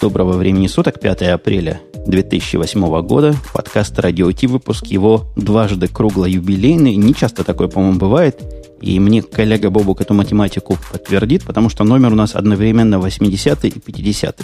[0.00, 3.34] Доброго времени суток, 5 апреля 2008 года.
[3.52, 6.96] Подкаст «Радио Ти», выпуск его дважды кругло-юбилейный.
[6.96, 8.40] Не часто такое, по-моему, бывает.
[8.80, 13.70] И мне коллега Бобук эту математику подтвердит, потому что номер у нас одновременно 80 и
[13.72, 14.40] 50.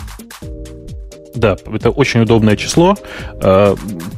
[1.36, 2.96] Да, это очень удобное число.
[3.42, 3.76] Э,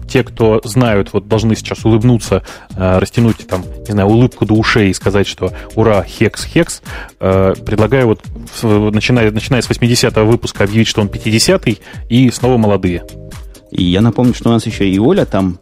[0.08, 2.44] те, кто знают, вот должны сейчас улыбнуться,
[2.76, 6.80] э, растянуть там, не знаю, улыбку до ушей и сказать, что ура, хекс, хекс.
[7.18, 8.20] Э, предлагаю вот,
[8.62, 13.04] начиная, начиная с 80-го выпуска объявить, что он 50-й, и снова молодые.
[13.72, 15.58] И я напомню, что у нас еще и Оля там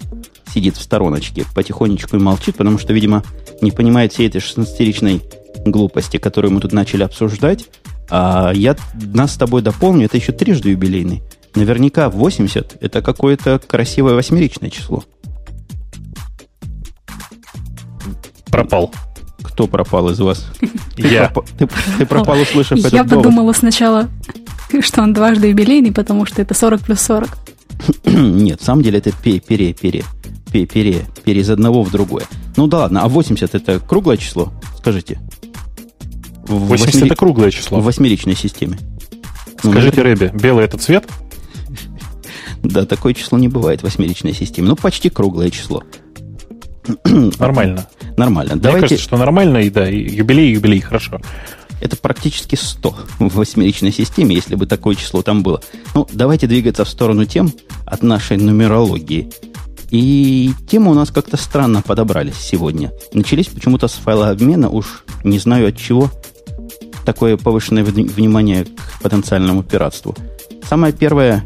[0.53, 3.25] сидит в стороночке, потихонечку и молчит, потому что, видимо,
[3.63, 5.23] не понимает всей этой 16-ричной
[5.65, 7.67] глупости, которую мы тут начали обсуждать.
[8.09, 11.23] А я нас с тобой дополню, это еще трижды юбилейный.
[11.57, 15.03] Наверняка 80– это какое-то красивое восьмеричное число.
[18.51, 18.93] Пропал.
[19.43, 20.47] Кто пропал из вас?
[20.99, 21.33] Я.
[21.59, 21.67] Ты,
[21.99, 24.09] ты пропал, услышав этот Я подумала сначала,
[24.81, 27.39] что он дважды юбилейный, потому что это 40 плюс 40.
[28.05, 30.05] Нет, в самом деле это пере, пере, пере,
[30.53, 32.25] пере, пере, пере из одного в другое.
[32.59, 34.53] Ну да ладно, а 80 это круглое число?
[34.77, 35.19] Скажите.
[36.45, 37.07] 80 восьмери...
[37.07, 37.81] это круглое число.
[37.81, 38.79] В восьмеричной системе.
[39.59, 41.07] Скажите, ну, Рэби, белый это цвет?
[42.69, 44.69] Да, такое число не бывает в восьмеричной системе.
[44.69, 45.83] Ну, почти круглое число.
[47.05, 47.87] Нормально.
[48.17, 48.55] Нормально.
[48.55, 48.89] Мне Давайте...
[48.89, 51.21] кажется, что нормально, и да, и юбилей, юбилей, хорошо.
[51.81, 55.61] Это практически 100 в восьмеричной системе, если бы такое число там было.
[55.95, 57.53] Ну, давайте двигаться в сторону тем
[57.85, 59.31] от нашей нумерологии.
[59.91, 62.93] И темы у нас как-то странно подобрались сегодня.
[63.13, 66.11] Начались почему-то с файла обмена, уж не знаю от чего.
[67.05, 70.17] Такое повышенное внимание к потенциальному пиратству.
[70.69, 71.45] Самое первое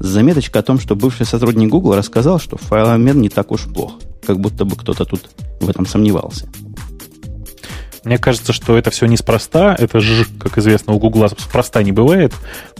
[0.00, 3.92] заметочка о том, что бывший сотрудник Google рассказал, что файлообмен не так уж плох.
[4.26, 6.48] Как будто бы кто-то тут в этом сомневался.
[8.04, 9.76] Мне кажется, что это все неспроста.
[9.78, 12.32] Это же, как известно, у Гугла спроста не бывает.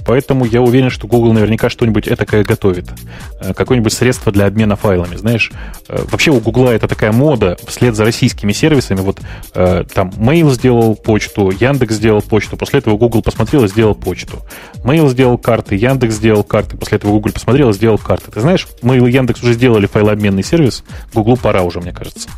[0.07, 2.87] Поэтому я уверен, что Google наверняка что-нибудь этакое готовит.
[3.41, 5.17] Э, какое-нибудь средство для обмена файлами.
[5.17, 5.53] Знаешь,
[5.89, 9.01] э, вообще у Гугла это такая мода вслед за российскими сервисами.
[9.01, 9.21] Вот
[9.55, 14.39] э, там Mail сделал почту, Яндекс сделал почту, после этого Google посмотрел и сделал почту.
[14.83, 18.31] Mail сделал карты, Яндекс сделал карты, после этого Google посмотрел и сделал карты.
[18.31, 22.29] Ты знаешь, Mail и Яндекс уже сделали файлообменный сервис, Гуглу пора уже, мне кажется.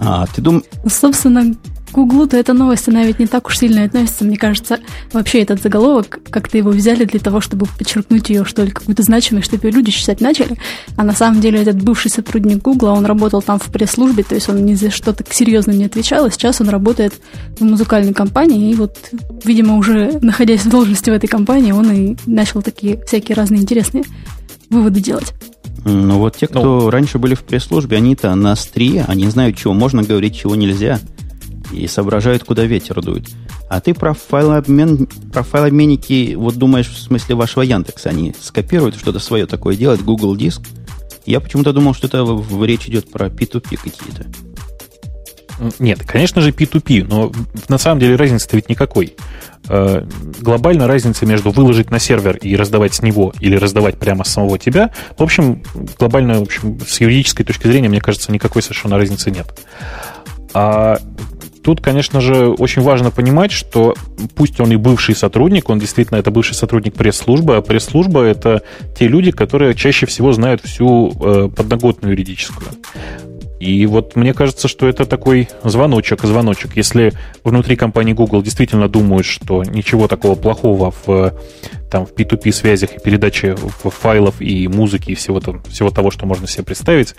[0.00, 0.64] А, ты думаешь...
[0.82, 1.54] Ну, собственно,
[1.96, 4.26] Гуглу-то эта новость, она ведь не так уж сильно относится.
[4.26, 4.80] Мне кажется,
[5.14, 9.46] вообще этот заголовок, как-то его взяли для того, чтобы подчеркнуть ее, что ли, какую-то значимость,
[9.46, 10.58] чтобы ее люди читать начали.
[10.96, 14.46] А на самом деле этот бывший сотрудник Гугла, он работал там в пресс-службе, то есть
[14.50, 17.14] он ни за что-то серьезно не отвечал, и сейчас он работает
[17.58, 18.98] в музыкальной компании, и вот,
[19.46, 24.04] видимо, уже находясь в должности в этой компании, он и начал такие всякие разные интересные
[24.68, 25.32] выводы делать.
[25.86, 29.72] Ну вот те, кто ну, раньше были в пресс-службе, они-то на острие, они знают, чего
[29.72, 31.00] можно говорить, чего нельзя–
[31.72, 33.28] и соображают, куда ветер дует.
[33.68, 39.18] А ты про файлообмен, про файлообменники, вот думаешь, в смысле вашего Яндекса, они скопируют что-то
[39.18, 40.62] свое такое, делать Google Диск?
[41.24, 44.26] Я почему-то думал, что это в речь идет про P2P какие-то.
[45.78, 47.32] Нет, конечно же P2P, но
[47.68, 49.14] на самом деле разницы-то ведь никакой.
[49.68, 50.06] Э,
[50.40, 54.58] глобально разница между выложить на сервер и раздавать с него или раздавать прямо с самого
[54.58, 55.62] тебя, в общем,
[55.98, 59.46] глобально, в общем, с юридической точки зрения, мне кажется, никакой совершенно разницы нет.
[60.52, 61.00] А
[61.66, 63.96] Тут, конечно же, очень важно понимать, что
[64.36, 68.62] пусть он и бывший сотрудник, он действительно это бывший сотрудник пресс-службы, а пресс-служба это
[68.96, 72.68] те люди, которые чаще всего знают всю э, подноготную юридическую.
[73.60, 76.76] И вот мне кажется, что это такой звоночек, звоночек.
[76.76, 77.12] Если
[77.42, 81.34] внутри компании Google действительно думают, что ничего такого плохого в
[81.90, 86.26] там в P2P связях и передаче файлов и музыки и всего, там, всего того, что
[86.26, 87.14] можно себе представить,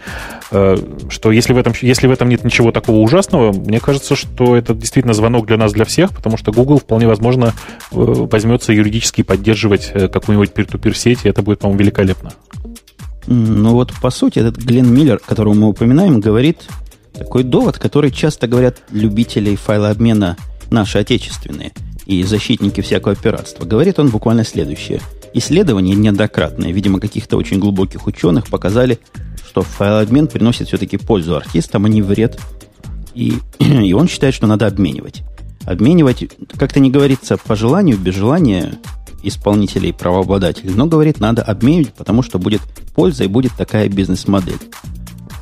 [0.51, 0.77] э,
[1.09, 4.73] что если в, этом, если в этом нет ничего такого ужасного, мне кажется, что это
[4.73, 7.53] действительно звонок для нас, для всех, потому что Google вполне возможно
[7.91, 12.33] э, возьмется юридически поддерживать э, какую-нибудь peer-to-peer сеть, и это будет, по-моему, великолепно.
[13.27, 16.67] Ну вот, по сути, этот Глен Миллер, которого мы упоминаем, говорит
[17.13, 20.37] такой довод, который часто говорят любители файлообмена
[20.69, 21.73] наши отечественные–
[22.07, 25.01] и защитники всякого пиратства, говорит он буквально следующее.
[25.33, 28.99] Исследования неоднократные, видимо, каких-то очень глубоких ученых, показали,
[29.45, 32.39] что файлообмен приносит все-таки пользу артистам, а не вред.
[33.13, 35.23] И, и он считает, что надо обменивать.
[35.65, 36.23] Обменивать,
[36.57, 38.75] как-то не говорится по желанию, без желания
[39.23, 42.61] исполнителей правообладателей, но говорит, надо обменивать, потому что будет
[42.95, 44.59] польза и будет такая бизнес-модель.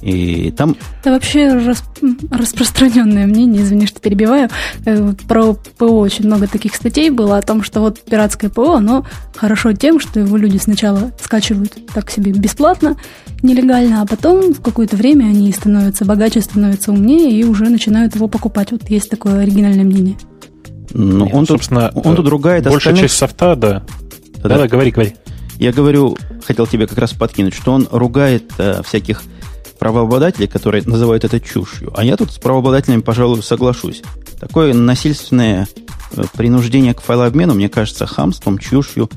[0.05, 0.75] И там...
[1.01, 1.83] Это вообще рас...
[2.29, 4.49] распространенное мнение, извини, что перебиваю.
[4.85, 9.03] Э, про ПО очень много таких статей было о том, что вот пиратское ПО, оно
[9.35, 12.97] хорошо тем, что его люди сначала скачивают так себе бесплатно,
[13.41, 18.27] нелегально, а потом в какое-то время они становятся богаче, становятся умнее и уже начинают его
[18.27, 18.71] покупать.
[18.71, 20.17] Вот есть такое оригинальное мнение.
[20.93, 23.01] Ну, он, собственно, он тут ругает Большая остальных...
[23.01, 23.83] часть софта, да,
[24.37, 25.15] Да-да, говори, говори.
[25.57, 29.23] Я говорю, хотел тебе как раз подкинуть, что он ругает э, всяких
[29.79, 31.93] правообладателей, которые называют это чушью.
[31.95, 34.01] А я тут с правообладателями, пожалуй, соглашусь.
[34.39, 35.67] Такое насильственное
[36.11, 39.09] э, принуждение к файлообмену, мне кажется, хамством, чушью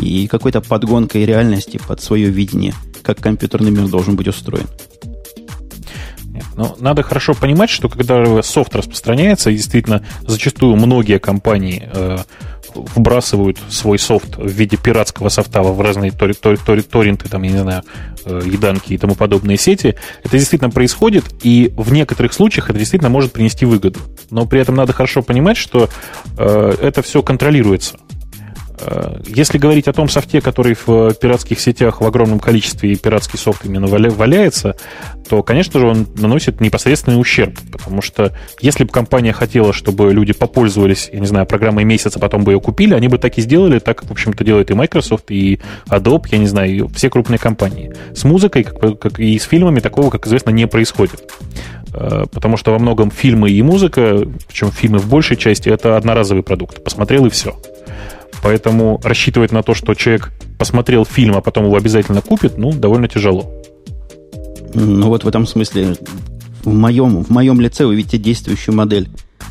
[0.00, 4.66] и какой-то подгонкой реальности под свое видение, как компьютерный мир должен быть устроен.
[6.56, 12.18] Ну, надо хорошо понимать, что когда софт распространяется, действительно зачастую многие компании э,
[12.74, 17.50] вбрасывают свой софт в виде пиратского софта в разные тор, тор, тор, торренты, там, я
[17.50, 17.82] не знаю,
[18.24, 23.10] э, еданки и тому подобные сети, это действительно происходит, и в некоторых случаях это действительно
[23.10, 24.00] может принести выгоду.
[24.30, 25.88] Но при этом надо хорошо понимать, что
[26.38, 27.98] э, это все контролируется.
[28.84, 33.38] Э, если говорить о том софте, который в пиратских сетях в огромном количестве и пиратский
[33.38, 34.76] софт именно валяется,
[35.28, 37.58] то, конечно же, он наносит непосредственный ущерб.
[37.70, 42.44] Потому что если бы компания хотела, чтобы люди попользовались, я не знаю, программой месяца, потом
[42.44, 45.60] бы ее купили, они бы так и сделали, так, в общем-то, делает и Microsoft, и
[45.88, 47.92] Adobe, я не знаю, и все крупные компании.
[48.14, 51.22] С музыкой, как, как и с фильмами, такого, как известно, не происходит.
[51.94, 56.42] Э, потому что во многом фильмы и музыка, причем фильмы в большей части, это одноразовый
[56.42, 56.82] продукт.
[56.82, 57.56] Посмотрел и все.
[58.42, 63.08] Поэтому рассчитывать на то, что человек посмотрел фильм, а потом его обязательно купит, ну, довольно
[63.08, 63.50] тяжело.
[64.74, 65.96] Ну вот в этом смысле
[66.64, 69.08] в моем, в моем лице вы видите действующую модель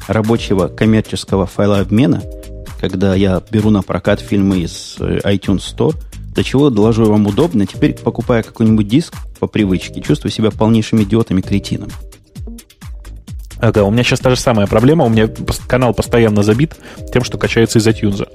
[0.07, 2.21] рабочего коммерческого файлообмена,
[2.79, 5.95] когда я беру на прокат фильмы из э, iTunes Store,
[6.33, 11.37] до чего, доложу вам удобно, теперь, покупая какой-нибудь диск по привычке, чувствую себя полнейшим идиотом
[11.37, 11.89] и кретином.
[13.59, 15.05] Ага, у меня сейчас та же самая проблема.
[15.05, 15.29] У меня
[15.67, 16.75] канал постоянно забит
[17.13, 18.27] тем, что качается из iTunes.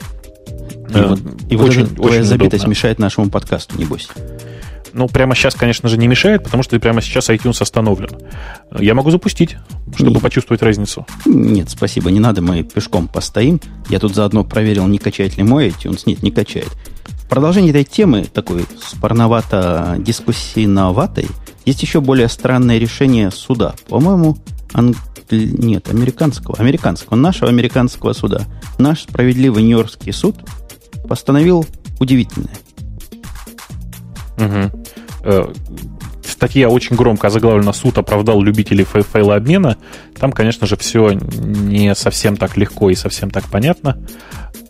[0.89, 2.71] И, вот, и очень, вот твоя очень забитость удобно.
[2.71, 4.09] мешает нашему подкасту, небось.
[4.97, 8.09] Ну, прямо сейчас, конечно же, не мешает, потому что прямо сейчас iTunes остановлен.
[8.79, 9.59] Я могу запустить,
[9.95, 10.23] чтобы нет.
[10.23, 11.07] почувствовать разницу.
[11.27, 13.61] Нет, спасибо, не надо, мы пешком постоим.
[13.91, 16.05] Я тут заодно проверил, не качает ли мой iTunes.
[16.07, 16.71] Нет, не качает.
[17.25, 21.27] В продолжении этой темы, такой спорновато-дискуссийноватой,
[21.67, 23.75] есть еще более странное решение суда.
[23.91, 24.39] По-моему,
[24.73, 24.97] анг...
[25.31, 28.47] нет, американского, американского, нашего американского суда.
[28.79, 30.37] Наш справедливый Нью-Йоркский суд–
[31.07, 31.67] постановил
[32.01, 32.55] удивительное.
[34.39, 35.53] Угу.
[36.25, 39.79] Статья очень громко озаглавлена «Суд оправдал любителей фай файлообмена».
[40.19, 43.97] Там, конечно же, все не совсем так легко и совсем так понятно.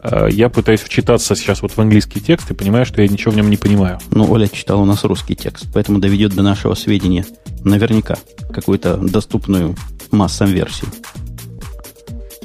[0.03, 3.37] Э, я пытаюсь вчитаться сейчас вот в английский текст и понимаю, что я ничего в
[3.37, 3.99] нем не понимаю.
[4.11, 7.27] Ну, Оля читала у нас русский текст, поэтому доведет до нашего сведения
[7.65, 8.17] наверняка
[8.53, 9.75] какую-то доступную
[10.13, 10.91] массам версию.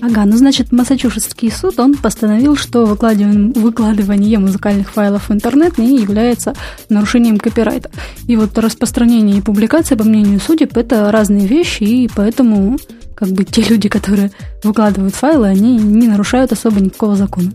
[0.01, 5.99] Ага, ну значит, Массачусетский суд, он постановил, что выкладывание, выкладывание музыкальных файлов в интернет не
[5.99, 6.55] является
[6.89, 7.91] нарушением копирайта.
[8.27, 12.79] И вот распространение и публикация, по мнению судеб, это разные вещи, и поэтому
[13.15, 14.31] как бы те люди, которые
[14.63, 17.51] выкладывают файлы, они не нарушают особо никакого закона.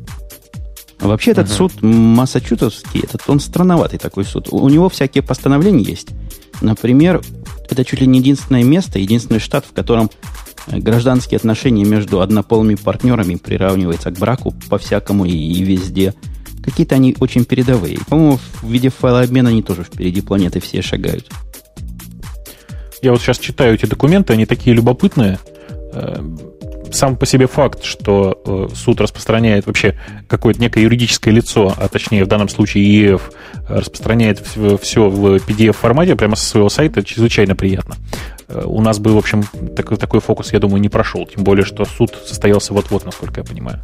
[1.00, 1.56] Вообще этот uh-huh.
[1.56, 4.48] суд Массачусетский, этот он странноватый такой суд.
[4.52, 6.08] У него всякие постановления есть.
[6.60, 7.22] Например,
[7.70, 10.10] это чуть ли не единственное место, единственный штат, в котором
[10.66, 16.14] гражданские отношения между однополыми партнерами приравниваются к браку по-всякому и, и везде.
[16.64, 17.98] Какие-то они очень передовые.
[18.08, 21.30] По-моему, в виде файла обмена они тоже впереди планеты все шагают.
[23.02, 25.38] Я вот сейчас читаю эти документы, они такие любопытные.
[26.86, 29.96] Э, сам по себе факт, что э, суд распространяет вообще
[30.28, 33.30] какое-то некое юридическое лицо, а точнее в данном случае ИЭФ,
[33.68, 34.40] распространяет
[34.80, 37.96] все в PDF-формате прямо со своего сайта, чрезвычайно приятно.
[38.48, 39.44] Э, у нас бы, в общем,
[39.74, 41.26] такой, такой фокус, я думаю, не прошел.
[41.26, 43.82] Тем более, что суд состоялся вот-вот, насколько я понимаю.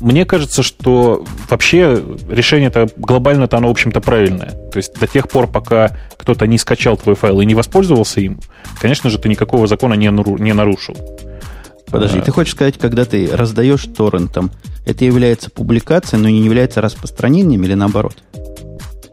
[0.00, 4.50] Мне кажется, что вообще решение это глобально-то оно, в общем-то, правильное.
[4.72, 8.40] То есть до тех пор, пока кто-то не скачал твой файл и не воспользовался им,
[8.80, 10.96] конечно же, ты никакого закона не нарушил.
[11.90, 12.22] Подожди, а...
[12.22, 14.50] ты хочешь сказать, когда ты раздаешь торрентом,
[14.84, 18.16] это является публикацией, но не является распространением или наоборот?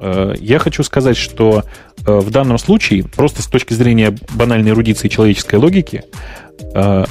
[0.03, 1.63] Э, я хочу сказать, что
[2.06, 6.03] э, в данном случае, просто с точки зрения банальной эрудиции человеческой логики,
[6.74, 7.06] э,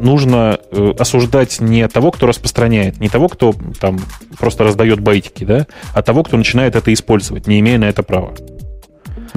[0.00, 0.58] нужно
[0.98, 4.00] осуждать не того, кто распространяет, не того, кто там
[4.38, 8.34] просто раздает байтики, да, а того, кто начинает это использовать, не имея на это права.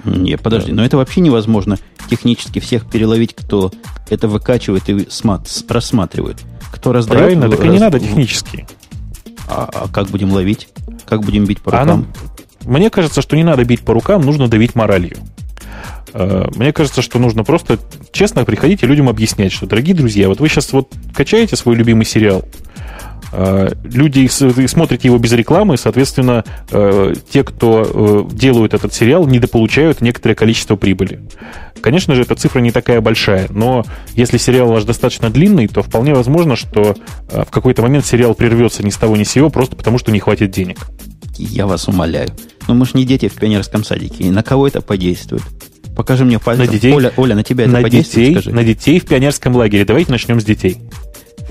[0.03, 1.77] Не, подожди, но это вообще невозможно
[2.09, 3.71] технически всех переловить, кто
[4.09, 5.07] это выкачивает и
[5.67, 6.37] рассматривает.
[6.71, 7.19] Кто раздает...
[7.19, 8.67] Правильно, так и не надо технически.
[9.49, 10.69] А, а как будем ловить?
[11.05, 12.07] Как будем бить по рукам?
[12.65, 15.17] А мне кажется, что не надо бить по рукам, нужно давить моралью.
[16.13, 17.79] Э, мне кажется, что нужно просто
[18.11, 22.05] честно приходить и людям объяснять, что, дорогие друзья, вот вы сейчас вот качаете свой любимый
[22.05, 22.43] сериал,
[23.33, 30.75] люди смотрите его без рекламы, соответственно, э, те, кто делают этот сериал, недополучают некоторое количество
[30.75, 31.21] прибыли.
[31.81, 36.13] Конечно же, эта цифра не такая большая, но если сериал ваш достаточно длинный, то вполне
[36.13, 36.95] возможно, что
[37.27, 40.19] в какой-то момент сериал прервется ни с того ни с сего, просто потому что не
[40.19, 40.77] хватит денег.
[41.37, 42.29] Я вас умоляю.
[42.67, 44.25] Но мы же не дети в пионерском садике.
[44.25, 45.43] И на кого это подействует?
[45.95, 46.65] Покажи мне пальцем.
[46.65, 48.55] На детей, Оля, Оля, на тебя это на подействует, детей, скажи.
[48.55, 49.85] На детей в пионерском лагере.
[49.85, 50.77] Давайте начнем с детей.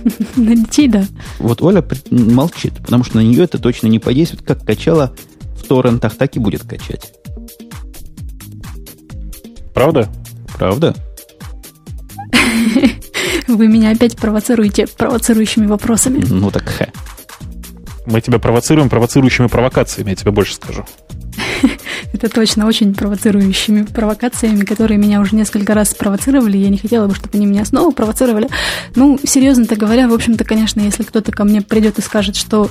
[0.37, 1.05] На детей, да.
[1.39, 4.45] Вот Оля молчит, потому что на нее это точно не подействует.
[4.45, 5.15] Как качала
[5.57, 7.13] в торрентах, так и будет качать.
[9.75, 10.09] Правда?
[10.57, 10.95] Правда?
[13.49, 16.25] Вы меня опять провоцируете провоцирующими вопросами.
[16.29, 16.89] Ну так ха.
[18.07, 20.85] Мы тебя провоцируем провоцирующими провокациями, я тебе больше скажу.
[22.13, 26.57] Это точно очень провоцирующими провокациями, которые меня уже несколько раз провоцировали.
[26.57, 28.49] Я не хотела бы, чтобы они меня снова провоцировали.
[28.95, 32.71] Ну, серьезно-то говоря, в общем-то, конечно, если кто-то ко мне придет и скажет, что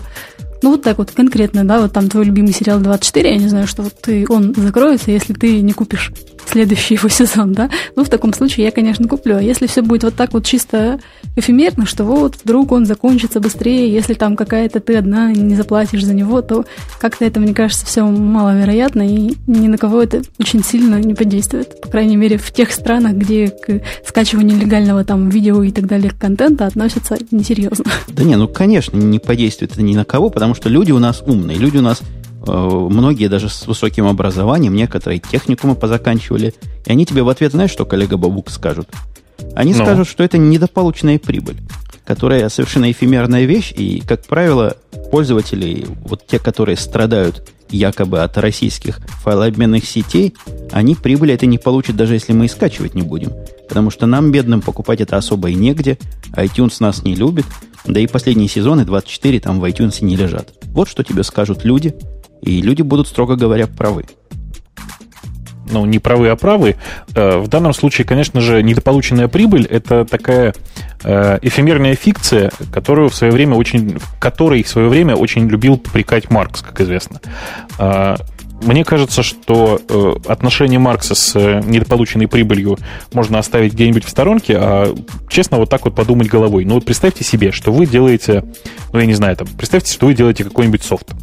[0.61, 3.67] ну, вот так вот конкретно, да, вот там твой любимый сериал 24, я не знаю,
[3.67, 6.11] что вот ты, он закроется, если ты не купишь
[6.49, 7.69] следующий его сезон, да?
[7.95, 9.37] Ну, в таком случае я, конечно, куплю.
[9.37, 10.99] А если все будет вот так вот чисто
[11.35, 16.13] эфемерно, что вот вдруг он закончится быстрее, если там какая-то ты одна не заплатишь за
[16.13, 16.65] него, то
[16.99, 21.81] как-то это, мне кажется, все маловероятно, и ни на кого это очень сильно не подействует.
[21.81, 26.11] По крайней мере, в тех странах, где к скачиванию легального там видео и так далее
[26.17, 27.85] контента относятся несерьезно.
[28.07, 31.21] Да не, ну, конечно, не подействует это ни на кого, потому что люди у нас
[31.25, 32.01] умные, люди у нас
[32.45, 36.53] многие даже с высоким образованием, некоторые техникумы позаканчивали,
[36.85, 38.89] и они тебе в ответ, знаешь, что коллега Бабук скажут?
[39.55, 39.83] Они ну.
[39.83, 41.57] скажут, что это недополученная прибыль,
[42.05, 44.77] которая совершенно эфемерная вещь, и, как правило,
[45.11, 50.35] пользователи, вот те, которые страдают якобы от российских файлообменных сетей,
[50.71, 53.31] они прибыли это не получат, даже если мы и скачивать не будем.
[53.67, 55.97] Потому что нам, бедным, покупать это особо и негде,
[56.33, 57.45] iTunes нас не любит,
[57.85, 60.53] да и последние сезоны 24 там в iTunes не лежат.
[60.65, 61.95] Вот что тебе скажут люди–
[62.45, 64.05] и люди будут, строго говоря, правы.
[65.71, 66.75] Ну, не правы, а правы.
[67.15, 70.53] Э, в данном случае, конечно же, недополученная прибыль– это такая
[71.03, 76.29] э, эфемерная фикция, которую в свое время очень, которой в свое время очень любил попрекать
[76.29, 77.19] Маркс, как известно.
[77.79, 78.15] Э,
[78.63, 79.81] мне кажется, что
[80.27, 82.77] отношение Маркса с недополученной прибылью
[83.11, 84.95] можно оставить где-нибудь в сторонке, а
[85.27, 86.63] честно вот так вот подумать головой.
[86.63, 88.45] Ну вот представьте себе, что вы делаете,
[88.93, 91.13] ну я не знаю, там, представьте, что вы делаете какой-нибудь софт.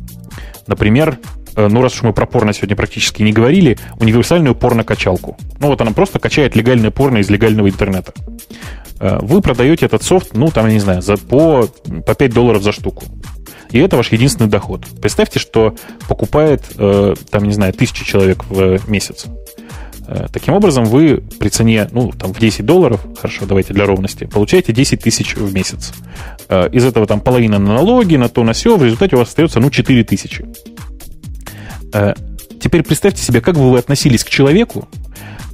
[0.67, 1.19] Например,
[1.57, 5.37] э, ну раз уж мы про порно сегодня практически не говорили, универсальную порно-качалку.
[5.59, 8.13] Ну вот она просто качает легальное порно из легального интернета.
[9.01, 11.69] Э, вы продаете этот софт, ну там, я не знаю, за, по,
[12.07, 13.05] по 5 долларов за штуку.
[13.71, 14.87] И это ваш единственный доход.
[15.01, 15.75] Представьте, что
[16.09, 19.27] покупает, э, там, не знаю, тысячи человек в месяц.
[20.33, 24.73] Таким образом, вы при цене, ну, там, в 10 долларов, хорошо, давайте для ровности, получаете
[24.73, 25.93] 10 тысяч в месяц.
[26.51, 29.61] Из этого там половина на налоги, на то, на все, в результате у вас остается,
[29.61, 30.45] ну, 4 тысячи.
[32.61, 34.89] Теперь представьте себе, как бы вы относились к человеку,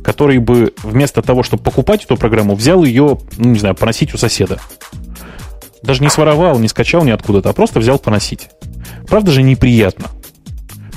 [0.02, 4.18] который бы вместо того, чтобы покупать эту программу, взял ее, ну, не знаю, поносить у
[4.18, 4.58] соседа.
[5.82, 8.48] Даже не своровал, не скачал ни откуда-то, а просто взял поносить.
[9.06, 10.06] Правда же неприятно.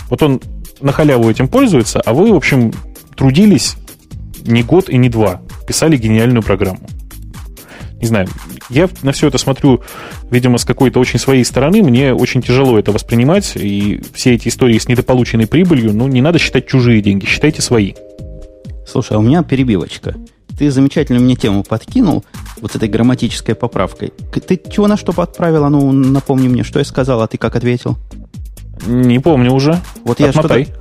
[0.09, 0.41] Вот он
[0.79, 2.73] на халяву этим пользуется, а вы, в общем,
[3.21, 3.75] трудились
[4.45, 6.79] не год и не два, писали гениальную программу.
[8.01, 8.27] Не знаю,
[8.71, 9.83] я на все это смотрю,
[10.31, 11.83] видимо, с какой-то очень своей стороны.
[11.83, 13.51] Мне очень тяжело это воспринимать.
[13.55, 17.93] И все эти истории с недополученной прибылью, ну, не надо считать чужие деньги, считайте свои.
[18.87, 20.15] Слушай, а у меня перебивочка.
[20.57, 22.25] Ты замечательную мне тему подкинул
[22.59, 24.13] вот с этой грамматической поправкой.
[24.33, 25.69] Ты чего на что подправила?
[25.69, 27.99] Ну, напомни мне, что я сказал, а ты как ответил?
[28.87, 29.79] Не помню уже.
[30.05, 30.61] Вот Отмотай.
[30.61, 30.80] я что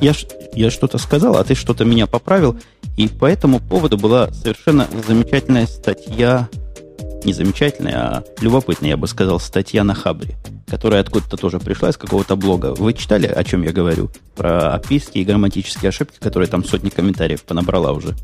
[0.00, 0.14] я,
[0.54, 2.58] я что-то сказал, а ты что-то меня поправил.
[2.96, 6.48] И по этому поводу была совершенно замечательная статья,
[7.24, 11.96] не замечательная, а любопытная, я бы сказал, статья на Хабре, которая откуда-то тоже пришла из
[11.96, 12.74] какого-то блога.
[12.74, 14.10] Вы читали, о чем я говорю?
[14.36, 18.14] Про описки и грамматические ошибки, которые там сотни комментариев понабрала уже.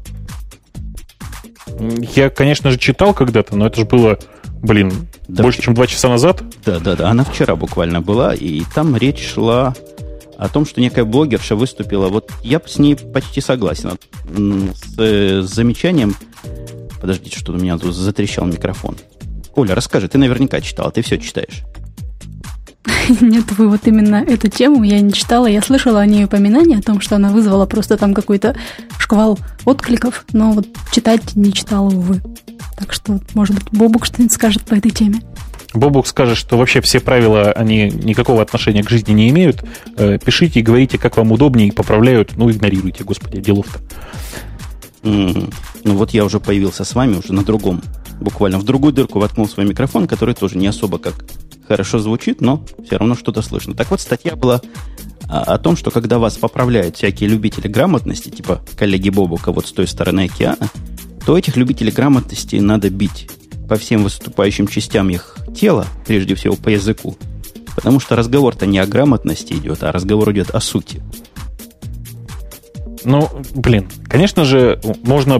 [2.14, 4.18] Я, конечно же, читал когда-то, но это же было,
[4.62, 4.92] блин,
[5.28, 6.42] да, больше, чем два часа назад.
[6.64, 7.10] Да, да, да.
[7.10, 9.74] Она вчера буквально была, и там речь шла
[10.36, 12.08] о том, что некая блогерша выступила.
[12.08, 13.98] Вот я с ней почти согласен.
[14.26, 16.14] С, с замечанием...
[17.00, 18.96] Подождите, что у меня тут затрещал микрофон.
[19.54, 21.62] Оля, расскажи, ты наверняка читала, ты все читаешь.
[23.20, 25.46] Нет, вы вот именно эту тему я не читала.
[25.46, 28.56] Я слышала о ней упоминание, о том, что она вызвала просто там какой-то
[28.98, 32.22] шквал откликов, но вот читать не читала, увы.
[32.76, 35.20] Так что, может быть, Бобук что-нибудь скажет по этой теме.
[35.74, 39.64] Бобук скажет, что вообще все правила, они никакого отношения к жизни не имеют.
[39.96, 42.36] Э, пишите и говорите, как вам удобнее, и поправляют.
[42.36, 43.80] Ну, игнорируйте, господи, делов-то.
[45.02, 45.54] Mm-hmm.
[45.84, 47.82] Ну, вот я уже появился с вами, уже на другом
[48.20, 51.24] буквально в другую дырку воткнул свой микрофон, который тоже не особо как
[51.66, 53.74] хорошо звучит, но все равно что-то слышно.
[53.74, 54.60] Так вот, статья была
[55.28, 59.72] а, о том, что когда вас поправляют всякие любители грамотности, типа коллеги Бобука вот с
[59.72, 60.68] той стороны океана,
[61.24, 63.30] то этих любителей грамотности надо бить
[63.68, 67.16] по всем выступающим частям их тела, прежде всего по языку.
[67.74, 71.02] Потому что разговор-то не о грамотности идет, а разговор идет о сути.
[73.04, 75.38] Ну, блин, конечно же, можно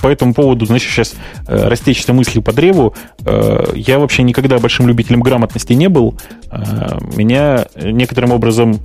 [0.00, 1.14] по этому поводу, значит, сейчас
[1.48, 2.94] э, растечься мысли по древу.
[3.24, 6.18] Э, я вообще никогда большим любителем грамотности не был.
[6.50, 8.78] Э, меня некоторым образом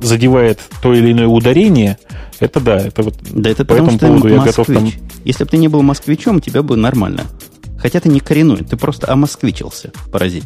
[0.00, 1.98] задевает то или иное ударение.
[2.40, 4.90] Это да, это вот да, это по этому поводу я готов там...
[5.24, 7.22] Если бы ты не был москвичом, тебя бы нормально.
[7.82, 10.44] Хотя ты не коренной, ты просто омосквичился, паразит.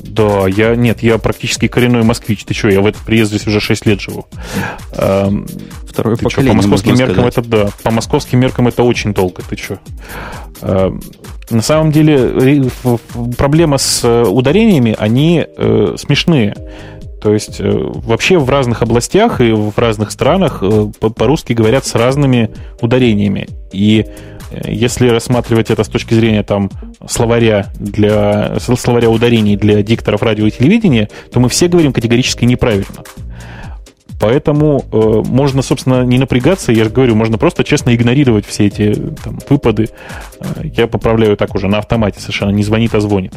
[0.00, 2.44] Да, я нет, я практически коренной москвич.
[2.44, 4.26] Ты что, я в этот приезд здесь уже 6 лет живу.
[4.92, 5.46] Эм,
[5.88, 6.52] Второе ты поколение.
[6.52, 7.38] По московским меркам сказать.
[7.38, 7.68] это да.
[7.82, 9.42] По московским меркам это очень долго.
[9.48, 9.78] Ты что?
[10.62, 11.00] Эм,
[11.50, 12.70] на самом деле
[13.36, 16.54] проблема с э, ударениями, они э, смешные.
[17.22, 21.94] То есть э, вообще в разных областях и в разных странах э, по-русски говорят с
[21.94, 22.50] разными
[22.80, 23.48] ударениями.
[23.72, 24.06] И
[24.66, 26.70] если рассматривать это с точки зрения там,
[27.08, 33.04] словаря, для, словаря ударений для дикторов радио и телевидения, то мы все говорим категорически неправильно.
[34.20, 38.94] Поэтому э, можно, собственно, не напрягаться, я же говорю, можно просто честно игнорировать все эти
[39.24, 39.88] там, выпады.
[40.40, 43.32] Э, я поправляю так уже на автомате совершенно, не звонит, а звонит.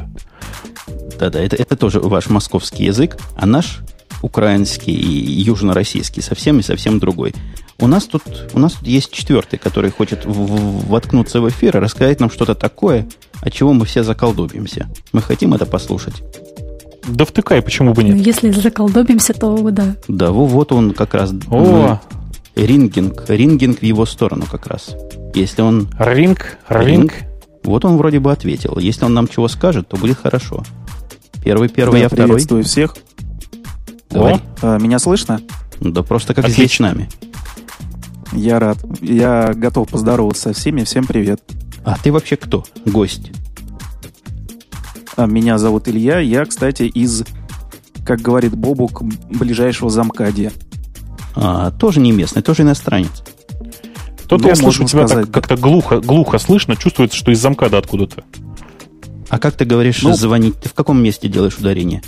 [1.17, 3.79] Да-да, это, это тоже ваш московский язык, а наш
[4.23, 7.35] украинский и южно-российский совсем и совсем другой.
[7.79, 11.77] У нас тут, у нас тут есть четвертый, который хочет в, в, воткнуться в эфир
[11.77, 13.05] и рассказать нам что-то такое,
[13.41, 14.87] от чего мы все заколдобимся.
[15.11, 16.23] Мы хотим это послушать.
[17.05, 18.15] Да втыкай, почему бы нет?
[18.15, 19.95] Ну, если заколдобимся, то да.
[20.07, 21.33] Да, вот он как раз.
[21.51, 21.99] О!
[22.55, 23.25] Рингинг.
[23.27, 24.95] Рингинг в его сторону как раз.
[25.33, 25.89] Если он...
[25.99, 26.57] Ринг?
[26.69, 27.13] Ринг?
[27.63, 28.77] Вот он вроде бы ответил.
[28.77, 30.63] Если он нам чего скажет, то будет хорошо.
[31.43, 32.27] Первый, первый, да, я второй.
[32.27, 32.95] Приветствую всех.
[34.13, 34.35] Говори.
[34.35, 35.41] О, а, меня слышно?
[35.79, 36.89] Да просто как Отлично.
[36.89, 37.09] с нами.
[38.31, 38.77] Я рад.
[39.01, 40.83] Я готов поздороваться со всеми.
[40.83, 41.41] Всем привет.
[41.83, 42.63] А ты вообще кто?
[42.85, 43.31] Гость.
[45.15, 46.19] А, меня зовут Илья.
[46.19, 47.23] Я, кстати, из,
[48.05, 50.51] как говорит Бобук, ближайшего замкадия.
[51.35, 53.23] А, тоже не местный, тоже иностранец.
[54.25, 57.77] Кто-то ну, я слышу тебя сказать, так, как-то глухо, глухо слышно, чувствуется, что из замкада
[57.77, 58.23] откуда-то.
[59.29, 60.59] А как ты говоришь ну, звонить?
[60.59, 62.01] Ты в каком месте делаешь ударение?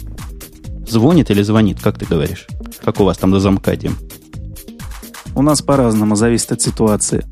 [0.88, 1.80] Звонит или звонит?
[1.82, 2.48] Как ты говоришь?
[2.84, 3.92] Как у вас там до замкадия?
[5.34, 7.26] У нас по-разному, зависит от ситуации.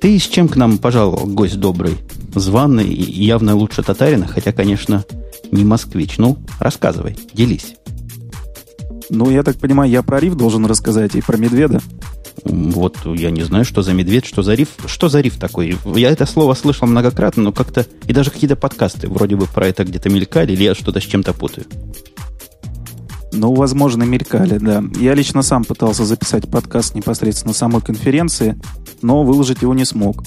[0.00, 1.98] Ты с чем к нам пожаловал, гость добрый?
[2.34, 5.04] Званый и явно лучше татарина, хотя, конечно,
[5.50, 6.18] не москвич.
[6.18, 7.74] Ну, рассказывай, делись.
[9.10, 11.80] Ну, я так понимаю, я про риф должен рассказать и про медведа.
[12.44, 14.68] Вот я не знаю, что за медведь, что за риф.
[14.86, 15.76] Что за риф такой?
[15.96, 17.86] Я это слово слышал многократно, но как-то...
[18.06, 21.32] И даже какие-то подкасты вроде бы про это где-то мелькали, или я что-то с чем-то
[21.32, 21.66] путаю.
[23.32, 24.82] Ну, возможно, мелькали, да.
[24.98, 28.58] Я лично сам пытался записать подкаст непосредственно самой конференции,
[29.02, 30.22] но выложить его не смог.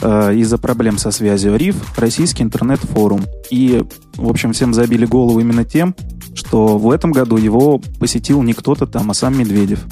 [0.00, 3.22] Э, из-за проблем со связью РИФ, российский интернет-форум.
[3.50, 3.82] И,
[4.16, 5.94] в общем, всем забили голову именно тем,
[6.34, 9.84] что в этом году его посетил не кто-то там, а сам Медведев.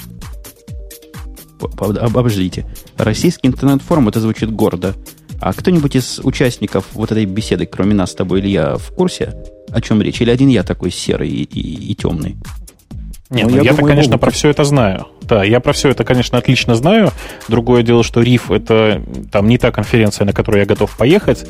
[1.79, 2.67] Обождите.
[2.99, 4.95] Российский интернет-форум, это звучит гордо.
[5.41, 9.35] А кто-нибудь из участников вот этой беседы, кроме нас с тобой, Илья, в курсе,
[9.75, 10.21] о чем речь?
[10.21, 12.37] Или один я такой серый и, и, и темный?
[13.31, 14.21] Нет, ну, ну я-то, конечно, могут.
[14.21, 15.09] про все это знаю.
[15.23, 17.11] Да, я про все это, конечно, отлично знаю.
[17.49, 21.47] Другое дело, что РИФ это там не та конференция, на которую я готов поехать,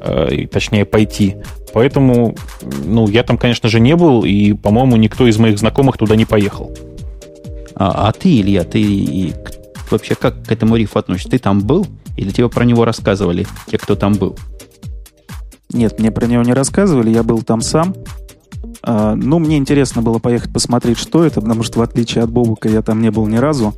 [0.00, 1.36] э, точнее пойти.
[1.72, 2.36] Поэтому,
[2.84, 6.24] ну, я там, конечно же, не был, и, по-моему, никто из моих знакомых туда не
[6.24, 6.72] поехал.
[7.74, 9.34] А, а ты, Илья, ты и,
[9.90, 11.30] вообще как к этому рифу относишься?
[11.30, 11.86] Ты там был?
[12.16, 14.36] Или тебе про него рассказывали те, кто там был?
[15.76, 17.94] Нет, мне про него не рассказывали, я был там сам.
[18.82, 22.70] А, ну, мне интересно было поехать посмотреть, что это, потому что, в отличие от Бобука,
[22.70, 23.74] я там не был ни разу.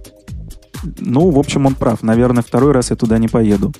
[1.01, 2.05] Ну, в общем, он прав.
[2.05, 3.73] Наверное, второй раз я туда не поеду.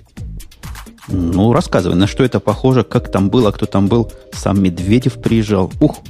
[1.07, 4.11] Ну, рассказывай, на что это похоже, как там было, кто там был.
[4.33, 5.71] Сам Медведев приезжал.
[5.81, 6.01] Ух!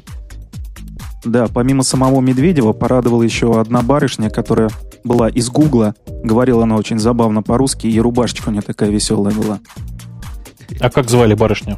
[1.25, 4.71] Да, помимо самого Медведева порадовала еще одна барышня, которая
[5.05, 5.95] была из Гугла.
[6.25, 9.61] Говорила она очень забавно по-русски, и рубашечка у нее такая веселая была.
[10.81, 11.77] А как звали барышню?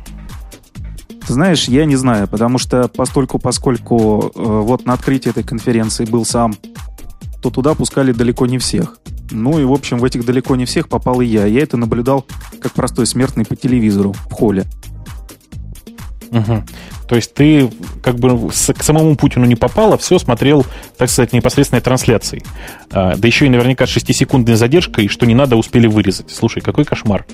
[1.31, 6.05] Ты знаешь, я не знаю, потому что постольку, поскольку э, вот на открытии этой конференции
[6.05, 6.57] был сам,
[7.41, 8.99] то туда пускали далеко не всех.
[9.31, 11.47] Ну и, в общем, в этих далеко не всех попал и я.
[11.47, 12.27] Я это наблюдал
[12.61, 14.65] как простой смертный по телевизору в холле.
[16.33, 16.65] Угу.
[17.09, 17.71] То есть ты
[18.03, 20.67] как бы к самому Путину не попал, а все смотрел,
[20.99, 22.43] так сказать, непосредственной трансляцией.
[22.91, 26.33] А, да еще и наверняка 6-секундной задержкой, что не надо, успели вырезать.
[26.33, 27.25] Слушай, какой кошмар.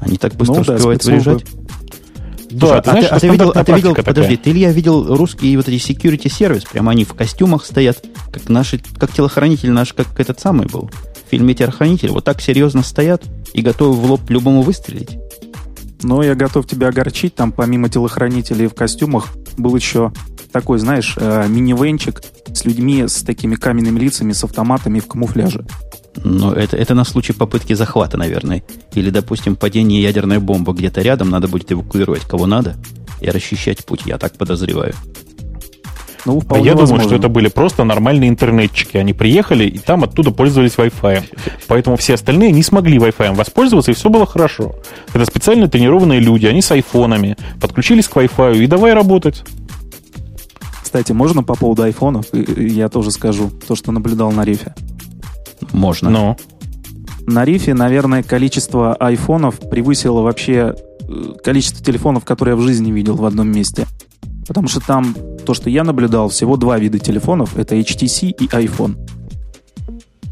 [0.00, 1.32] Они так быстро Ну да, успевают спецслужбы.
[1.32, 1.66] выезжать.
[2.50, 4.36] Да, Слушай, ты а, знаешь, ты, а это ты видел, а ты видел, практика подожди,
[4.36, 4.44] такая.
[4.44, 8.80] ты, Илья, видел русские вот эти security сервис, прямо они в костюмах стоят, как наши,
[8.98, 10.90] как телохранитель наш, как этот самый был.
[11.26, 12.10] В фильме «Телохранитель».
[12.10, 15.18] Вот так серьезно стоят и готовы в лоб любому выстрелить.
[16.02, 17.34] Но я готов тебя огорчить.
[17.34, 20.12] Там помимо телохранителей в костюмах был еще
[20.52, 22.22] такой, знаешь, э, мини-венчик
[22.54, 25.66] с людьми с такими каменными лицами, с автоматами в камуфляже.
[26.24, 28.62] Но это, это на случай попытки захвата, наверное.
[28.94, 32.76] Или, допустим, падение ядерной бомбы где-то рядом, надо будет эвакуировать кого надо
[33.20, 34.94] и расчищать путь, я так подозреваю.
[36.26, 37.04] Ну, А я думаю, возможно.
[37.04, 38.96] что это были просто нормальные интернетчики.
[38.96, 41.22] Они приехали и там оттуда пользовались Wi-Fi.
[41.68, 44.74] Поэтому все остальные не смогли Wi-Fi воспользоваться, и все было хорошо.
[45.14, 49.44] Это специально тренированные люди, они с айфонами, подключились к Wi-Fi и давай работать.
[50.82, 52.26] Кстати, можно по поводу айфонов?
[52.32, 54.74] Я тоже скажу то, что наблюдал на рифе.
[55.72, 56.10] Можно.
[56.10, 56.36] Но
[57.26, 60.74] На рифе, наверное, количество айфонов превысило вообще
[61.08, 63.86] э, количество телефонов, которые я в жизни видел в одном месте.
[64.46, 65.14] Потому что там,
[65.44, 67.56] то, что я наблюдал, всего два вида телефонов.
[67.56, 68.96] Это HTC и iPhone.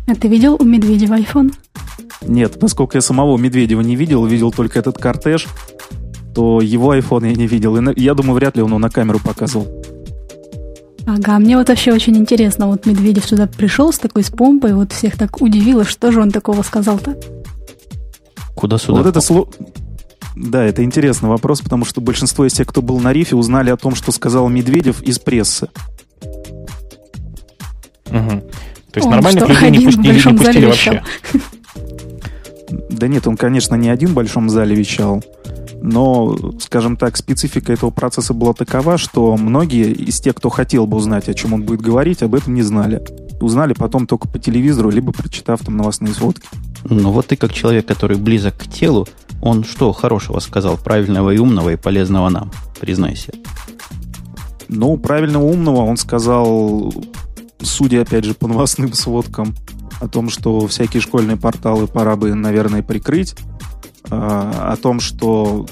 [0.06, 1.52] А ты видел у Медведева iPhone?
[2.26, 5.48] Нет, поскольку я самого Медведева не видел, видел только этот кортеж,
[6.34, 7.76] то его iPhone я не видел.
[7.76, 9.83] И я думаю, вряд ли он его на камеру показывал.
[11.06, 14.92] Ага, мне вот вообще очень интересно, вот Медведев сюда пришел с такой с помпой, вот
[14.92, 17.16] всех так удивило, что же он такого сказал-то?
[18.54, 18.98] Куда сюда?
[18.98, 19.48] Вот это сло...
[20.34, 23.76] Да, это интересный вопрос, потому что большинство из тех, кто был на рифе, узнали о
[23.76, 25.68] том, что сказал Медведев из прессы.
[28.10, 28.40] Мгм.
[28.40, 31.02] То есть Он нормальных что, людей не пустили, не пустили зале вообще.
[32.88, 35.22] Да нет, он, конечно, не один в большом зале вещал,
[35.86, 40.96] но, скажем так, специфика этого процесса была такова, что многие из тех, кто хотел бы
[40.96, 43.02] узнать, о чем он будет говорить, об этом не знали.
[43.42, 46.48] Узнали потом только по телевизору, либо прочитав там новостные сводки.
[46.84, 49.06] Ну вот ты как человек, который близок к телу,
[49.42, 53.34] он что хорошего сказал, правильного и умного и полезного нам, признайся.
[54.68, 56.94] Ну, правильного умного он сказал,
[57.60, 59.54] судя, опять же, по новостным сводкам,
[60.00, 63.34] о том, что всякие школьные порталы пора бы, наверное, прикрыть,
[64.10, 65.66] о том, что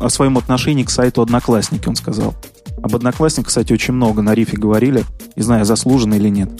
[0.00, 2.34] о своем отношении к сайту Одноклассники он сказал.
[2.82, 5.04] Об Одноклассниках, кстати, очень много на рифе говорили,
[5.36, 6.50] не знаю, заслуженно или нет.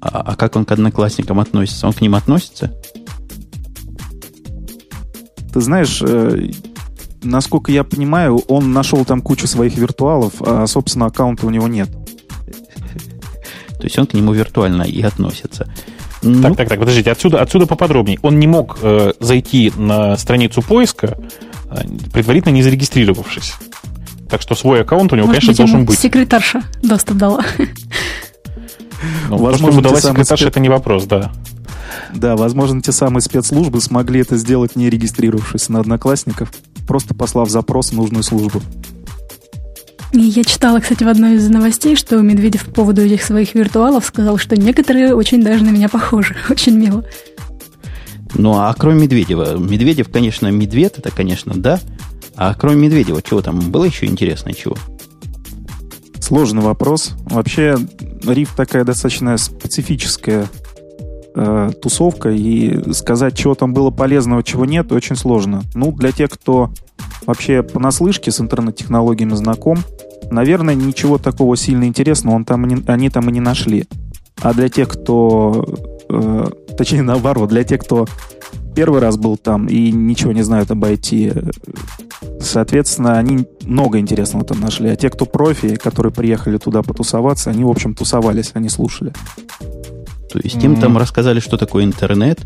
[0.00, 1.86] А, а как он к одноклассникам относится?
[1.86, 2.72] Он к ним относится?
[5.52, 6.50] Ты знаешь, э,
[7.22, 11.90] насколько я понимаю, он нашел там кучу своих виртуалов, а, собственно, аккаунта у него нет.
[13.78, 15.70] То есть он к нему виртуально и относится.
[16.26, 18.18] Ну, Так, так, так, подождите, отсюда, отсюда поподробнее.
[18.22, 21.16] Он не мог э, зайти на страницу поиска,
[21.70, 23.54] э, предварительно не зарегистрировавшись.
[24.28, 25.98] Так что свой аккаунт у него, Может конечно, быть, должен быть.
[25.98, 27.44] секретарша доступ дала.
[29.28, 31.32] Ну, Возможно, то, что дала секретарша, спец- это не вопрос, да.
[32.14, 36.50] Да, возможно, те самые спецслужбы смогли это сделать, не регистрировавшись на Одноклассников,
[36.86, 38.62] просто послав запрос в нужную службу.
[40.12, 44.04] И я читала, кстати, в одной из новостей, что Медведев по поводу этих своих виртуалов
[44.04, 46.36] сказал, что некоторые очень даже на меня похожи.
[46.48, 47.04] Очень мило.
[48.34, 51.80] Ну, а кроме Медведева, Медведев, конечно, медведь, это, конечно, да.
[52.36, 54.76] А кроме Медведева, чего там было еще интересное, чего?
[56.20, 57.12] Сложный вопрос.
[57.30, 57.78] Вообще,
[58.24, 60.46] риф такая достаточно специфическая
[61.34, 65.62] э, тусовка, и сказать, чего там было полезного, чего нет, очень сложно.
[65.74, 66.72] Ну, для тех, кто
[67.26, 69.78] вообще понаслышке с интернет-технологиями знаком,
[70.30, 73.86] наверное, ничего такого сильно интересного он там не- они там и не нашли.
[74.40, 75.64] А для тех, кто...
[76.08, 78.06] э, точнее, наоборот, для тех, кто
[78.74, 81.54] первый раз был там и ничего не знают об IT,
[82.40, 84.88] соответственно, они много интересного там нашли.
[84.90, 89.12] А те, кто профи, которые приехали туда потусоваться, они, в общем, тусовались, они слушали.
[90.30, 90.80] То есть им М.
[90.80, 92.40] там рассказали, что такое интернет,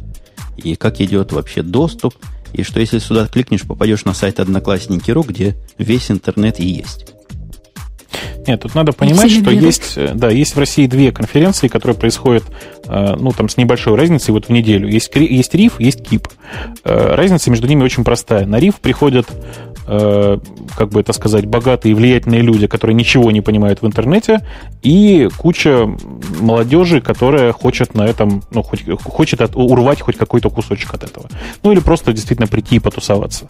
[0.57, 2.15] и как идет вообще доступ,
[2.53, 7.15] и что если сюда кликнешь, попадешь на сайт Одноклассники.ру, где весь интернет и есть.
[8.47, 12.45] Нет, тут надо понимать, что есть, э, да, есть в России две конференции, которые происходят,
[12.87, 14.89] э, ну, там, с небольшой разницей вот в неделю.
[14.89, 16.29] Есть, есть РИФ, есть КИП.
[16.85, 18.47] Э, Разница между ними очень простая.
[18.47, 19.27] На РИФ приходят,
[19.87, 24.47] как бы это сказать, богатые и влиятельные люди, которые ничего не понимают в интернете,
[24.83, 25.89] и куча
[26.41, 31.29] молодежи, которая хочет на этом, ну, хоть, хочет от- урвать хоть какой-то кусочек от этого.
[31.65, 33.47] Ну, или просто действительно прийти и потусоваться.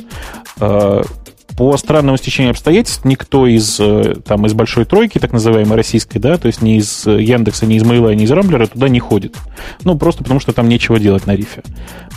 [1.56, 6.38] По странному стечению обстоятельств никто из, э, там, из большой тройки, так называемой российской, да,
[6.38, 9.36] то есть ни из э, Яндекса, ни из Мейла, ни из Рамблера туда не ходит.
[9.84, 11.62] Ну, просто потому что там нечего делать на рифе.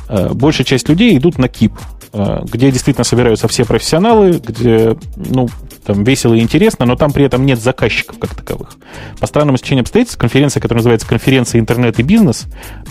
[0.10, 1.74] Э, Большая часть людей идут на КИП.
[2.14, 5.50] где действительно собираются все профессионалы, где, ну,
[5.84, 8.78] там весело и интересно, но там при этом нет заказчиков как таковых.
[9.20, 12.46] По странному стечению обстоятельств, конференция, которая называется конференция интернет и бизнес,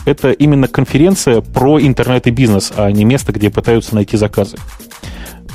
[0.04, 4.56] это именно конференция про интернет и бизнес, а не место, где пытаются найти заказы.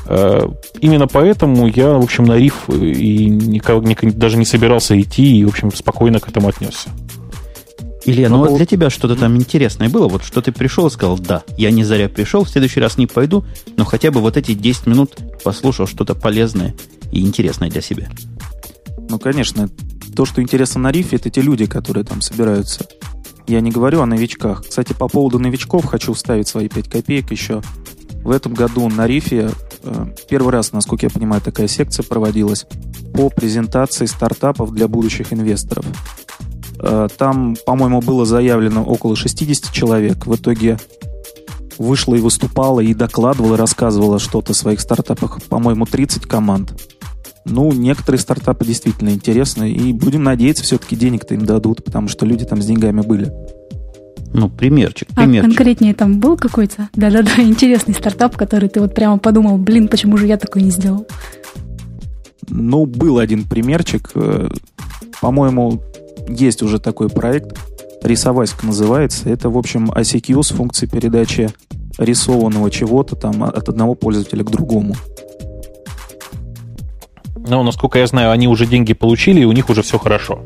[0.09, 0.47] Э,
[0.79, 3.83] именно поэтому я, в общем, на риф и никак,
[4.17, 6.89] даже не собирался идти и, в общем, спокойно к этому отнесся.
[8.05, 10.07] Илья, ну вот для тебя что-то там интересное было?
[10.07, 13.05] Вот что ты пришел и сказал, да, я не заря пришел, в следующий раз не
[13.05, 13.43] пойду,
[13.75, 16.73] но хотя бы вот эти 10 минут послушал что-то полезное
[17.11, 18.07] и интересное для себя.
[19.09, 19.69] Ну, конечно,
[20.15, 22.85] то, что интересно на рифе, это те люди, которые там собираются.
[23.45, 24.65] Я не говорю о новичках.
[24.65, 27.61] Кстати, по поводу новичков хочу вставить свои 5 копеек еще.
[28.27, 29.51] В этом году на рифе
[29.83, 32.65] э, первый раз, насколько я понимаю, такая секция проводилась
[33.13, 35.85] по презентации стартапов для будущих инвесторов.
[36.81, 40.27] Э, там, по-моему, было заявлено около 60 человек.
[40.27, 40.77] В итоге
[41.77, 45.41] вышла и выступала, и докладывала, и рассказывала что-то о своих стартапах.
[45.43, 46.73] По-моему, 30 команд.
[47.45, 52.43] Ну, некоторые стартапы действительно интересны, и будем надеяться, все-таки денег-то им дадут, потому что люди
[52.43, 53.31] там с деньгами были.
[54.37, 55.51] Ну, примерчик, а примерчик.
[55.51, 60.15] А конкретнее там был какой-то, да-да-да, интересный стартап, который ты вот прямо подумал, блин, почему
[60.15, 61.07] же я такой не сделал?
[62.47, 64.11] Ну, был один примерчик.
[64.13, 64.47] Э,
[65.19, 65.81] по-моему,
[66.29, 67.57] есть уже такой проект,
[68.03, 69.27] Рисовайск называется.
[69.27, 71.49] Это, в общем, ICQ с функцией передачи
[71.97, 74.95] рисованного чего-то там от одного пользователя к другому.
[77.47, 80.45] Ну, насколько я знаю, они уже деньги получили, и у них уже все хорошо.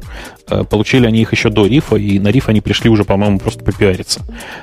[0.49, 3.63] Э, получили они их еще до рифа, и на риф они пришли уже, по-моему, просто
[3.63, 4.21] попиариться.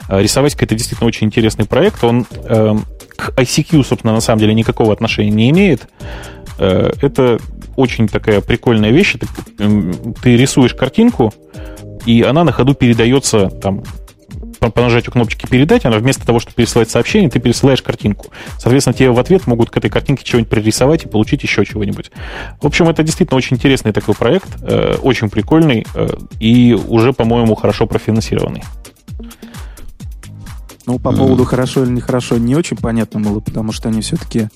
[0.08, 2.02] Э, Рисовайска это действительно очень интересный проект.
[2.04, 2.76] Он э,
[3.16, 5.88] к ICQ, собственно, на самом деле никакого отношения не имеет.
[6.58, 7.38] Э, это
[7.76, 9.16] очень такая прикольная вещь.
[9.18, 9.26] Ты,
[10.22, 11.32] ты рисуешь картинку,
[12.06, 13.82] и она на ходу передается там
[14.58, 18.26] по, нажатию кнопочки «Передать», она вместо того, чтобы пересылать сообщение, ты пересылаешь картинку.
[18.58, 22.10] Соответственно, тебе в ответ могут к этой картинке чего-нибудь пририсовать и получить еще чего-нибудь.
[22.60, 26.08] В общем, это действительно очень интересный такой проект, э, очень прикольный э,
[26.40, 28.62] и уже, по-моему, хорошо профинансированный.
[30.86, 34.48] Ну, по поводу хорошо или нехорошо, не очень понятно было, потому что они все-таки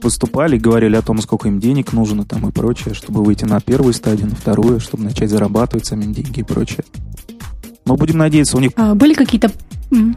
[0.00, 3.92] выступали, говорили о том, сколько им денег нужно там и прочее, чтобы выйти на первую
[3.92, 6.84] стадию, на вторую, чтобы начать зарабатывать самим деньги и прочее.
[7.84, 8.72] Но будем надеяться, у них...
[8.76, 9.50] А, были какие-то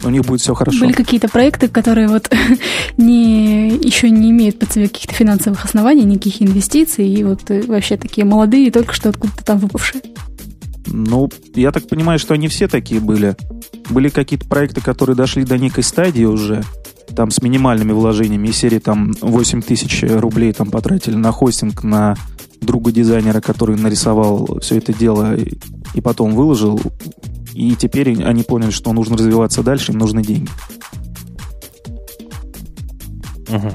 [0.03, 0.79] у них будет все хорошо.
[0.79, 2.31] Были какие-то проекты, которые вот
[2.97, 7.97] не, еще не имеют под себе каких-то финансовых оснований, никаких инвестиций, и вот э, вообще
[7.97, 10.01] такие молодые, только что откуда-то там выпавшие.
[10.87, 13.35] Ну, я так понимаю, что они все такие были.
[13.89, 16.63] Были какие-то проекты, которые дошли до некой стадии уже,
[17.13, 22.15] там с минимальными вложениями, из серии там 8 тысяч рублей там потратили на хостинг, на
[22.61, 25.57] друга дизайнера, который нарисовал все это дело и,
[25.93, 26.79] и потом выложил.
[27.55, 30.49] И теперь они поняли, что нужно развиваться дальше, им нужны деньги.
[33.47, 33.71] Угу.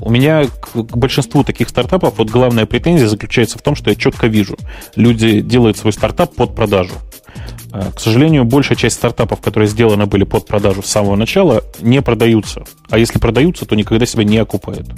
[0.00, 3.96] У меня к, к большинству таких стартапов вот главная претензия заключается в том, что я
[3.96, 4.56] четко вижу.
[4.96, 6.94] Люди делают свой стартап под продажу.
[7.72, 12.02] Э, к сожалению, большая часть стартапов, которые сделаны были под продажу с самого начала, не
[12.02, 12.64] продаются.
[12.90, 14.88] А если продаются, то никогда себя не окупают.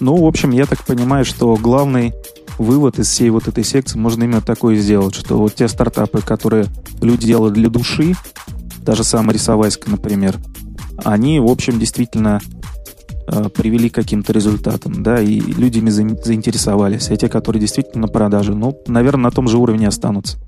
[0.00, 2.12] Ну, в общем, я так понимаю, что главный
[2.58, 6.66] вывод из всей вот этой секции можно именно такой сделать, что вот те стартапы, которые
[7.00, 8.14] люди делают для души,
[8.80, 10.36] даже самая рисовайска, например,
[11.04, 12.40] они, в общем, действительно
[13.28, 17.10] э, привели к каким-то результатам, да, и люди ими заинтересовались.
[17.10, 20.38] А те, которые действительно на продаже, ну, наверное, на том же уровне останутся.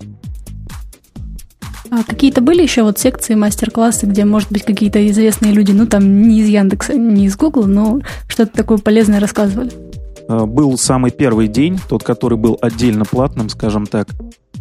[1.91, 6.21] А какие-то были еще вот секции, мастер-классы, где, может быть, какие-то известные люди, ну, там,
[6.21, 9.71] не из Яндекса, не из Гугла, но что-то такое полезное рассказывали?
[10.29, 14.07] А, был самый первый день, тот, который был отдельно платным, скажем так.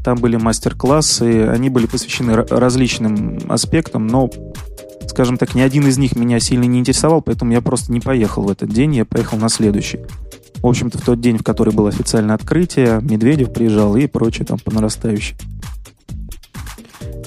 [0.03, 4.31] Там были мастер-классы, они были посвящены различным аспектам, но
[5.07, 8.45] скажем так, ни один из них меня сильно не интересовал, поэтому я просто не поехал
[8.45, 10.01] в этот день, я поехал на следующий.
[10.57, 14.59] В общем-то, в тот день, в который было официальное открытие, Медведев приезжал и прочее там
[14.59, 15.37] по нарастающей.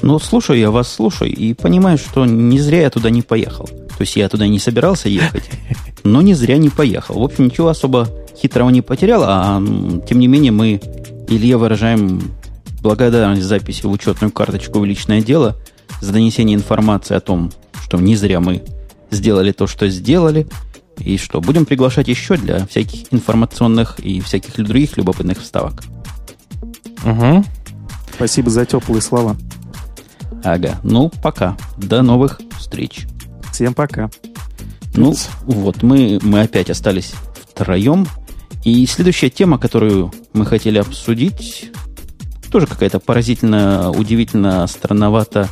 [0.02, 3.68] Ну, слушаю я вас, слушаю, и понимаю, что не зря я туда не поехал.
[3.68, 5.50] То есть я туда не собирался ехать,
[6.04, 7.20] но не зря не поехал.
[7.20, 8.10] В общем, ничего особо
[8.42, 9.62] хитрого не потерял, а
[10.08, 10.82] тем не менее мы
[11.28, 12.22] Илье выражаем
[12.82, 15.56] благодарность записи в учетную карточку в личное дело
[16.02, 17.52] за донесение информации о том,
[17.84, 18.64] что не зря мы
[19.12, 20.48] сделали то, что сделали,
[20.98, 25.84] и что будем приглашать еще для всяких информационных и всяких других любопытных вставок.
[27.06, 27.44] Угу.
[28.14, 29.36] Спасибо за теплые слова.
[30.44, 30.80] Ага.
[30.84, 31.58] Ну, пока.
[31.78, 33.08] До новых встреч.
[33.52, 34.10] Всем пока.
[34.94, 37.14] Ну, вот, мы, мы опять остались
[37.52, 38.08] втроем.
[38.64, 41.72] И следующая тема, которую мы хотели обсудить,
[42.52, 45.50] тоже какая-то поразительно, удивительно, странновато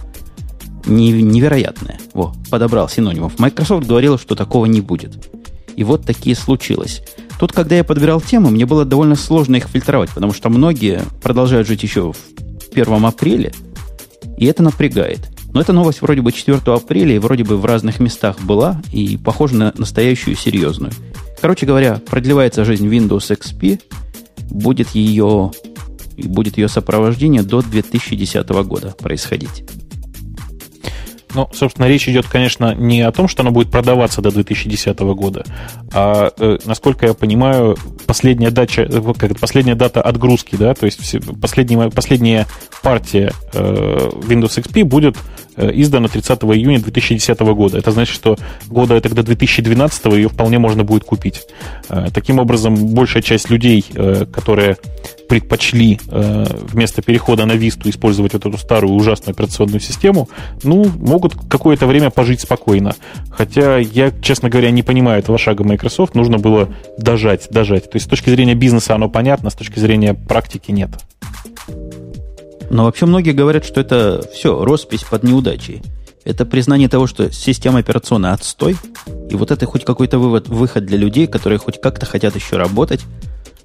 [0.86, 2.00] невероятное.
[2.13, 3.39] Во, подобрал синонимов.
[3.39, 5.30] Microsoft говорила, что такого не будет.
[5.76, 7.02] И вот такие случилось.
[7.39, 11.67] Тут, когда я подбирал темы, мне было довольно сложно их фильтровать, потому что многие продолжают
[11.67, 12.17] жить еще в
[12.74, 13.54] 1 апреле,
[14.38, 15.30] и это напрягает.
[15.54, 19.17] Но эта новость вроде бы 4 апреля и вроде бы в разных местах была и
[19.17, 20.91] похожа на настоящую серьезную.
[21.41, 23.82] Короче говоря, продлевается жизнь Windows XP,
[24.49, 25.52] будет ее,
[26.17, 29.63] будет ее сопровождение до 2010 года происходить.
[31.36, 35.45] Ну, собственно, речь идет, конечно, не о том, что оно будет продаваться до 2010 года,
[35.93, 41.15] а, э, насколько я понимаю, последняя, дача, э, как последняя дата отгрузки, да, то есть
[41.39, 42.47] последняя, последняя
[42.82, 45.17] партия э, Windows XP будет
[45.74, 47.78] издана 30 июня 2010 года.
[47.78, 51.43] Это значит, что года это до 2012 ее вполне можно будет купить.
[51.89, 54.78] Э, таким образом, большая часть людей, э, которые
[55.28, 60.28] предпочли э, вместо перехода на Висту использовать вот эту старую ужасную операционную систему,
[60.63, 62.95] ну, могут какое-то время пожить спокойно.
[63.30, 66.15] Хотя я, честно говоря, не понимаю этого шага Microsoft.
[66.15, 67.86] Нужно было дожать, дожать.
[67.86, 70.89] То есть с точки зрения бизнеса оно понятно, с точки зрения практики нет.
[72.69, 75.82] Но вообще многие говорят, что это все, роспись под неудачей.
[76.23, 78.75] Это признание того, что система операционная отстой,
[79.29, 83.01] и вот это хоть какой-то вывод, выход для людей, которые хоть как-то хотят еще работать,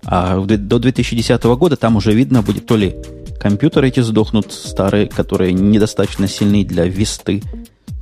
[0.04, 2.96] а до 2010 года там уже видно будет то ли
[3.40, 7.42] компьютеры эти сдохнут старые, которые недостаточно сильны для висты,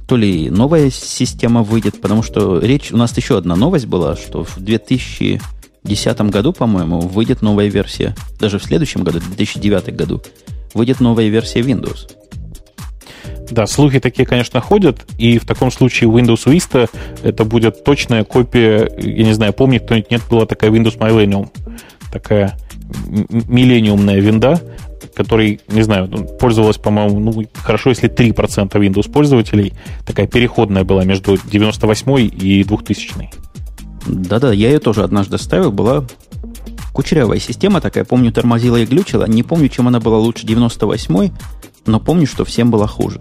[0.07, 2.93] то ли новая система выйдет, потому что речь...
[2.93, 8.59] У нас еще одна новость была, что в 2010 году, по-моему, выйдет новая версия, даже
[8.59, 10.23] в следующем году, в 2009 году,
[10.75, 12.11] выйдет новая версия Windows.
[13.51, 16.89] Да, слухи такие, конечно, ходят, и в таком случае Windows Vista
[17.23, 21.51] это будет точная копия, я не знаю, помнит кто-нибудь, нет, была такая Windows Millennium
[22.13, 22.59] такая
[23.49, 24.61] миллениумная винда,
[25.15, 29.73] которой, не знаю, ну, пользовалась, по-моему, ну, хорошо, если 3% Windows пользователей,
[30.07, 33.31] такая переходная была между 98 и 2000
[34.07, 36.07] Да-да, я ее тоже однажды ставил, была
[36.93, 41.31] кучерявая система такая, помню, тормозила и глючила, не помню, чем она была лучше 98
[41.87, 43.21] но помню, что всем было хуже.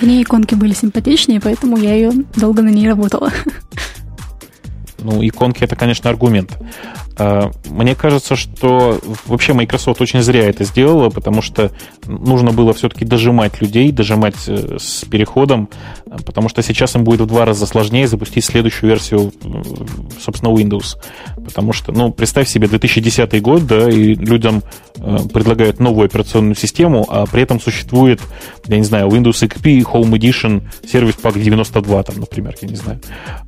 [0.00, 3.30] В ней иконки были симпатичнее, поэтому я ее долго на ней работала.
[4.98, 6.56] Ну, иконки это, конечно, аргумент.
[7.18, 11.70] А, мне кажется, что вообще Microsoft очень зря это сделала, потому что
[12.06, 15.68] нужно было все-таки дожимать людей, дожимать э, с переходом,
[16.24, 19.32] потому что сейчас им будет в два раза сложнее запустить следующую версию,
[20.20, 20.96] собственно, Windows.
[21.44, 24.62] Потому что, ну, представь себе 2010 год, да, и людям
[24.96, 28.20] э, предлагают новую операционную систему, а при этом существует,
[28.66, 33.00] я не знаю, Windows XP Home Edition Service Pack 92, там, например, я не знаю.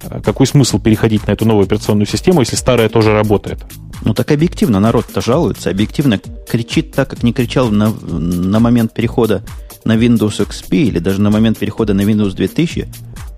[0.03, 3.54] А какой смысл переходить на эту новую операционную систему, если старая тоже работает?
[3.55, 3.67] Это.
[4.05, 9.43] Ну так объективно народ-то жалуется, объективно кричит так, как не кричал на, на момент перехода
[9.85, 12.89] на Windows XP или даже на момент перехода на Windows 2000.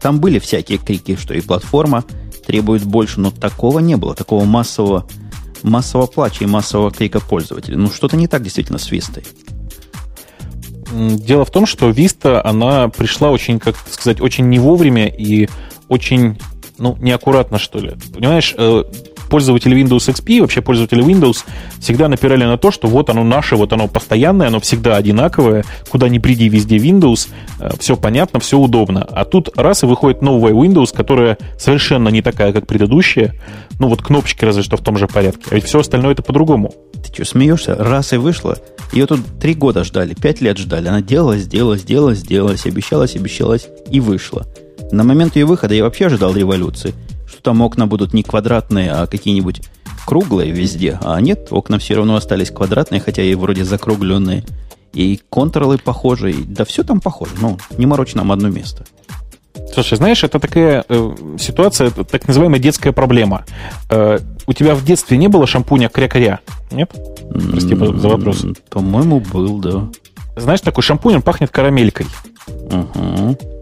[0.00, 2.04] Там были всякие крики, что и платформа
[2.46, 5.06] требует больше, но такого не было, такого массового,
[5.62, 7.76] массового плача и массового крика пользователей.
[7.76, 9.24] Ну что-то не так действительно с Вистой.
[10.92, 15.48] Дело в том, что Vista, она пришла очень, как сказать, очень не вовремя и
[15.88, 16.38] очень,
[16.78, 17.94] ну, неаккуратно, что ли.
[18.14, 18.84] Понимаешь, э,
[19.28, 21.44] пользователи Windows XP, вообще пользователи Windows
[21.78, 26.08] всегда напирали на то, что вот оно наше, вот оно постоянное, оно всегда одинаковое, куда
[26.08, 27.28] ни приди, везде Windows,
[27.60, 29.02] э, все понятно, все удобно.
[29.02, 33.34] А тут раз и выходит новая Windows, которая совершенно не такая, как предыдущая,
[33.78, 36.72] ну вот кнопочки разве что в том же порядке, а ведь все остальное это по-другому.
[36.94, 37.74] Ты что, смеешься?
[37.74, 38.58] Раз и вышла,
[38.92, 40.88] ее тут три года ждали, пять лет ждали.
[40.88, 44.46] Она делалась, делалась, делалась, делалась, обещалась, обещалась и вышла.
[44.92, 46.94] На момент ее выхода я вообще ожидал революции
[47.26, 49.62] что там окна будут не квадратные, а какие-нибудь
[50.06, 50.98] круглые везде.
[51.02, 54.44] А нет, окна все равно остались квадратные, хотя и вроде закругленные.
[54.92, 57.32] И контролы похожи, да все там похоже.
[57.40, 58.84] Ну, не морочь нам одно место.
[59.72, 63.44] Слушай, знаешь, это такая э, ситуация, так называемая детская проблема.
[63.90, 66.40] Э, у тебя в детстве не было шампуня кря-кря?
[66.70, 66.92] Нет?
[67.50, 68.46] Прости за вопрос.
[68.70, 69.88] По-моему, был, да.
[70.36, 72.06] Знаешь, такой шампунь, он пахнет карамелькой.
[72.46, 73.55] Угу.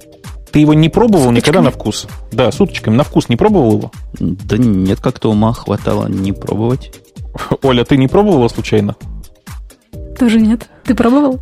[0.55, 1.37] Ты его не пробовал Суточками?
[1.37, 2.07] никогда на вкус?
[2.31, 2.95] Да, с уточками.
[2.95, 3.93] На вкус не пробовал его?
[4.21, 6.93] Да нет, как-то ума хватало не пробовать.
[7.63, 8.95] Оля, ты не пробовала случайно?
[10.17, 10.69] Тоже нет.
[10.85, 11.41] Ты пробовал?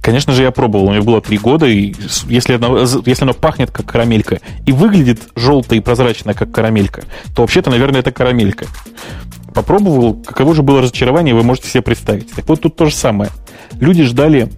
[0.00, 0.86] Конечно же, я пробовал.
[0.86, 1.92] У меня было три года, и
[2.28, 7.02] если оно, если оно пахнет как карамелька и выглядит желто и прозрачно, как карамелька,
[7.34, 8.66] то вообще-то, наверное, это карамелька.
[9.52, 12.30] Попробовал, каково же было разочарование, вы можете себе представить.
[12.30, 13.32] Так вот тут то же самое.
[13.80, 14.52] Люди ждали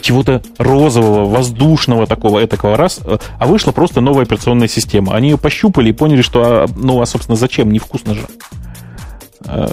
[0.00, 3.00] чего-то розового, воздушного такого, этакого раз,
[3.38, 5.14] а вышла просто новая операционная система.
[5.14, 7.70] Они ее пощупали и поняли, что, а, ну, а, собственно, зачем?
[7.70, 8.26] Невкусно же.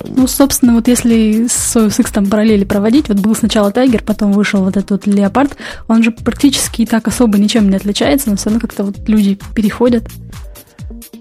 [0.06, 4.32] Ну, собственно, вот если с Soyuz X там параллели проводить, вот был сначала Тайгер, потом
[4.32, 5.58] вышел вот этот вот Леопард,
[5.88, 10.10] он же практически так особо ничем не отличается, но все равно как-то вот люди переходят.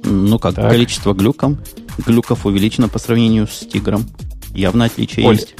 [0.04, 0.70] Ну как, так.
[0.70, 1.58] количество глюком,
[2.06, 4.04] глюков увеличено по сравнению с Тигром.
[4.54, 5.54] Явно отличие Оль, есть.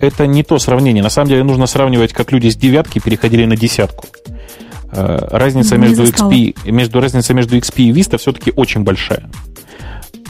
[0.00, 1.02] Это не то сравнение.
[1.02, 4.06] На самом деле нужно сравнивать, как люди с девятки переходили на десятку.
[4.92, 9.28] Э, разница между XP, между, разница между XP и Vista все-таки очень большая.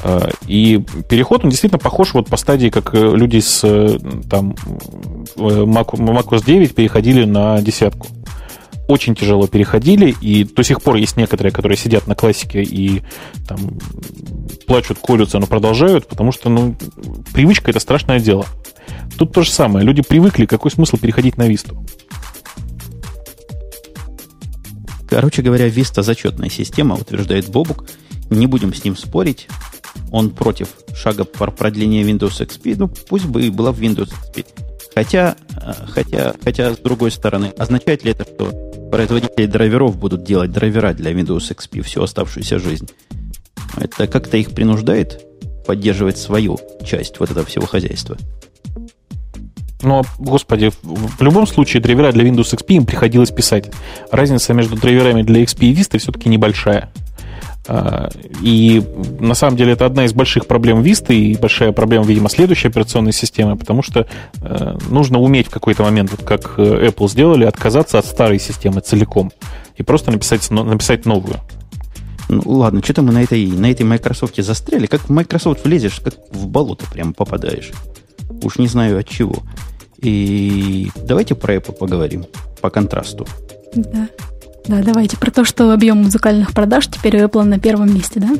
[0.03, 3.61] Э, и переход, он действительно похож вот по стадии, как э, люди с
[4.31, 4.55] там,
[5.37, 8.07] Mac, macOS 9 переходили на десятку.
[8.87, 13.03] Очень тяжело переходили, и до сих пор есть некоторые, которые сидят на классике и
[13.49, 13.59] там
[14.67, 16.77] плачут, колются, но продолжают, потому что ну,
[17.33, 18.47] привычка это страшное дело.
[19.19, 19.85] Тут то же самое.
[19.87, 21.85] Люди привыкли, какой смысл переходить на Висту?
[25.09, 27.85] Короче говоря, Vista зачетная система, утверждает Бобук.
[28.31, 29.47] Не будем с ним спорить.
[30.11, 32.75] Он против шага по продлению Windows XP.
[32.77, 34.47] Ну, пусть бы и была в Windows XP.
[34.95, 38.53] Хотя, э, хотя, хотя, с другой стороны, означает ли это, что
[38.91, 42.89] производители драйверов будут делать драйвера для Windows XP всю оставшуюся жизнь?
[43.77, 45.21] Это как-то их принуждает
[45.67, 48.17] поддерживать свою часть вот этого всего хозяйства.
[49.85, 53.71] Но, господи, в любом случае драйвера для Windows XP им приходилось писать.
[54.11, 56.91] Разница между драйверами для XP и Vista все-таки небольшая.
[57.67, 58.11] А,
[58.43, 58.83] и
[59.21, 63.13] на самом деле это одна из больших проблем Vista и большая проблема, видимо, следующей операционной
[63.13, 64.07] системы, потому что
[64.43, 68.81] э, нужно уметь в какой-то момент, вот как э, Apple сделали, отказаться от старой системы
[68.83, 69.33] целиком
[69.77, 71.37] и просто написать, написать новую.
[72.29, 74.87] Ну ладно, что-то мы на этой, на этой Microsoft застряли.
[74.87, 77.71] Как в Microsoft влезешь, как в болото прямо попадаешь.
[78.43, 79.37] Уж не знаю от чего.
[80.05, 82.27] И давайте про Apple поговорим
[82.61, 83.27] по контрасту.
[83.75, 84.09] Да.
[84.67, 88.31] Да, давайте про то, что объем музыкальных продаж теперь у Apple на первом месте, да?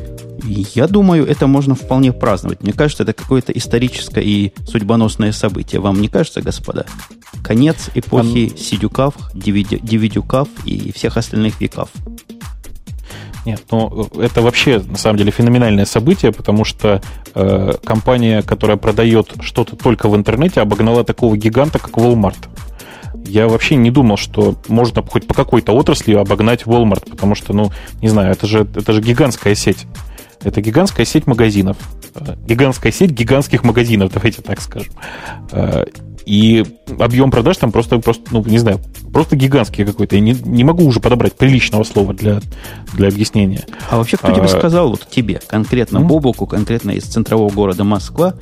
[0.43, 2.63] Я думаю, это можно вполне праздновать.
[2.63, 5.81] Мне кажется, это какое-то историческое и судьбоносное событие.
[5.81, 6.85] Вам не кажется, господа?
[7.43, 8.57] Конец эпохи Он...
[8.57, 11.89] сидюкав, дивидюкав и всех остальных веков.
[13.45, 17.01] Нет, ну это вообще на самом деле феноменальное событие, потому что
[17.35, 22.47] э, компания, которая продает что-то только в интернете, обогнала такого гиганта, как Walmart.
[23.27, 27.71] Я вообще не думал, что можно хоть по какой-то отрасли обогнать Walmart, потому что, ну,
[28.01, 29.85] не знаю, это же, это же гигантская сеть.
[30.43, 31.77] Это гигантская сеть магазинов.
[32.15, 34.93] Э, гигантская сеть гигантских магазинов, давайте так скажем.
[36.25, 36.65] И
[36.99, 38.79] объем продаж там просто, просто ну, не знаю,
[39.13, 40.15] просто гигантский какой-то.
[40.15, 42.41] Я не, не могу уже подобрать приличного слова для,
[42.93, 43.65] для объяснения.
[43.89, 46.07] А вообще, кто а, тебе сказал, вот тебе, конкретно ну?
[46.07, 48.33] Бобуку, конкретно из центрового города Москва,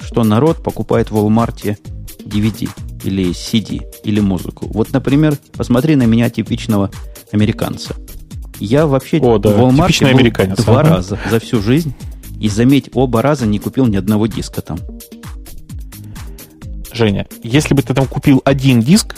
[0.00, 1.78] что народ покупает в Walmart
[2.24, 2.68] DVD
[3.04, 4.66] или CD или музыку?
[4.72, 6.90] Вот, например, посмотри на меня типичного
[7.30, 7.94] американца.
[8.58, 9.50] Я вообще О, да.
[9.50, 10.90] в Walmart был два ага.
[10.96, 11.94] раза за всю жизнь.
[12.40, 14.78] И заметь, оба раза не купил ни одного диска там.
[16.98, 19.14] Женя, если бы ты там купил один диск,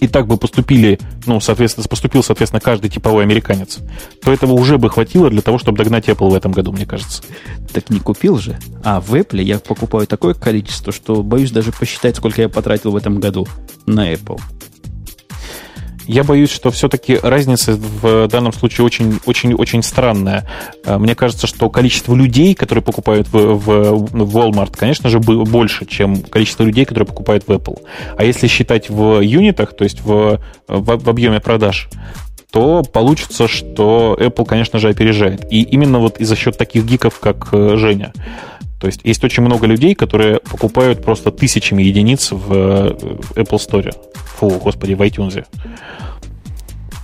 [0.00, 3.78] и так бы поступили, ну, соответственно, поступил, соответственно, каждый типовой американец,
[4.22, 7.22] то этого уже бы хватило для того, чтобы догнать Apple в этом году, мне кажется.
[7.72, 8.58] Так не купил же.
[8.82, 12.96] А в Apple я покупаю такое количество, что боюсь даже посчитать, сколько я потратил в
[12.96, 13.46] этом году
[13.86, 14.40] на Apple.
[16.06, 20.48] Я боюсь, что все-таки разница в данном случае очень-очень-очень странная.
[20.84, 26.22] Э, мне кажется, что количество людей, которые покупают в, в, Walmart, конечно же, больше, чем
[26.22, 27.80] количество людей, которые покупают в Apple.
[28.16, 31.88] А если считать в юнитах, то есть в, в, в объеме продаж,
[32.54, 35.52] то получится, что Apple, конечно же, опережает.
[35.52, 38.12] И именно вот и за счет таких гиков, как э, Женя.
[38.84, 42.90] То есть есть очень много людей, которые покупают просто тысячами единиц в э,
[43.34, 43.96] Apple Store.
[44.36, 45.46] Фу, господи, в iTunes.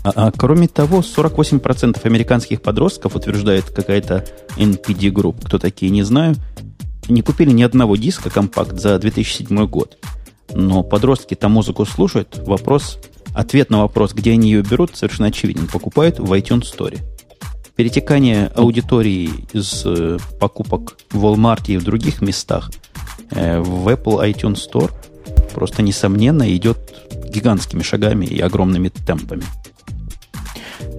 [0.04, 4.26] А, а кроме того, 48% американских подростков, утверждает какая-то
[4.58, 6.34] NPD Group, кто такие, не знаю,
[7.08, 9.96] не купили ни одного диска компакт за 2007 год.
[10.52, 12.42] Но подростки там музыку слушают.
[12.46, 12.98] Вопрос,
[13.32, 15.66] ответ на вопрос, где они ее берут, совершенно очевиден.
[15.66, 17.00] Покупают в iTunes Store
[17.80, 22.70] перетекание аудитории из э, покупок в Walmart и в других местах
[23.30, 24.90] э, в Apple iTunes Store
[25.54, 26.76] просто несомненно идет
[27.34, 29.44] гигантскими шагами и огромными темпами.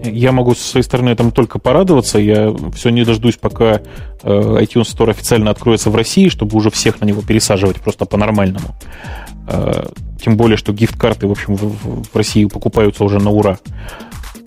[0.04, 2.18] Я могу со своей стороны этому только порадоваться.
[2.18, 3.82] Я все не дождусь, пока э,
[4.24, 8.74] iTunes Store официально откроется в России, чтобы уже всех на него пересаживать просто по-нормальному.
[10.24, 13.60] Тем более, что гифт-карты, в общем, в России покупаются уже на ура.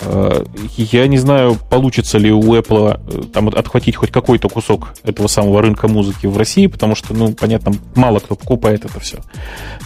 [0.00, 0.44] Э,
[0.76, 5.62] я не знаю, получится ли у Apple э, там отхватить хоть какой-то кусок этого самого
[5.62, 9.18] рынка музыки в России, потому что, ну, понятно, мало кто покупает это все.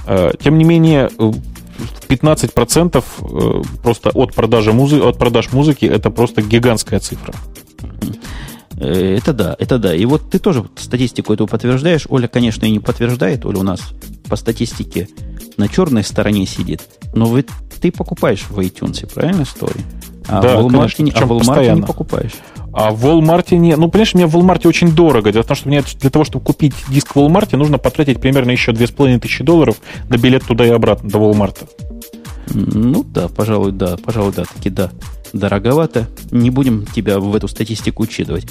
[0.06, 1.10] Э, тем не менее,
[2.08, 3.02] 15%
[3.82, 7.34] просто от продажи музыки, от продаж музыки это просто гигантская цифра.
[8.80, 9.94] Э, это да, это да.
[9.94, 12.06] И вот ты тоже статистику эту подтверждаешь.
[12.08, 13.44] Оля, конечно, и не подтверждает.
[13.44, 13.80] Оля у нас
[14.28, 15.08] по статистике
[15.56, 16.82] на черной стороне сидит.
[17.14, 17.44] Но вы,
[17.78, 19.80] ты покупаешь в iTunes, правильно, Story?
[20.28, 22.32] А да, в Walmart, конечно, не- а в Walmart не покупаешь.
[22.72, 23.76] А в Walmart не...
[23.76, 25.32] Ну, понимаешь, мне в Walmart очень дорого.
[25.32, 28.50] Дело в том, что мне для того, чтобы купить диск в Walmart, нужно потратить примерно
[28.50, 29.76] еще 2500 долларов
[30.08, 31.56] на билет туда и обратно до Walmart.
[32.54, 34.90] Ну да, пожалуй, да, пожалуй, да, таки да.
[35.32, 36.08] Дороговато.
[36.30, 38.46] Не будем тебя в эту статистику учитывать.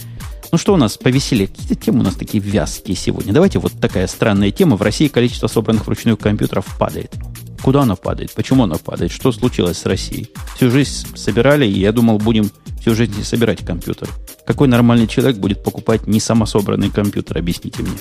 [0.51, 1.47] Ну что у нас повеселее?
[1.47, 3.34] Какие-то темы у нас такие вязкие сегодня.
[3.34, 4.78] Давайте вот такая странная тема.
[4.78, 7.13] В России количество собранных вручную компьютеров падает.
[7.62, 8.32] Куда оно падает?
[8.32, 9.12] Почему оно падает?
[9.12, 10.30] Что случилось с Россией?
[10.55, 12.49] Всю жизнь собирали, и я думал, будем
[12.80, 14.12] всю жизнь собирать компьютеры.
[14.45, 17.38] Какой нормальный человек будет покупать не самособранный компьютер?
[17.38, 17.97] Объясните мне.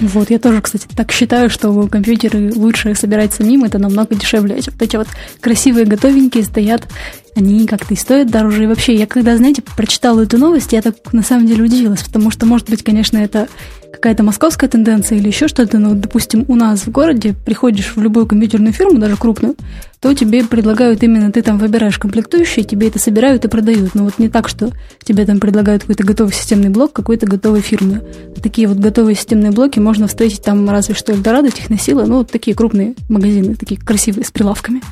[0.00, 4.56] Вот, я тоже, кстати, так считаю, что компьютеры лучше собирать самим, это намного дешевле.
[4.56, 5.06] Вот эти вот
[5.40, 6.88] красивые, готовенькие стоят,
[7.34, 8.64] они как-то и стоят дороже.
[8.64, 12.30] И вообще, я когда, знаете, прочитала эту новость, я так на самом деле удивилась, потому
[12.30, 13.48] что, может быть, конечно, это
[13.92, 18.26] какая-то московская тенденция или еще что-то, но, допустим, у нас в городе приходишь в любую
[18.26, 19.54] компьютерную фирму, даже крупную,
[20.00, 23.94] то тебе предлагают именно, ты там выбираешь комплектующие, тебе это собирают и продают.
[23.94, 24.70] Но вот не так, что
[25.04, 28.02] тебе там предлагают какой-то готовый системный блок какой-то готовой фирмы.
[28.42, 32.56] Такие вот готовые системные блоки можно встретить там разве что Эльдорадо, Техносила, ну, вот такие
[32.56, 34.82] крупные магазины, такие красивые, с прилавками.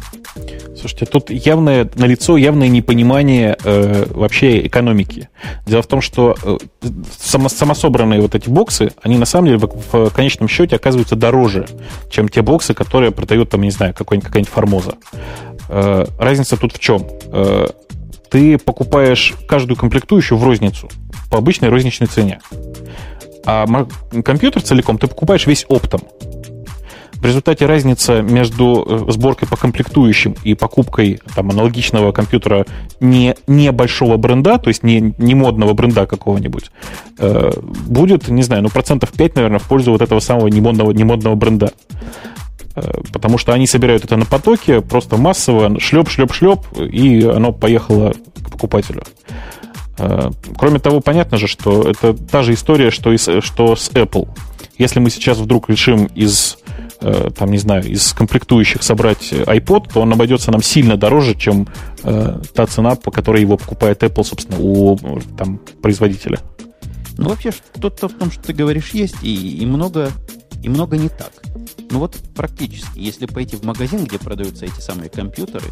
[0.79, 5.29] Слушайте, тут явное налицо явное непонимание э, вообще экономики.
[5.67, 6.59] Дело в том, что э,
[7.19, 11.67] само, самособранные вот эти боксы, они на самом деле в, в конечном счете оказываются дороже,
[12.11, 14.95] чем те боксы, которые продают там, не знаю, какой-нибудь, какая-нибудь Формоза.
[15.69, 17.07] Э, разница тут в чем?
[17.33, 17.67] Э,
[18.31, 20.89] ты покупаешь каждую комплектующую в розницу
[21.31, 22.41] по обычной розничной цене.
[23.47, 23.67] А
[24.25, 26.03] компьютер целиком ты покупаешь весь оптом.
[27.21, 32.65] В результате разница между э, сборкой по комплектующим и покупкой там, аналогичного компьютера
[33.01, 36.71] не, не большого бренда, то есть не, не модного бренда какого-нибудь,
[37.19, 37.51] э,
[37.87, 41.73] будет, не знаю, ну процентов 5, наверное, в пользу вот этого самого немодного, немодного бренда.
[42.75, 48.13] Э, потому что они собирают это на потоке, просто массово, шлеп-шлеп-шлеп, и оно поехало
[48.45, 49.03] к покупателю.
[49.99, 54.29] Э, Кроме того, понятно же, что это та же история, что, и что с Apple.
[54.79, 56.59] Если мы сейчас вдруг решим из,
[57.01, 61.67] там, не знаю, из комплектующих собрать iPod, то он обойдется нам сильно дороже, чем
[62.03, 64.99] э, та цена, по которой его покупает Apple, собственно, у
[65.37, 66.39] там, производителя.
[67.17, 70.11] Ну, вообще, что-то в том, что ты говоришь, есть, и, и много,
[70.63, 71.33] и много не так.
[71.91, 75.67] Ну вот практически, если пойти в магазин, где продаются эти самые компьютеры,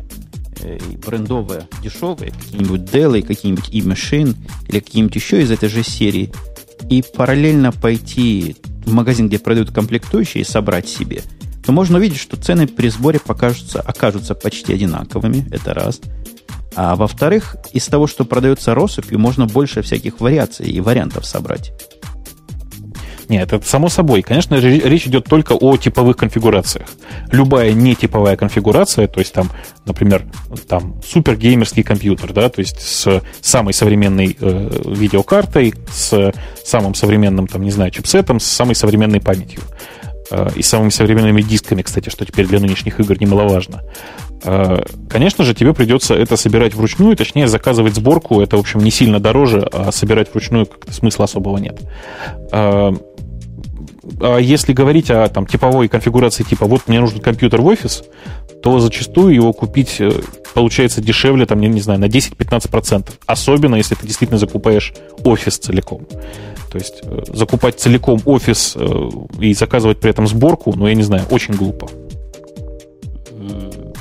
[0.61, 4.35] э, брендовые, дешевые, какие-нибудь Dell, какие-нибудь e-machine,
[4.69, 6.33] или какие-нибудь еще из этой же серии,
[6.91, 8.57] и параллельно пойти
[8.95, 11.23] магазин, где продают комплектующие, собрать себе,
[11.65, 16.01] то можно увидеть, что цены при сборе покажутся, окажутся почти одинаковыми, это раз.
[16.75, 21.73] А во-вторых, из того, что продается россыпью, можно больше всяких вариаций и вариантов собрать.
[23.29, 24.23] Нет, это само собой.
[24.23, 26.89] Конечно, ре- речь идет только о типовых конфигурациях.
[27.31, 29.51] Любая нетиповая конфигурация, то есть там,
[29.85, 30.25] например,
[30.67, 36.33] там супергеймерский компьютер, да, то есть с самой современной э, видеокартой, с
[36.65, 39.61] самым современным, там, не знаю, чипсетом, с самой современной памятью.
[40.31, 43.83] Э, и самыми современными дисками, кстати, что теперь для нынешних игр немаловажно.
[44.45, 48.41] Э, Конечно же, тебе придется это собирать вручную, точнее, заказывать сборку.
[48.43, 51.81] Это, в общем, не сильно дороже, а собирать вручную как-то смысла особого нет.
[52.53, 52.93] Э,
[54.41, 58.05] если говорить о там, типовой конфигурации типа «вот мне нужен компьютер в офис»,
[58.63, 60.11] то зачастую его купить э,
[60.55, 63.11] получается дешевле, там, не, не знаю, на 10-15%.
[63.27, 64.93] Особенно, если ты действительно закупаешь
[65.25, 66.07] офис целиком.
[66.71, 69.09] То есть э, закупать целиком офис э,
[69.41, 71.89] и заказывать при этом сборку, ну, я не знаю, очень глупо.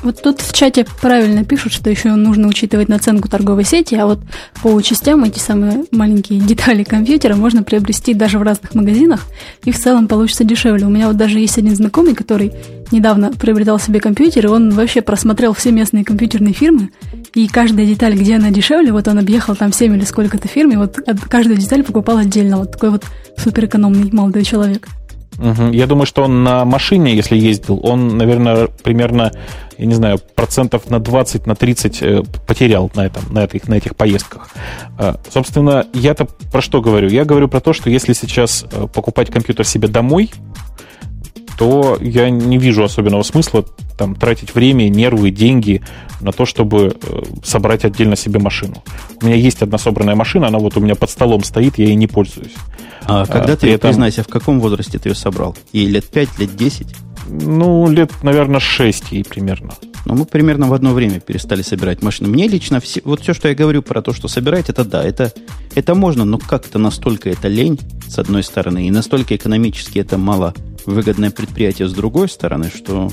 [0.07, 4.21] Вот тут в чате правильно пишут, что еще нужно учитывать наценку торговой сети, а вот
[4.63, 9.25] по частям эти самые маленькие детали компьютера можно приобрести даже в разных магазинах,
[9.65, 10.85] и в целом получится дешевле.
[10.85, 12.53] У меня вот даже есть один знакомый, который
[12.89, 16.91] недавно приобретал себе компьютер, и он вообще просмотрел все местные компьютерные фирмы,
[17.33, 20.77] и каждая деталь, где она дешевле, вот он объехал там 7 или сколько-то фирм, и
[20.77, 22.59] вот от- каждую деталь покупал отдельно.
[22.59, 23.03] Вот такой вот
[23.35, 24.87] суперэкономный молодой человек.
[25.37, 25.71] Мгм.
[25.71, 29.31] Я думаю, что он на машине, если ездил, он, наверное, примерно,
[29.77, 33.75] я не знаю, процентов на 20, на 30 э, потерял на, этом, на, этих, на
[33.75, 34.49] этих поездках.
[34.97, 37.09] А, Собственно, я-то про что говорю?
[37.09, 40.31] Я говорю про то, что если сейчас э, покупать компьютер себе домой,
[41.57, 43.65] то я не вижу особенного смысла
[43.97, 45.81] там, тратить время, нервы, деньги
[46.21, 48.83] на то, чтобы э, собрать отдельно себе машину.
[49.21, 51.95] У меня есть одна собранная машина, она вот у меня под столом стоит, я ей
[51.95, 52.53] не пользуюсь.
[53.05, 55.55] А когда при ты, этом- признайся, в каком возрасте ты ее собрал?
[55.71, 56.87] И лет 5, лет 10?
[57.27, 59.73] Ну, лет, наверное, 6 ей примерно.
[60.05, 62.29] Но мы примерно в одно время перестали собирать машины.
[62.29, 65.33] Мне лично, все, вот все, что я говорю про то, что собирать, это да, это
[65.75, 70.53] это можно, но как-то настолько это лень, с одной стороны, и настолько экономически это мало
[70.87, 73.11] выгодное предприятие с другой стороны, что,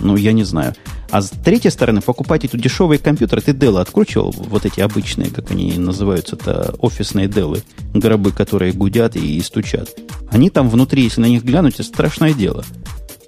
[0.00, 0.74] ну, я не знаю.
[1.10, 5.50] А с третьей стороны, покупать эти дешевые компьютеры, ты Dell откручивал, вот эти обычные, как
[5.50, 9.90] они называются, это офисные Dell, гробы, которые гудят и, стучат.
[10.30, 12.64] Они там внутри, если на них глянуть, это страшное дело.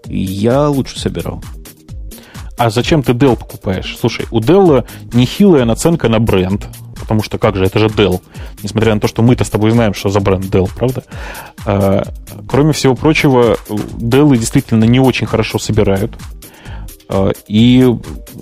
[0.07, 1.43] Я лучше собирал.
[2.57, 3.97] А зачем ты Dell покупаешь?
[4.01, 6.67] Слушай, у Dell нехилая наценка на бренд,
[7.05, 8.21] потому что как же, это же Dell.
[8.63, 11.05] Несмотря на то, что мы-то с тобой знаем, что за бренд Dell, правда?
[11.67, 12.03] А,
[12.49, 16.13] кроме всего прочего, Dell действительно не очень хорошо собирают.
[17.09, 17.87] А, и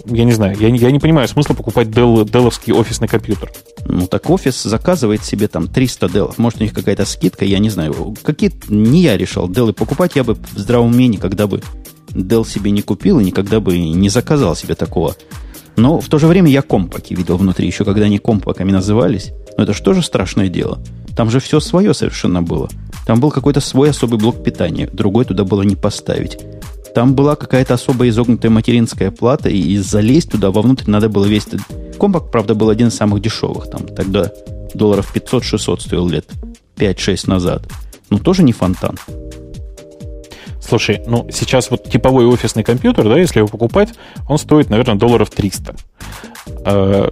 [0.07, 3.53] я не знаю, я, я не понимаю смысла покупать Dell, Dell'овский офисный компьютер.
[3.85, 6.35] Ну, так офис заказывает себе там 300 Dell.
[6.37, 8.15] Может, у них какая-то скидка, я не знаю.
[8.23, 11.63] Какие не я решал Dell покупать, я бы в здравом уме никогда бы
[12.11, 15.17] Dell себе не купил и никогда бы не заказал себе такого.
[15.77, 19.33] Но в то же время я компаки видел внутри, еще когда они компаками назывались.
[19.57, 20.81] Но это же тоже страшное дело.
[21.16, 22.68] Там же все свое совершенно было.
[23.07, 26.39] Там был какой-то свой особый блок питания, другой туда было не поставить.
[26.95, 31.47] Там была какая-то особо изогнутая материнская плата, и залезть туда вовнутрь надо было весь...
[31.99, 33.70] Компакт, правда, был один из самых дешевых.
[33.70, 34.31] Там тогда
[34.75, 36.27] долларов 500-600 стоил лет
[36.77, 37.66] 5-6 назад.
[38.11, 38.97] Но тоже не фонтан.
[40.73, 43.91] Слушай, ну сейчас вот типовой офисный компьютер, да, если его покупать,
[44.27, 45.75] он стоит, наверное, долларов 300.
[46.64, 47.11] Э,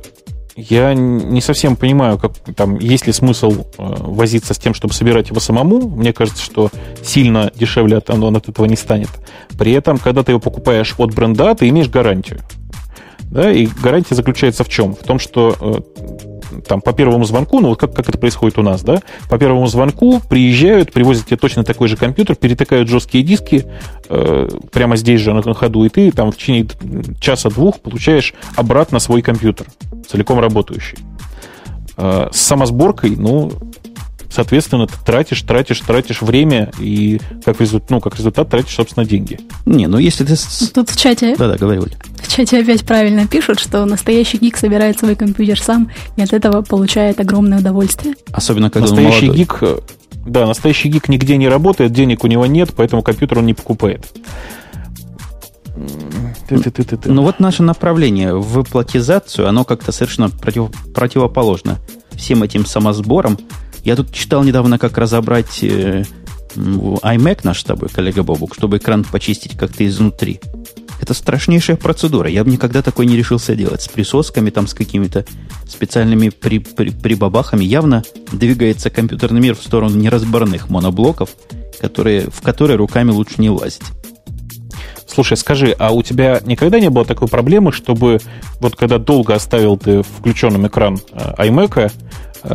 [0.57, 5.29] я не совсем понимаю, как там есть ли смысл э, возиться с тем, чтобы собирать
[5.29, 5.91] его самому.
[5.91, 6.71] Мне кажется, что
[7.05, 9.11] сильно дешевле от, от этого не станет.
[9.59, 12.41] При этом, когда ты его покупаешь от бренда, ты имеешь гарантию.
[13.25, 14.95] Да, и гарантия заключается в чем?
[14.95, 15.81] В том, что э,
[16.67, 19.67] там по первому звонку, ну вот как, как это происходит у нас, да, по первому
[19.67, 23.67] звонку приезжают, привозят тебе точно такой же компьютер, перетыкают жесткие диски
[24.09, 26.67] э, прямо здесь же на, ходу, и ты там в течение
[27.21, 29.67] часа-двух получаешь обратно свой компьютер,
[30.09, 30.99] целиком работающий.
[31.97, 33.53] Э, с самосборкой, ну,
[34.31, 39.41] Соответственно, ты тратишь, тратишь, тратишь время и как результат, ну, как результат тратишь, собственно, деньги.
[39.67, 40.37] Не, ну если ты...
[40.73, 41.35] Тут в чате...
[41.37, 41.93] Да-да, говори, Оль.
[42.23, 46.63] В чате опять правильно пишут, что настоящий гик собирает свой компьютер сам и от этого
[46.63, 48.15] получает огромное удовольствие.
[48.33, 49.59] Особенно, когда настоящий он гик...
[49.63, 49.79] Э,
[50.27, 54.07] да, настоящий гик нигде не работает, денег у него нет, поэтому компьютер он не покупает.
[57.05, 61.79] Ну вот наше направление в платизацию, оно как-то совершенно против, противоположно
[62.17, 63.39] всем этим самосборам.
[63.85, 66.05] Я тут читал недавно, как разобрать э,
[66.55, 70.41] iMac наш с тобой, коллега Бобук, чтобы экран почистить как-то изнутри.
[71.01, 72.29] Это страшнейшая процедура.
[72.29, 73.81] Я бы никогда такой не решился делать.
[73.81, 75.25] С присосками, там, с какими-то
[75.67, 77.65] специальными при, при, прибабахами.
[77.65, 78.03] Явно
[78.33, 81.31] двигается компьютерный мир в сторону неразборных моноблоков,
[81.81, 83.83] которые, в которые руками лучше не лазить.
[85.07, 88.21] Слушай, скажи, а у тебя никогда не было такой проблемы, чтобы
[88.61, 91.91] вот когда долго оставил ты включенным экран э, iMac,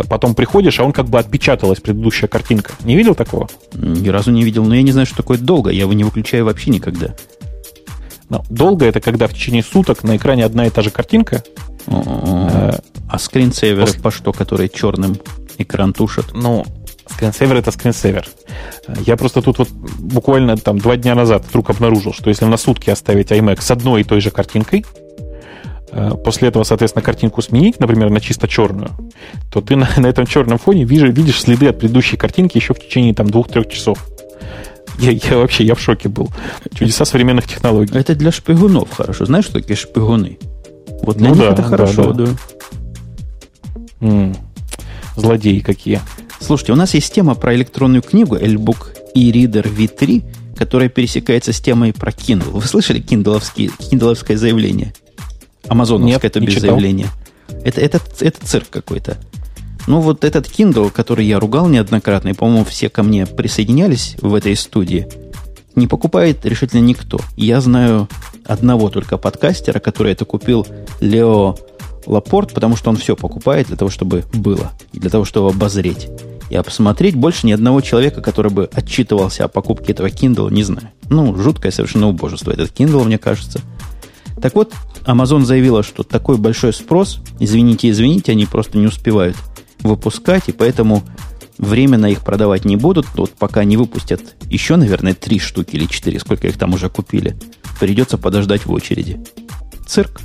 [0.10, 2.74] потом приходишь, а он как бы отпечаталась предыдущая картинка.
[2.84, 3.50] Не видел такого?
[3.74, 5.70] Ни разу не видел, но я не знаю, что такое долго.
[5.70, 7.16] Я его не выключаю вообще никогда.
[8.30, 11.44] Ну, долго это когда в течение суток на экране одна и та же картинка.
[11.88, 12.72] Э,
[13.08, 14.02] а скринсейверы после...
[14.02, 15.18] по что, которые черным
[15.60, 16.34] экран тушат?
[16.34, 16.66] Ну,
[17.08, 18.28] скринсейвер это скринсейвер.
[19.06, 22.90] Я просто тут вот буквально там два дня назад вдруг обнаружил, что если на сутки
[22.90, 24.84] оставить iMac с одной и той же картинкой,
[25.18, 25.25] Э,
[26.24, 28.92] после этого, соответственно, картинку сменить, например, на чисто черную,
[29.50, 32.80] то ты на, на этом черном фоне видишь, видишь следы от предыдущей картинки еще в
[32.80, 34.06] течение там двух-трех часов.
[35.00, 36.30] Я, я вообще, я в шоке был.
[36.74, 37.98] Чудеса современных технологий.
[37.98, 39.26] Это для шпигунов хорошо.
[39.26, 40.38] Знаешь, что такие шпигуны?
[41.02, 42.26] Вот для ну, них да, это хорошо, да.
[42.26, 42.32] да.
[44.02, 44.36] М-м,
[45.16, 46.02] злодеи какие.
[46.40, 51.60] Слушайте, у нас есть тема про электронную книгу L-Book и Reader V3, которая пересекается с
[51.60, 52.52] темой про Kindle.
[52.52, 54.94] Вы слышали киндловское заявление?
[55.68, 56.72] Амазоновское это без читал.
[56.72, 57.08] заявления.
[57.64, 59.18] Это, это, это цирк какой-то.
[59.88, 64.34] Ну, вот этот Kindle, который я ругал неоднократно, и, по-моему, все ко мне присоединялись в
[64.34, 65.08] этой студии,
[65.76, 67.20] не покупает решительно никто.
[67.38, 68.08] Я знаю
[68.46, 70.66] одного только подкастера, который это купил,
[71.02, 71.56] Лео
[72.08, 76.08] Лапорт, потому что он все покупает для того, чтобы было, и для того, чтобы обозреть.
[76.50, 80.92] И посмотреть больше ни одного человека, который бы отчитывался о покупке этого Kindle, не знаю.
[81.10, 83.62] Ну, жуткое совершенно убожество этот Kindle, мне кажется.
[84.42, 84.74] Так вот,
[85.06, 89.38] Amazon заявила, что такой большой спрос, извините, извините, они просто не успевают
[89.80, 91.04] выпускать, и поэтому
[91.58, 93.08] временно их продавать не будут.
[93.16, 97.38] Вот пока не выпустят еще, наверное, три штуки или четыре, сколько их там уже купили,
[97.80, 99.24] придется подождать в очереди.
[99.88, 100.22] Цирк.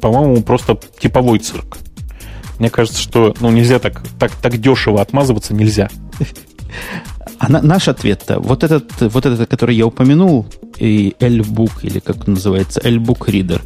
[0.00, 1.78] По-моему, просто типовой цирк.
[2.58, 5.88] Мне кажется, что ну, нельзя так, так, так дешево отмазываться, нельзя.
[7.38, 10.46] А на, наш ответ-то, вот этот, вот этот, который я упомянул,
[10.78, 13.60] и L-Book, или как он называется, L-Book Reader,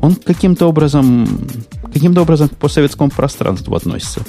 [0.00, 1.48] он каким-то образом,
[1.92, 4.22] каким-то образом по советскому пространству относится.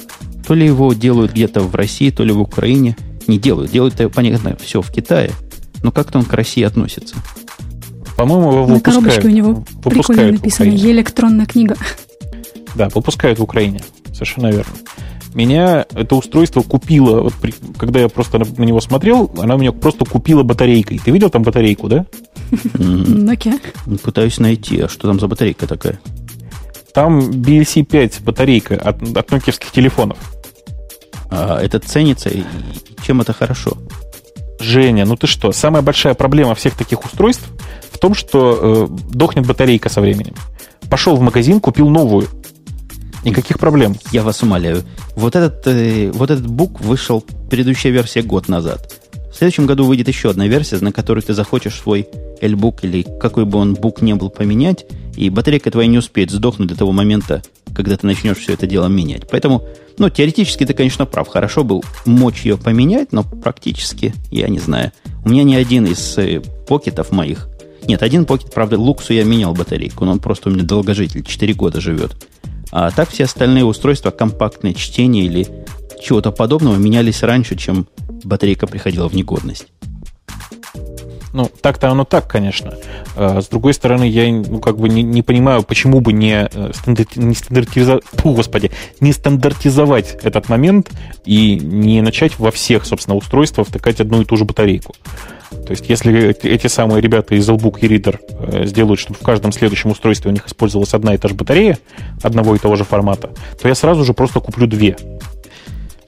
[0.46, 2.96] То ли его делают где-то в России, то ли в Украине.
[3.26, 3.70] Не делают.
[3.70, 5.30] Делают, понятно, все в Китае.
[5.82, 7.14] Но как-то он к России относится.
[8.16, 11.76] По-моему, его На коробочке у него прикольно написано «Электронная книга».
[12.74, 13.80] Да, выпускают в Украине.
[14.12, 14.72] Совершенно верно.
[15.34, 19.72] Меня это устройство купило, вот при, когда я просто на, на него смотрел, она меня
[19.72, 20.98] просто купила батарейкой.
[20.98, 22.06] Ты видел там батарейку, да?
[22.50, 23.60] Nokia.
[24.02, 26.00] Пытаюсь найти, а что там за батарейка такая?
[26.92, 30.18] Там BLC 5 батарейка от, от нокиевских телефонов.
[31.30, 32.42] А это ценится, и
[33.02, 33.78] чем это хорошо?
[34.58, 37.48] Женя, ну ты что, самая большая проблема всех таких устройств
[37.92, 40.34] в том, что э, дохнет батарейка со временем.
[40.90, 42.28] Пошел в магазин, купил новую.
[43.24, 43.96] Никаких проблем.
[44.12, 44.82] Я вас умоляю.
[45.14, 48.94] Вот этот, э, вот этот бук вышел, предыдущая версия год назад.
[49.32, 52.08] В следующем году выйдет еще одна версия, на которую ты захочешь свой
[52.40, 56.68] L-бук или какой бы он бук не был поменять, и батарейка твоя не успеет сдохнуть
[56.68, 57.42] до того момента,
[57.74, 59.28] когда ты начнешь все это дело менять.
[59.30, 59.64] Поэтому,
[59.98, 61.28] ну, теоретически ты, конечно, прав.
[61.28, 64.92] Хорошо бы мочь ее поменять, но практически, я не знаю.
[65.24, 67.48] У меня ни один из э, покетов моих
[67.86, 71.54] нет, один покет, правда, Луксу я менял батарейку, но он просто у меня долгожитель, 4
[71.54, 72.12] года живет.
[72.72, 75.46] А так все остальные устройства, компактное чтение или
[76.00, 77.86] чего-то подобного менялись раньше, чем
[78.24, 79.66] батарейка приходила в негодность.
[81.32, 82.76] Ну, так-то оно так, конечно.
[83.14, 86.72] А, с другой стороны, я ну, как бы не, не понимаю, почему бы не, э,
[86.74, 90.90] стандарти, не стандартизовать, господи, не стандартизовать этот момент
[91.24, 94.94] и не начать во всех, собственно, устройствах втыкать одну и ту же батарейку.
[95.50, 99.52] То есть, если эти самые ребята из Elbook и Reader э, сделают, чтобы в каждом
[99.52, 101.78] следующем устройстве у них использовалась одна и та же батарея
[102.22, 103.30] одного и того же формата,
[103.60, 104.96] то я сразу же просто куплю две.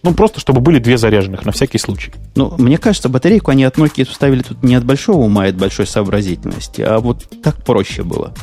[0.03, 2.12] Ну, просто чтобы были две заряженных, на всякий случай.
[2.34, 5.57] Ну, мне кажется, батарейку они от Nokia вставили тут не от большого ума и от
[5.57, 8.34] большой сообразительности, а вот так проще было.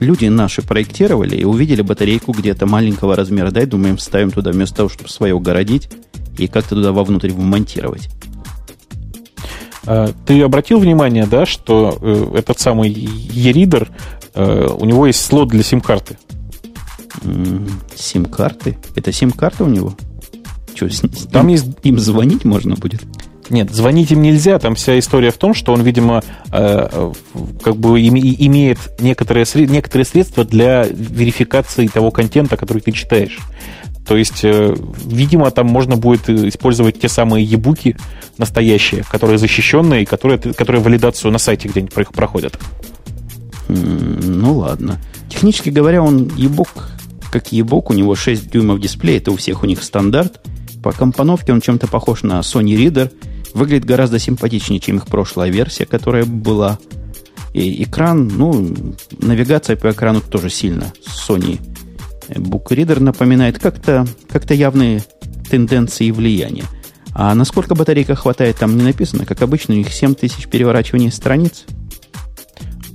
[0.00, 3.50] Люди наши проектировали и увидели батарейку где-то маленького размера.
[3.50, 5.90] Дай, думаем, вставим туда вместо того, чтобы свое городить
[6.38, 8.08] и как-то туда вовнутрь вмонтировать.
[9.88, 13.88] А, ты обратил внимание, да, что э, этот самый e-reader,
[14.34, 16.18] э, у него есть слот для сим-карты?
[17.96, 18.76] Сим-карты?
[18.94, 19.94] Это сим-карта у него?
[20.74, 20.88] Что,
[21.32, 21.66] там им, есть...
[21.84, 23.00] им звонить можно будет?
[23.48, 24.58] Нет, звонить им нельзя.
[24.58, 26.22] Там вся история в том, что он, видимо,
[26.52, 27.12] э,
[27.62, 33.38] как бы имеет некоторые, некоторые средства для верификации того контента, который ты читаешь.
[34.08, 37.94] То есть, э, видимо, там можно будет использовать те самые ебуки
[38.38, 42.58] настоящие, которые защищенные, которые, которые валидацию на сайте где-нибудь проходят.
[43.68, 44.98] Ну ладно.
[45.28, 46.88] Технически говоря, он ебук,
[47.30, 50.40] как ебук, у него 6 дюймов дисплея, это у всех у них стандарт.
[50.82, 53.12] По компоновке он чем-то похож на Sony Reader.
[53.52, 56.78] Выглядит гораздо симпатичнее, чем их прошлая версия, которая была.
[57.52, 58.74] И экран, ну,
[59.18, 61.60] навигация по экрану тоже сильно Sony
[62.28, 65.02] Book Reader напоминает как-то как явные
[65.48, 66.64] тенденции и влияния.
[67.14, 69.26] А насколько батарейка хватает, там не написано.
[69.26, 71.64] Как обычно, у них 7000 переворачиваний страниц.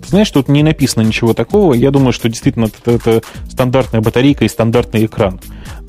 [0.07, 1.73] знаешь, тут не написано ничего такого.
[1.73, 5.41] Я думаю, что действительно это, это стандартная батарейка и стандартный экран.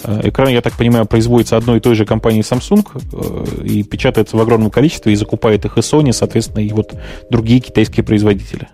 [0.02, 4.36] Э, экран, я так понимаю, производится одной и той же компанией Samsung э, и печатается
[4.36, 6.94] в огромном количестве и закупает их и Sony, соответственно, и вот
[7.30, 8.68] другие китайские производители.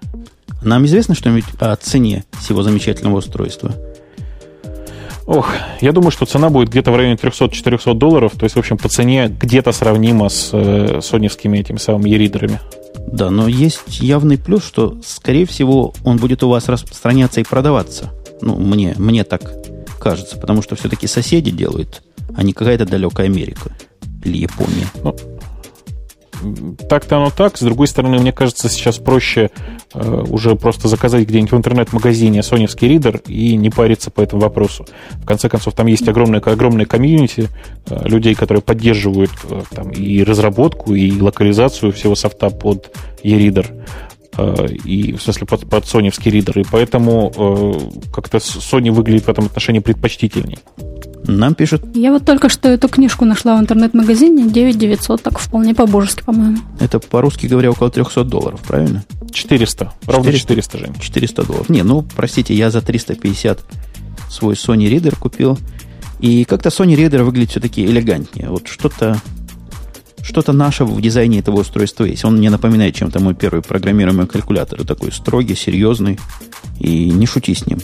[0.62, 3.74] Нам известно что-нибудь о цене всего замечательного устройства?
[5.30, 5.48] Ох,
[5.80, 8.88] я думаю, что цена будет где-то в районе 300-400 долларов, то есть, в общем, по
[8.88, 12.58] цене где-то сравнимо с э, соневскими этими самыми e-ридерами.
[13.06, 18.10] Да, но есть явный плюс, что, скорее всего, он будет у вас распространяться и продаваться.
[18.40, 19.52] Ну, мне, мне так
[20.00, 22.02] кажется, потому что все-таки соседи делают,
[22.36, 23.70] а не какая-то далекая Америка
[24.24, 24.88] или Япония.
[25.04, 25.14] Ну,
[26.88, 27.56] так-то оно так.
[27.56, 29.50] С другой стороны, мне кажется, сейчас проще
[29.94, 34.86] э, уже просто заказать где-нибудь в интернет-магазине соневский ридер и не париться по этому вопросу.
[35.12, 37.48] В конце концов, там есть огромное, огромное комьюнити
[37.88, 42.90] э, людей, которые поддерживают э, там, и разработку, и локализацию всего софта под
[43.22, 43.66] e-reader
[44.84, 49.46] и в смысле под, под соневский ридер, и поэтому э, как-то Sony выглядит в этом
[49.46, 50.58] отношении предпочтительней.
[51.26, 51.82] Нам пишут...
[51.94, 56.58] Я вот только что эту книжку нашла в интернет-магазине, 9900, так вполне по-божески, по-моему.
[56.80, 59.04] Это по-русски говоря около 300 долларов, правильно?
[59.32, 60.94] 400, ровно 400, 400 Жень.
[61.00, 61.68] 400 долларов.
[61.68, 63.60] Не, ну, простите, я за 350
[64.28, 65.58] свой Sony Reader купил.
[66.20, 68.50] И как-то Sony Reader выглядит все-таки элегантнее.
[68.50, 69.20] Вот что-то
[70.22, 72.24] что-то наше в дизайне этого устройства есть.
[72.24, 74.84] Он мне напоминает чем-то мой первый программируемый калькулятор.
[74.84, 76.18] Такой строгий, серьезный.
[76.78, 77.78] И не шути с ним.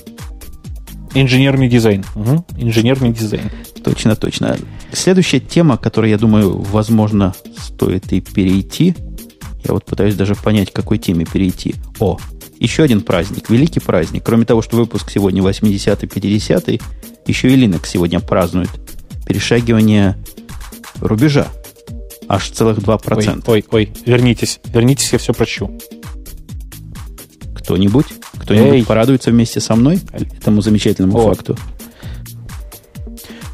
[1.14, 2.04] Инженерный дизайн.
[2.14, 2.46] Угу.
[2.58, 3.50] Инженерный дизайн.
[3.82, 4.56] Точно, точно.
[4.92, 8.94] Следующая тема, которой, я думаю, возможно, стоит и перейти.
[9.64, 11.74] Я вот пытаюсь даже понять, к какой теме перейти.
[12.00, 12.18] О,
[12.60, 14.24] еще один праздник, великий праздник.
[14.24, 16.80] Кроме того, что выпуск сегодня 80-й, 50-й,
[17.26, 18.70] еще и Linux сегодня празднует
[19.26, 20.16] перешагивание
[21.00, 21.48] рубежа.
[22.28, 23.42] Аж целых 2%.
[23.46, 25.70] Ой, ой, ой, вернитесь, вернитесь, я все прощу.
[27.54, 28.06] Кто-нибудь?
[28.38, 28.84] Кто-нибудь Эй.
[28.84, 31.34] порадуется вместе со мной этому замечательному О.
[31.34, 31.56] факту?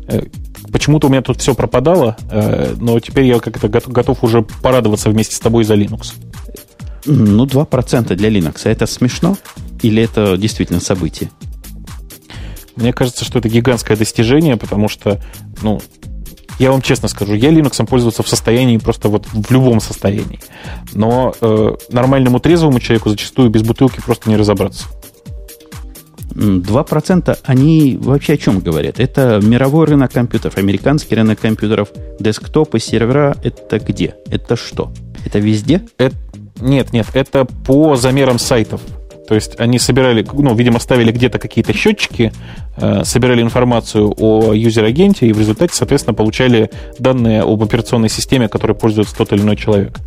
[0.07, 0.23] Э,
[0.71, 5.37] почему-то у меня тут все пропадало, э, но теперь я как-то готов уже порадоваться вместе
[5.37, 6.15] с тобой за Linux.
[7.05, 8.61] Ну, 2% для Linux.
[8.65, 9.37] Это смешно?
[9.83, 11.31] Или это действительно событие?
[12.77, 15.21] Мне кажется, что это гигантское достижение, потому что,
[15.63, 15.81] ну,
[16.63, 20.39] я вам честно скажу, я Linux пользоваться в состоянии просто вот в любом состоянии.
[20.95, 24.87] Но э, нормальному трезвому человеку зачастую без бутылки просто не разобраться.
[26.31, 29.01] 2% они вообще о чем говорят?
[29.01, 31.89] Это мировой рынок компьютеров, американский рынок компьютеров,
[32.21, 33.37] десктопы, сервера.
[33.43, 34.15] Это где?
[34.31, 34.93] Это что?
[35.27, 35.83] Это везде?
[35.99, 36.15] Это,
[36.61, 38.81] нет, нет, это по замерам сайтов.
[39.29, 42.33] То есть они собирали, ну, видимо, ставили где-то какие-то счетчики,
[42.77, 48.49] э, собирали информацию о user-agent е и в результате, соответственно, получали данные об операционной системе,
[48.49, 49.99] которой пользуется тот или иной человек.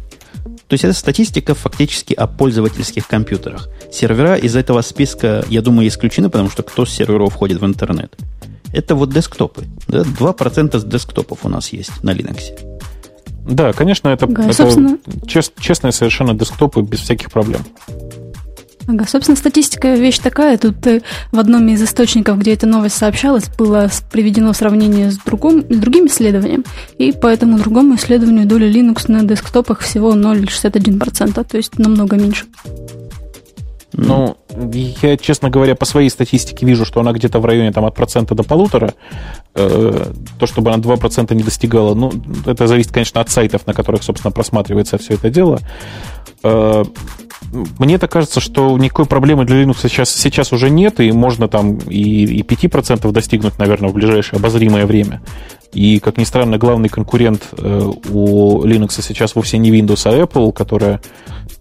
[0.67, 3.69] То есть это статистика фактически о пользовательских компьютерах.
[3.91, 8.15] Сервера из этого списка, я думаю, исключены, потому что кто с серверов входит в интернет?
[8.73, 9.65] Это вот десктопы.
[9.87, 9.99] Да?
[9.99, 12.41] 2% с десктопов у нас есть на Linux.
[13.47, 14.97] Да, конечно, это, да, это
[15.27, 17.61] чест, честные совершенно десктопы без всяких проблем.
[18.87, 20.57] Ага, собственно, статистика вещь такая.
[20.57, 25.61] Тут э, в одном из источников, где эта новость сообщалась, было приведено сравнение с, другом,
[25.61, 26.63] с другим исследованием,
[26.97, 32.45] и по этому другому исследованию доля Linux на десктопах всего 0,61%, то есть намного меньше.
[33.97, 34.35] Ну,
[35.01, 38.35] я, честно говоря, по своей статистике вижу, что она где-то в районе там, от процента
[38.35, 38.93] до полутора.
[39.53, 42.11] Э, то, чтобы она 2% не достигала, ну,
[42.45, 45.59] это зависит, конечно, от сайтов, на которых, собственно, просматривается все это дело.
[46.43, 46.83] Э,
[47.79, 51.77] мне так кажется, что никакой проблемы для Linux сейчас, сейчас уже нет, и можно там
[51.77, 55.21] и, и 5% достигнуть, наверное, в ближайшее обозримое время.
[55.73, 60.53] И, как ни странно, главный конкурент э, у Linux сейчас вовсе не Windows, а Apple,
[60.53, 61.01] которая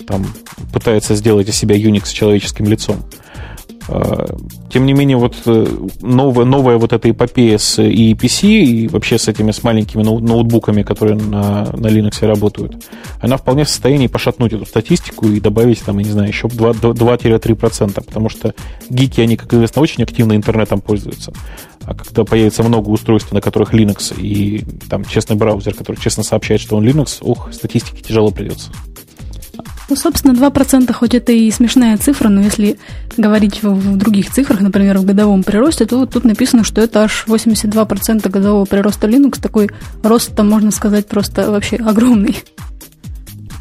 [0.06, 0.24] там
[0.72, 3.04] пытается сделать из себя Unix человеческим лицом.
[3.88, 4.26] А,
[4.70, 5.66] тем не менее, вот э,
[6.00, 11.16] новая, новая вот эта эпопея с EPC и вообще с этими с маленькими ноутбуками, которые
[11.16, 12.84] на, на Linux работают,
[13.20, 18.04] она вполне в состоянии пошатнуть эту статистику и добавить, там, я не знаю, еще 2-3%,
[18.04, 18.54] потому что
[18.88, 21.32] гики, они, как известно, очень активно интернетом пользуются.
[21.84, 26.60] А когда появится много устройств, на которых Linux и там честный браузер, который честно сообщает,
[26.60, 28.70] что он Linux, ух, статистике тяжело придется.
[29.90, 32.78] Ну, собственно, 2% хоть это и смешная цифра, но если
[33.16, 37.24] говорить в, других цифрах, например, в годовом приросте, то вот тут написано, что это аж
[37.26, 39.40] 82% годового прироста Linux.
[39.40, 39.70] Такой
[40.02, 42.36] рост там, можно сказать, просто вообще огромный.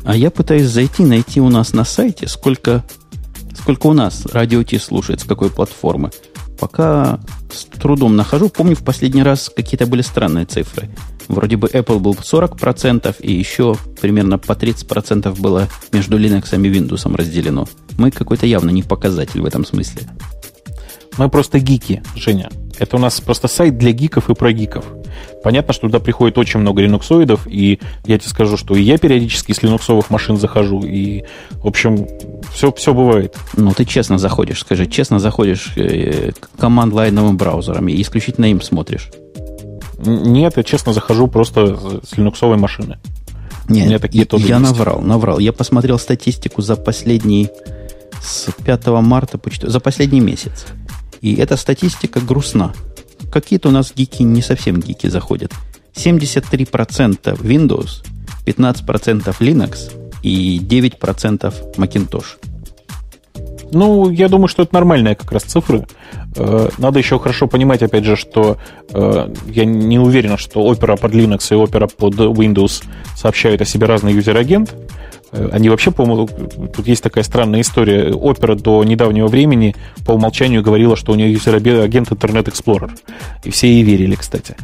[0.06, 2.84] А я пытаюсь зайти, найти у нас на сайте, сколько,
[3.58, 6.12] сколько у нас радио Ти слушает, с какой платформы.
[6.64, 7.20] Пока
[7.52, 8.48] с трудом нахожу.
[8.48, 10.90] Помню, в последний раз какие-то были странные цифры.
[11.28, 17.14] Вроде бы Apple был 40%, и еще примерно по 30% было между Linux и Windows
[17.18, 17.68] разделено.
[17.98, 20.04] Мы какой-то явно не показатель в этом смысле.
[21.18, 22.50] Мы просто гики, Женя.
[22.80, 24.86] Это у нас просто сайт для гиков и про гиков.
[25.44, 29.52] Понятно, что туда приходит очень много линуксоидов, и я тебе скажу, что и я периодически
[29.52, 32.08] с линуксовых машин захожу, и, в общем,
[32.54, 33.38] все, все бывает.
[33.56, 39.10] Ну, ты честно заходишь, скажи, честно заходишь э, команд-лайновым браузером и исключительно им смотришь.
[40.06, 42.98] Нет, я честно захожу просто с линуксовой машины.
[43.70, 45.40] Нет, такие я, я наврал, наврал.
[45.40, 47.50] Я посмотрел статистику за последний
[48.22, 50.66] с 5 марта по 4, за последний месяц.
[51.22, 52.74] И эта статистика грустна.
[53.34, 55.52] Какие-то у нас гики не совсем гики заходят.
[55.96, 58.06] 73% Windows,
[58.46, 62.26] 15% Linux и 9% Macintosh.
[63.72, 65.88] Ну, я думаю, что это нормальные как раз цифры.
[66.36, 68.58] Э, надо еще хорошо понимать, опять же, что
[68.92, 72.84] э, я не уверен, что Opera под Linux и Opera под Windows
[73.16, 74.76] сообщают о себе разный user-agent.
[75.34, 78.12] Э, они вообще, по-моему, тут есть такая странная история.
[78.12, 79.76] Opera до недавнего времени
[80.06, 82.92] по умолчанию говорила, что у нее user-agent Internet Explorer.
[83.44, 84.56] И все ей верили, кстати.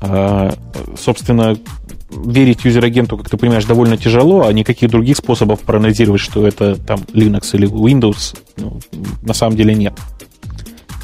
[0.00, 0.52] А,
[0.98, 1.56] собственно,
[2.10, 6.76] верить user-agent у, как ты понимаешь, довольно тяжело, а никаких других способов проанализировать, что это
[6.76, 8.80] там Linux или Windows, ну,
[9.22, 9.94] на самом деле нет.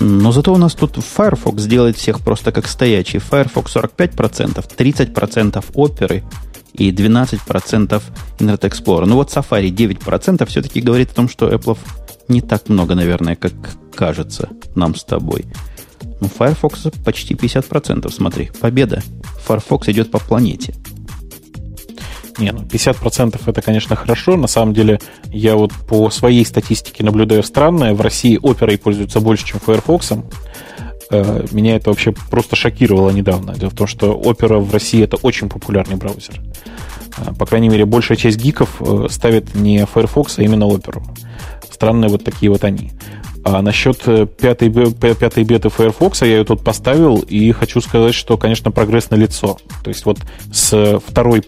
[0.01, 3.19] Но зато у нас тут Firefox делает всех просто как стоячий.
[3.19, 6.23] Firefox 45%, 30% оперы
[6.75, 8.03] и 12%
[8.39, 9.07] Internet Explorer.
[9.07, 11.79] Ну вот Safari 9% все-таки говорит о том, что Apple
[12.29, 13.53] не так много, наверное, как
[13.95, 15.47] кажется нам с тобой.
[16.21, 18.51] Ну, Firefox почти 50%, смотри.
[18.61, 19.03] Победа.
[19.47, 20.75] Firefox идет по планете.
[22.39, 24.37] Не, ну 50% это, конечно, хорошо.
[24.37, 27.95] На самом деле, я вот по своей статистике наблюдаю странное.
[27.95, 30.13] В России оперой пользуются больше, чем Firefox.
[31.11, 33.55] Э, меня это вообще просто шокировало недавно.
[33.55, 36.41] Дело в том, что Opera в России это очень популярный браузер.
[37.19, 41.03] Э, по крайней мере, большая часть гиков э, ставит не Firefox, а именно Opera.
[41.71, 42.93] Странные вот такие вот они.
[43.49, 44.03] А насчет
[44.39, 49.15] пятой, пятой беты Firefox я ее тут поставил, и хочу сказать, что, конечно, прогресс на
[49.15, 49.57] лицо.
[49.85, 50.19] То есть вот
[50.53, 51.45] с второй,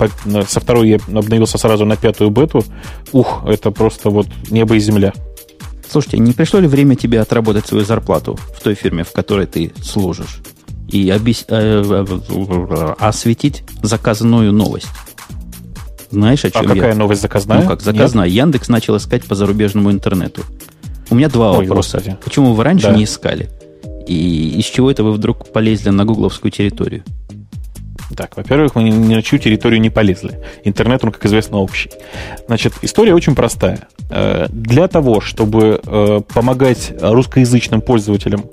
[0.47, 2.65] со второй я обновился сразу на пятую бету.
[3.11, 5.13] Ух, это просто вот небо и земля.
[5.91, 9.73] Слушайте, не пришло ли время тебе отработать свою зарплату в той фирме, в которой ты
[9.83, 10.39] служишь?
[10.87, 11.47] И объяс...
[11.49, 14.87] Э, э, осветить заказанную новость?
[16.13, 16.95] Знаешь, о чем а какая я?
[16.95, 17.63] новость заказная?
[17.63, 18.27] Ну как, заказная.
[18.27, 18.35] Нет?
[18.35, 20.43] Яндекс начал искать по зарубежному интернету.
[21.11, 21.99] У меня два Ой, вопроса.
[21.99, 22.17] Господи.
[22.25, 22.95] Почему вы раньше да.
[22.95, 23.49] не искали?
[24.07, 27.05] И из чего это вы вдруг полезли на гугловскую территорию?
[28.17, 30.41] Так, во-первых, мы ни на чью территорию не полезли.
[30.65, 31.91] Интернет, он, как известно, общий.
[32.47, 33.87] Значит, история очень простая.
[34.11, 38.47] Э, для того, чтобы э, помогать русскоязычным пользователям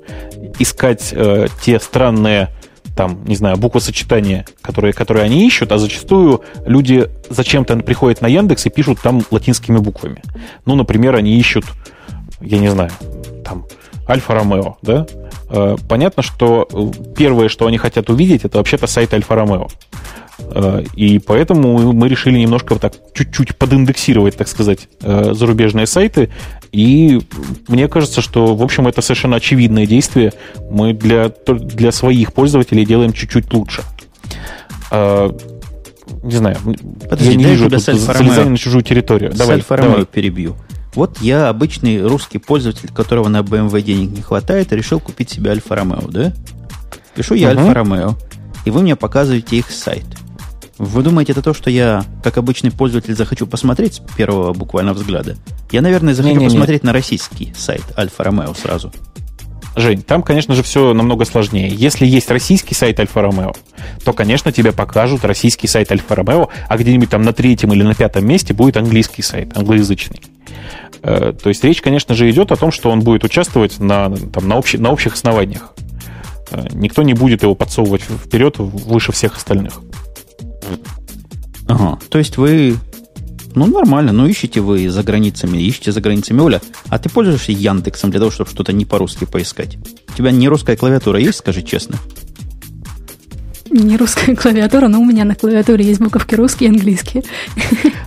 [0.58, 2.50] искать э, те странные
[2.94, 8.66] там, не знаю, буквосочетания, которые, которые они ищут, а зачастую люди зачем-то приходят на Яндекс
[8.66, 10.22] и пишут там латинскими буквами.
[10.64, 11.66] Ну, например, они ищут,
[12.40, 12.90] я не знаю,
[13.44, 13.66] там,
[14.08, 15.06] Альфа-Ромео, да?
[15.48, 19.68] Э, понятно, что э, первое, что они хотят увидеть, это вообще-то сайт Альфа-Ромео.
[20.38, 26.30] Э, и поэтому мы решили немножко так чуть-чуть подиндексировать, так сказать, зарубежные сайты.
[26.72, 27.20] И
[27.68, 30.32] мне кажется, что, в общем, это совершенно очевидное действие.
[30.70, 33.82] Мы для, для своих пользователей делаем чуть-чуть лучше.
[34.90, 36.56] Не знаю,
[37.08, 39.32] Подожди, я не вижу тут залезания на чужую территорию.
[39.34, 40.04] Давай, давай.
[40.06, 40.56] перебью.
[40.96, 46.08] Вот я обычный русский пользователь, которого на BMW денег не хватает, решил купить себе Альфа-Ромео,
[46.08, 46.32] да?
[47.14, 47.58] Пишу я uh-huh.
[47.58, 48.16] Альфа-Ромео,
[48.64, 50.06] и вы мне показываете их сайт.
[50.78, 55.36] Вы думаете, это то, что я, как обычный пользователь, захочу посмотреть с первого буквально взгляда?
[55.70, 56.86] Я, наверное, захочу не, не, посмотреть не.
[56.86, 58.90] на российский сайт Альфа-Ромео сразу.
[59.76, 61.68] Жень, там, конечно же, все намного сложнее.
[61.68, 63.52] Если есть российский сайт Альфа-Ромео,
[64.02, 68.26] то, конечно, тебе покажут российский сайт Альфа-Ромео, а где-нибудь там на третьем или на пятом
[68.26, 70.22] месте будет английский сайт, англоязычный.
[71.06, 74.48] Э, то есть речь, конечно же, идет о том, что он будет участвовать на, там,
[74.48, 75.72] на, общих, на общих основаниях.
[76.50, 79.80] Э, никто не будет его подсовывать вперед выше всех остальных.
[81.68, 82.00] Ага.
[82.08, 82.76] То есть вы
[83.54, 86.40] ну, нормально, ну ищите вы за границами, ищите за границами.
[86.40, 89.78] Оля, а ты пользуешься Яндексом для того, чтобы что-то не по-русски поискать?
[90.08, 91.98] У тебя не русская клавиатура есть, скажи честно?
[93.78, 97.24] Не русская клавиатура, но у меня на клавиатуре есть буковки русские и английские.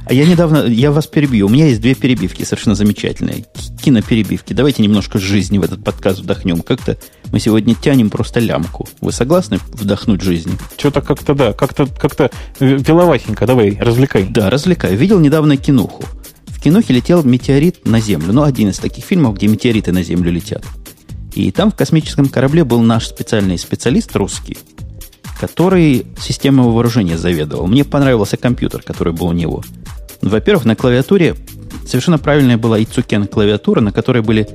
[0.06, 1.46] А я недавно, я вас перебью.
[1.46, 3.46] У меня есть две перебивки совершенно замечательные.
[3.84, 4.54] Киноперебивки.
[4.54, 6.62] Давайте немножко жизни в этот подкаст вдохнем.
[6.62, 6.98] Как-то
[7.32, 8.88] мы сегодня тянем просто лямку.
[9.02, 10.54] Вы согласны вдохнуть жизни?
[10.80, 13.46] Что-то как-то, да, как-то как веловатенько.
[13.46, 14.24] Давай, развлекай.
[14.24, 14.96] Да, развлекай.
[14.96, 16.04] Видел недавно кинуху.
[16.48, 18.34] В кинохе летел метеорит на Землю.
[18.34, 20.66] Ну, один из таких фильмов, где метеориты на Землю летят.
[21.34, 24.58] И там в космическом корабле был наш специальный специалист русский,
[25.40, 27.66] который системой вооружения заведовал.
[27.68, 29.64] Мне понравился компьютер, который был у него.
[30.22, 31.36] Во-первых, на клавиатуре
[31.88, 34.50] совершенно правильная была Ицукен клавиатура, на которой были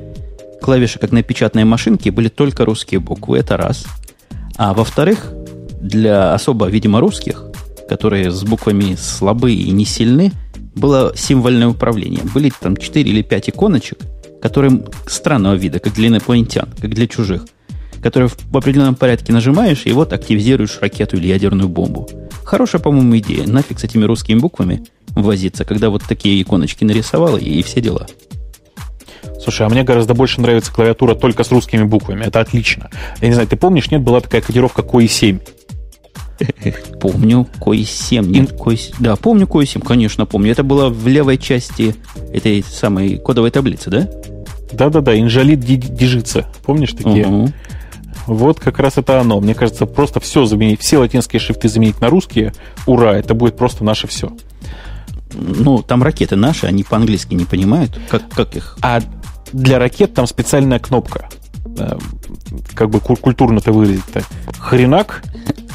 [0.60, 3.38] клавиши, как на печатной машинке, были только русские буквы.
[3.38, 3.86] Это раз.
[4.56, 5.32] А во-вторых,
[5.80, 7.44] для особо, видимо, русских,
[7.88, 10.32] которые с буквами слабые и не сильны,
[10.74, 12.22] было символьное управление.
[12.34, 13.98] Были там 4 или 5 иконочек,
[14.42, 17.46] которые странного вида, как для инопланетян, как для чужих
[18.04, 22.06] который в определенном порядке нажимаешь, и вот активизируешь ракету или ядерную бомбу.
[22.44, 23.46] Хорошая, по-моему, идея.
[23.46, 28.06] Нафиг с этими русскими буквами возиться, когда вот такие иконочки нарисовал и, и все дела.
[29.42, 32.24] Слушай, а мне гораздо больше нравится клавиатура только с русскими буквами.
[32.24, 32.90] Это отлично.
[33.22, 35.38] Я не знаю, ты помнишь, нет, была такая кодировка COI 7.
[37.00, 38.26] Помню, COI 7.
[38.26, 38.96] Нет, COI...
[38.98, 40.52] Да, помню COI 7, конечно, помню.
[40.52, 41.94] Это было в левой части
[42.34, 44.10] этой самой кодовой таблицы, да?
[44.72, 46.46] Да-да-да, инжалит дижица.
[46.66, 47.26] Помнишь такие?
[47.26, 47.52] Угу.
[48.26, 49.40] Вот как раз это оно.
[49.40, 52.54] Мне кажется, просто все заменить, все латинские шрифты заменить на русские.
[52.86, 54.32] Ура, это будет просто наше все.
[55.32, 57.98] Ну, там ракеты наши, они по-английски не понимают.
[58.08, 58.78] Как, как их?
[58.82, 59.00] А
[59.52, 61.28] для ракет там специальная кнопка.
[61.76, 61.98] Э,
[62.74, 64.22] как бы культурно-то выразить-то.
[64.58, 65.22] Хренак.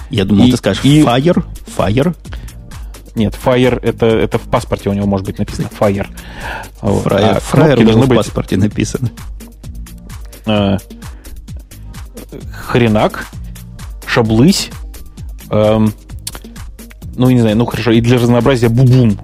[0.10, 1.02] Я думал, и, ты скажешь и...
[1.02, 1.44] fire,
[1.78, 2.16] fire.
[3.16, 6.08] Нет, Fire это, это в паспорте у него может быть написано Fire.
[6.80, 8.18] Фраер, а фраер должны в быть...
[8.18, 9.10] паспорте написано.
[10.46, 10.78] А,
[12.52, 13.28] хренак,
[14.06, 14.70] шаблысь,
[15.50, 15.94] эм,
[17.16, 19.20] ну, не знаю, ну хорошо, и для разнообразия бубум.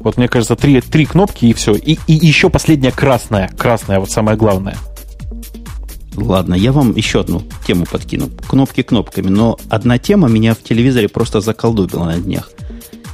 [0.00, 1.74] Вот мне кажется, три, три кнопки и все.
[1.74, 3.48] И, и еще последняя красная.
[3.56, 4.76] Красная, вот самое главное.
[6.16, 8.28] Ладно, я вам еще одну тему подкину.
[8.48, 9.28] Кнопки кнопками.
[9.28, 12.50] Но одна тема меня в телевизоре просто заколдубила на днях.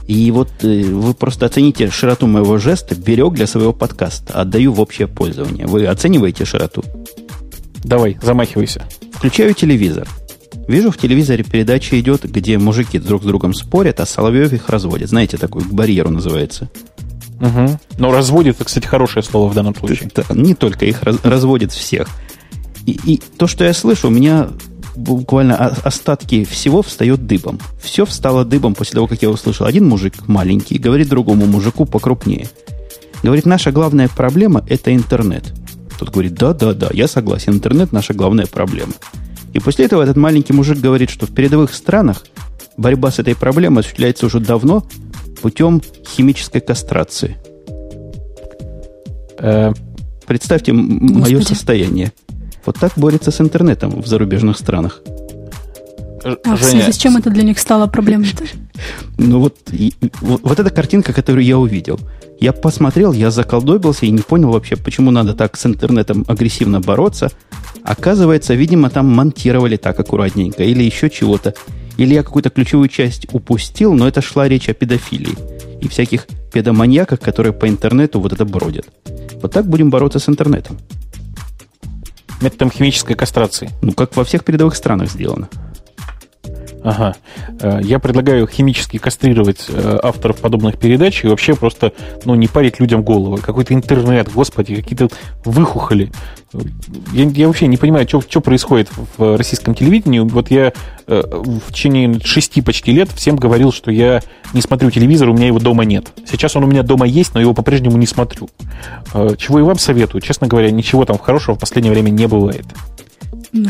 [0.06, 4.80] И вот э, вы просто оцените широту моего жеста, берег для своего подкаста, отдаю в
[4.80, 5.66] общее пользование.
[5.66, 6.84] Вы оцениваете широту?
[7.84, 8.84] Давай, замахивайся.
[9.12, 10.08] Включаю телевизор.
[10.68, 15.08] Вижу, в телевизоре передача идет, где мужики друг с другом спорят, а Соловьев их разводит.
[15.08, 16.70] Знаете, такой барьеру называется.
[17.40, 17.78] Угу.
[17.98, 20.10] Но разводит, это, кстати, хорошее слово в данном случае.
[20.14, 22.08] Это не только их раз, разводит всех.
[22.86, 24.48] И, и то, что я слышу, у меня
[24.94, 27.58] буквально остатки всего встает дыбом.
[27.82, 29.66] Все встало дыбом после того, как я услышал.
[29.66, 32.48] Один мужик маленький говорит другому мужику покрупнее.
[33.22, 35.52] Говорит, наша главная проблема– это интернет.
[36.02, 38.92] Тот говорит, да-да-да, я согласен, интернет– наша главная проблема.
[39.52, 42.24] И после этого этот маленький мужик говорит, что в передовых странах
[42.76, 44.84] борьба с этой проблемой осуществляется уже давно
[45.42, 47.36] путем химической кастрации.
[49.38, 49.72] Э,
[50.26, 51.34] представьте Господи.
[51.34, 52.12] мое состояние.
[52.66, 55.02] Вот так борется с интернетом в зарубежных странах.
[56.24, 58.44] А в связи с чем это для них стало проблемой-то?
[59.18, 61.98] Ну вот, и, вот, вот эта картинка, которую я увидел.
[62.40, 67.30] Я посмотрел, я заколдобился и не понял вообще, почему надо так с интернетом агрессивно бороться.
[67.84, 71.54] Оказывается, видимо, там монтировали так аккуратненько или еще чего-то.
[71.98, 75.36] Или я какую-то ключевую часть упустил, но это шла речь о педофилии
[75.80, 78.86] и всяких педоманьяках, которые по интернету вот это бродят.
[79.40, 80.78] Вот так будем бороться с интернетом.
[82.40, 83.70] Методом химической кастрации.
[83.82, 85.48] Ну, как во всех передовых странах сделано.
[86.84, 87.14] Ага.
[87.60, 91.92] Э, я предлагаю химически кастрировать э, авторов подобных передач и вообще просто
[92.24, 93.38] ну, не парить людям голову.
[93.38, 95.08] Какой-то интернет, господи, какие-то
[95.44, 96.10] выхухоли.
[97.12, 100.18] Я, я вообще не понимаю, что, что происходит в российском телевидении.
[100.18, 100.72] Вот я
[101.06, 104.20] э, в течение шести почти лет всем говорил, что я
[104.52, 106.12] не смотрю телевизор, у меня его дома нет.
[106.28, 108.50] Сейчас он у меня дома есть, но его по-прежнему не смотрю.
[109.38, 110.20] Чего и вам советую.
[110.20, 112.66] Честно говоря, ничего там хорошего в последнее время не бывает.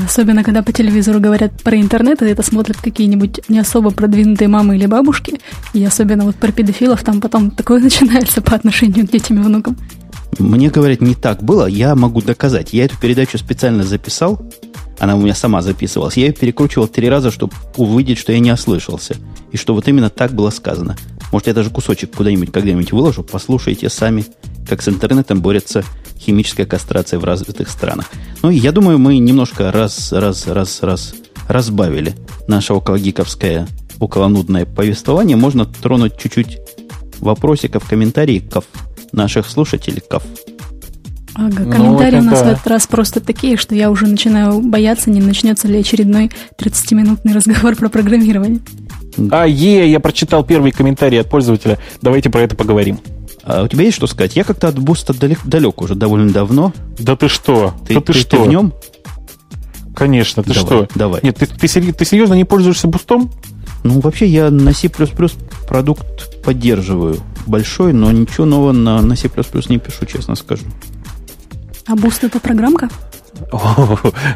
[0.04, 4.76] Особенно, когда по телевизору говорят про интернет, и это смотрят какие-нибудь не особо продвинутые мамы
[4.76, 5.40] или бабушки.
[5.74, 9.76] И особенно вот про педофилов там потом такое начинается по отношению к детям и внукам.
[10.38, 12.72] Мне говорят, не так было, я могу доказать.
[12.72, 14.40] Я эту передачу специально записал,
[14.98, 16.16] она у меня сама записывалась.
[16.16, 19.16] Я ее перекручивал три раза, чтобы увидеть, что я не ослышался.
[19.50, 20.96] И что вот именно так было сказано.
[21.32, 24.24] Может, я даже кусочек куда-нибудь когда-нибудь выложу, послушайте сами,
[24.68, 25.82] как с интернетом борется
[26.24, 28.06] химическая кастрация в развитых странах.
[28.42, 31.14] Ну, я думаю, мы немножко раз, раз, раз, раз
[31.48, 32.14] разбавили
[32.48, 33.66] наше окологиковское,
[33.98, 35.36] околонудное повествование.
[35.36, 36.58] Можно тронуть чуть-чуть
[37.20, 38.44] вопросиков, комментариев
[39.12, 40.02] наших слушателей.
[41.34, 42.44] Ага, ну, комментарии ну, у нас да.
[42.44, 47.32] в этот раз просто такие, что я уже начинаю бояться, не начнется ли очередной 30-минутный
[47.32, 48.60] разговор про программирование.
[49.30, 51.78] А, е, я прочитал первый комментарий от пользователя.
[52.02, 52.98] Давайте про это поговорим.
[53.44, 54.36] А у тебя есть что сказать?
[54.36, 56.72] Я как-то от Boost а далек, далек уже довольно давно.
[56.98, 57.74] Да ты что?
[57.86, 58.36] Ты, да ты, ты что?
[58.36, 58.72] Ты в нем?
[59.94, 60.88] Конечно, ты давай, что?
[60.94, 61.20] Давай.
[61.22, 63.30] Нет, ты, ты, ты серьезно не пользуешься Boost ом?
[63.82, 64.88] Ну, вообще, я на C++
[65.68, 69.28] продукт поддерживаю большой, но ничего нового на, на C++
[69.68, 70.64] не пишу, честно скажу.
[71.86, 72.88] А Boost это программка?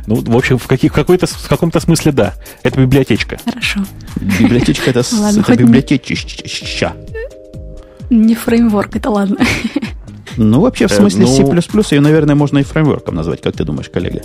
[0.07, 2.35] ну, в общем, в, каких, в, какой-то, в каком-то смысле да.
[2.63, 3.39] Это библиотечка.
[3.45, 3.81] Хорошо.
[4.17, 6.95] Библиотечка это, ладно, это библиотечища.
[8.11, 9.39] Не фреймворк, это ладно.
[10.39, 13.65] Ну, вообще, в э, смысле ну, C++, ее, наверное, можно и фреймворком назвать, как ты
[13.65, 14.21] думаешь, коллега?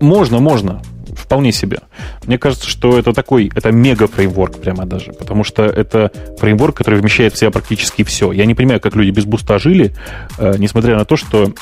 [0.00, 0.80] Можно, можно.
[1.14, 1.80] Вполне себе.
[2.24, 7.34] Мне кажется, что это такой, это мега-фреймворк прямо даже, потому что это фреймворк, который вмещает
[7.34, 8.32] в себя практически все.
[8.32, 9.94] Я не понимаю, как люди без Boost а жили,
[10.38, 11.52] э, несмотря на то, что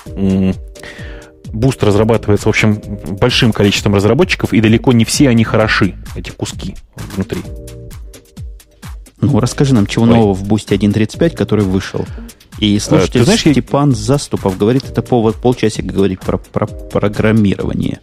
[1.52, 2.80] Boost разрабатывается, в общем,
[3.20, 6.76] большим количеством разработчиков, и далеко не все они хороши, эти куски
[7.14, 7.40] внутри.
[9.20, 10.10] Ну, расскажи нам, чего Ой.
[10.10, 12.06] нового в Бусте 1.35, который вышел.
[12.58, 13.96] И э, слушатель знаешь, Степан я...
[13.96, 18.00] Заступов говорит, это повод полчасика говорить про, про программирование.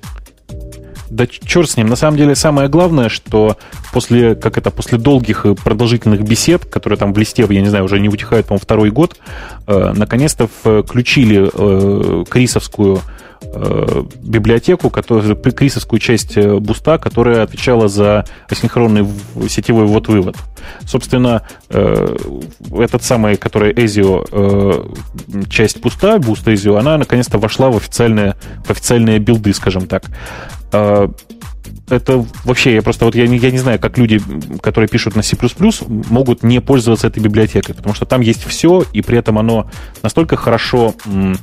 [1.09, 1.87] Да черт с ним.
[1.87, 3.57] На самом деле самое главное, что
[3.93, 7.85] после, как это, после долгих и продолжительных бесед, которые там в листе, я не знаю,
[7.85, 9.17] уже не утихают, по-моему, второй год,
[9.67, 13.01] э, наконец-то включили э, крисовскую
[13.41, 19.07] библиотеку, которая, крисовскую часть э, буста, которая отвечала за асинхронный
[19.49, 20.35] сетевой ввод-вывод.
[20.85, 22.15] Собственно, э,
[22.71, 28.35] этот самый, который Ezio, э, часть буста, буст Ezio, она наконец-то вошла в официальные,
[28.65, 30.03] в официальные билды, скажем так.
[30.71, 31.07] Э,
[31.89, 34.21] это вообще, я просто вот я не, я не знаю, как люди,
[34.61, 35.37] которые пишут на C++,
[36.09, 39.69] могут не пользоваться этой библиотекой, потому что там есть все, и при этом оно
[40.03, 41.33] настолько хорошо Э,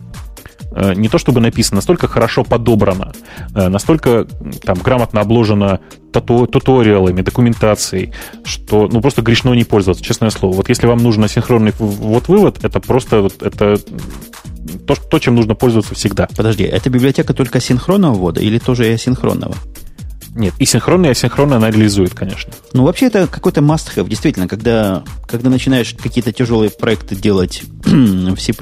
[0.94, 3.12] не то чтобы написано, настолько хорошо подобрано,
[3.55, 4.26] э, настолько
[4.64, 5.80] там грамотно обложено
[6.12, 8.12] туториалами, документацией,
[8.44, 10.55] что ну просто грешно не пользоваться, честное слово.
[10.55, 13.78] Вот если вам нужен асинхронный вот вывод, это просто вот это
[14.86, 16.28] то, то, чем нужно пользоваться всегда.
[16.36, 19.55] Подожди, это библиотека только синхронного ввода или тоже и асинхронного?
[20.34, 22.52] Нет, и синхронно, и асинхронно она реализует, конечно.
[22.72, 24.09] Ну, вообще, это какой-то must-have.
[24.09, 28.52] Действительно, когда, когда начинаешь какие-то тяжелые проекты делать в C++,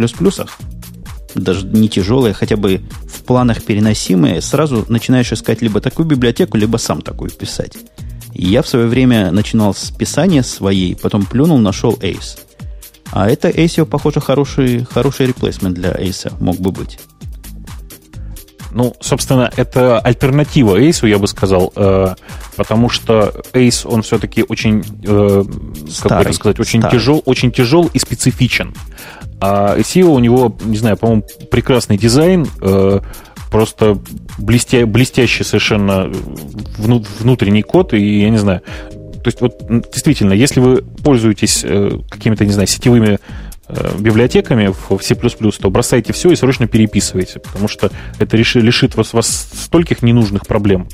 [1.35, 6.77] даже не тяжелые, хотя бы в планах переносимые, сразу начинаешь искать либо такую библиотеку, либо
[6.77, 7.77] сам такую писать.
[8.35, 12.39] Я в свое время начинал с писания своей, потом плюнул, нашел Ace.
[13.11, 16.99] А это ASIO, похоже, хороший, хороший реплейсмент для Ace мог бы быть.
[18.75, 22.15] Ну, собственно, это альтернатива Ace, я бы сказал, э,
[22.57, 25.45] потому что Ace, он все-таки очень, э,
[26.03, 28.75] как бы это сказать, очень тяжел, очень тяжел и специфичен.
[29.41, 33.01] А SEO у него, не знаю, по-моему, прекрасный дизайн, э,
[33.51, 33.99] просто
[34.39, 36.11] блестя, блестящий совершенно
[36.79, 38.63] вну, внутренний код, и я не знаю.
[39.23, 39.61] То есть вот
[39.93, 43.19] действительно, если вы пользуетесь э, какими-то, не знаю, сетевыми
[43.99, 49.49] библиотеками в C++, то бросайте все и срочно переписывайте, потому что это лишит вас, вас
[49.55, 50.89] стольких ненужных проблем.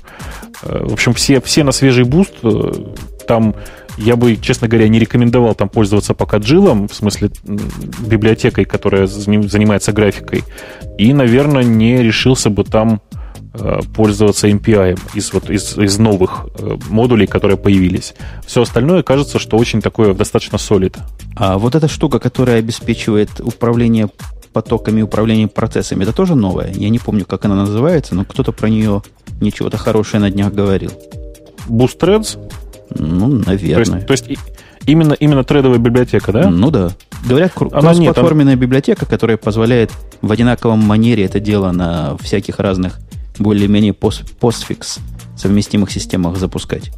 [0.63, 2.73] Э, в общем, все, все на свежий буст, э,
[3.27, 3.55] там
[3.97, 9.93] я бы, честно говоря, не рекомендовал там пользоваться пока джилом, в смысле библиотекой, которая занимается
[9.93, 10.45] графикой,
[10.99, 13.08] и, наверное, не решился бы там Э,
[13.95, 18.15] пользоваться MPI из, вот, из, из новых э, модулей, которые появились.
[18.47, 20.97] Все остальное кажется, что очень такое достаточно солид.
[21.37, 24.09] А вот эта штука, которая обеспечивает управление
[24.53, 26.73] потоками, управление процессами, это тоже новая?
[26.73, 29.03] Я не помню, как она называется, но кто-то про нее
[29.41, 30.93] ничего-то хорошее на днях говорил.
[31.69, 32.39] Boost Threads?
[32.91, 34.03] Ну, наверное.
[34.03, 34.41] То есть, то есть
[34.87, 36.51] именно, именно тредовая библиотека, да?
[36.51, 36.91] Ну да.
[37.27, 38.61] Говорят, кроссплатформенная она...
[38.61, 39.91] библиотека, которая позволяет
[40.23, 42.99] в одинаковом манере это дело на всяких разных
[43.41, 44.99] более-менее постфикс
[45.37, 46.91] совместимых системах запускать?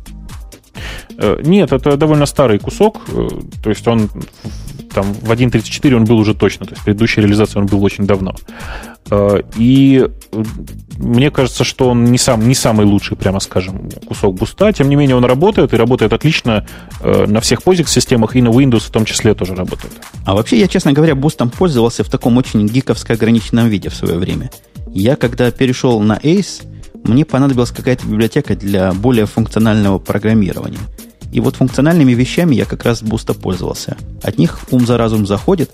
[1.19, 3.01] Э, нет, это довольно старый кусок.
[3.09, 3.29] Э,
[3.63, 4.11] то есть он
[4.95, 6.67] там в 1.34 он был уже точно.
[6.67, 8.35] То есть предыдущая реализация он был очень давно.
[9.11, 10.07] Э, и
[10.99, 14.73] мне кажется, что он не, сам, не самый лучший, прямо скажем, кусок буста.
[14.73, 16.67] Тем не менее, он работает, и работает отлично
[17.03, 19.93] на всех POSIX-системах, и на Windows в том числе тоже работает.
[20.27, 24.19] А вообще, я, честно говоря, бустом пользовался в таком очень гиковско ограниченном виде в свое
[24.19, 24.51] время.
[24.93, 26.65] Я, когда перешел на Ace,
[27.05, 30.79] мне понадобилась какая-то библиотека для более функционального программирования.
[31.33, 33.97] И вот функциональными вещами я как раз Буста пользовался.
[34.23, 35.71] От них ум за разум заходит,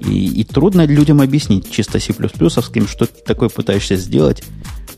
[0.00, 4.42] и, и трудно людям объяснить чисто C++, что ты такое пытаешься сделать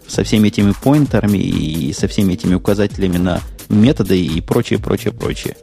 [0.06, 5.56] со всеми этими поинтерами и со всеми этими указателями на методы и прочее, прочее, прочее.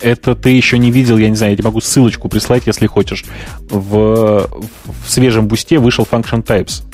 [0.00, 3.24] Это ты еще не видел, я не знаю, я тебе могу ссылочку прислать, если хочешь.
[3.68, 6.84] В, в свежем бусте вышел Function Types.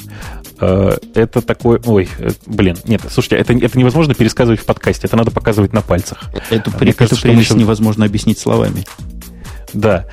[0.60, 1.80] Э, это такой...
[1.84, 5.82] Ой, э, блин, нет, слушайте, это, это невозможно пересказывать в подкасте, это надо показывать на
[5.82, 6.30] пальцах.
[6.50, 7.54] Эту, прелесть еще...
[7.54, 8.84] невозможно объяснить словами.
[9.74, 10.06] Да.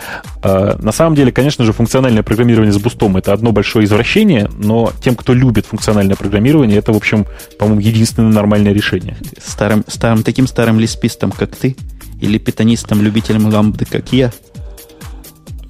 [0.44, 4.92] Э, на самом деле, конечно же, функциональное программирование с бустом это одно большое извращение, но
[5.04, 7.26] тем, кто любит функциональное программирование, это, в общем,
[7.60, 9.18] по-моему, единственное нормальное решение.
[9.44, 11.76] Старым, старым, таким старым лиспистом, как ты,
[12.20, 14.32] или питонистом-любителем ламбды, как я?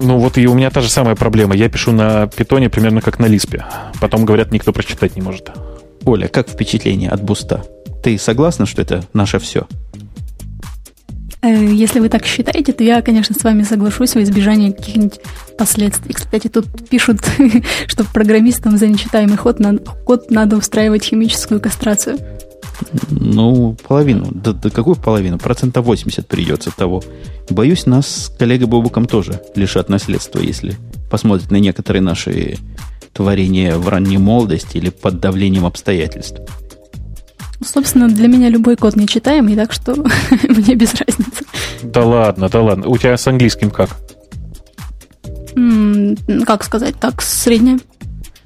[0.02, 1.54] Ну вот и у меня та же самая проблема.
[1.54, 3.64] Я пишу на питоне примерно как на лиспе.
[4.00, 5.52] Потом, говорят, никто прочитать не может.
[6.04, 7.64] Оля, как впечатление от буста?
[8.02, 9.68] Ты согласна, что это наше все?
[11.40, 15.20] Э, если вы так считаете, то я, конечно, с вами соглашусь во избежание каких-нибудь
[15.56, 16.14] последствий.
[16.14, 17.20] Кстати, тут пишут,
[17.86, 19.58] что программистам за нечитаемый ход,
[20.04, 22.18] код надо устраивать химическую кастрацию.
[23.10, 24.28] Ну, половину.
[24.30, 25.38] Да, да какую половину?
[25.38, 27.02] Процента 80 придется того.
[27.50, 30.76] Боюсь, нас с коллегой Бобуком тоже лишат наследства, если
[31.10, 32.58] посмотреть на некоторые наши
[33.12, 36.40] творения в ранней молодости или под давлением обстоятельств.
[37.64, 39.94] Собственно, для меня любой код нечитаемый, так что
[40.48, 41.44] мне без разницы.
[41.82, 42.88] Да ладно, да ладно.
[42.88, 43.90] У тебя с английским как?
[46.46, 47.78] как сказать, так, среднее.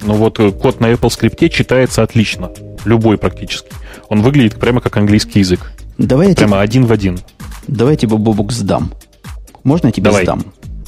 [0.03, 2.51] Ну вот э, код на Apple скрипте читается отлично.
[2.85, 3.71] Любой практически.
[4.09, 5.73] Он выглядит прямо как английский язык.
[5.99, 7.19] Давай прямо тебе, один в один.
[7.67, 8.93] Давай тебе Бобук сдам.
[9.65, 10.25] Можно я тебе Давай.
[10.25, 10.45] сдам?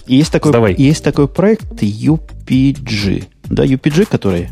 [0.06, 0.74] Есть такой, Давай.
[0.76, 3.24] есть такой проект UPG.
[3.44, 4.48] Да, UPG, который,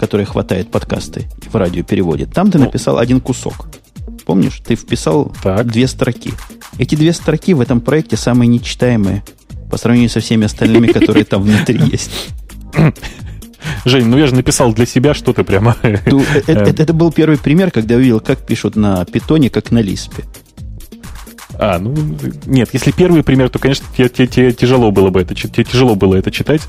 [0.00, 2.32] который хватает подкасты в радио переводит.
[2.32, 2.64] Там ты ну.
[2.64, 3.68] написал один кусок.
[4.24, 4.60] Помнишь?
[4.66, 5.66] Ты вписал так.
[5.66, 6.32] две строки.
[6.78, 9.22] Эти две строки в этом проекте самые нечитаемые
[9.70, 12.10] по сравнению со всеми остальными, которые там внутри есть.
[13.84, 15.76] Жень, ну я же написал для себя что-то прямо.
[16.06, 19.70] Ну, это, это, это был первый пример, когда я увидел, как пишут на питоне, как
[19.70, 20.24] на лиспе.
[21.58, 21.94] А, ну,
[22.44, 25.94] нет, если первый пример, то, конечно, тебе, тебе, тебе тяжело было бы это, тебе тяжело
[25.94, 26.62] было это читать.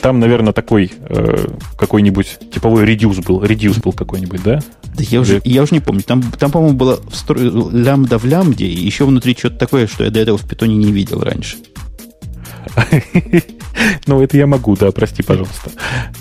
[0.00, 1.46] Там, наверное, такой э,
[1.76, 4.60] какой-нибудь типовой редюс был, редюс был какой-нибудь, да?
[4.84, 6.02] Да я уже, я уже не помню.
[6.02, 7.38] Там, там по-моему, было встро...
[7.38, 10.92] лямбда в лямбде, и еще внутри что-то такое, что я до этого в питоне не
[10.92, 11.56] видел раньше.
[14.06, 15.70] Ну, это я могу, да, прости, пожалуйста.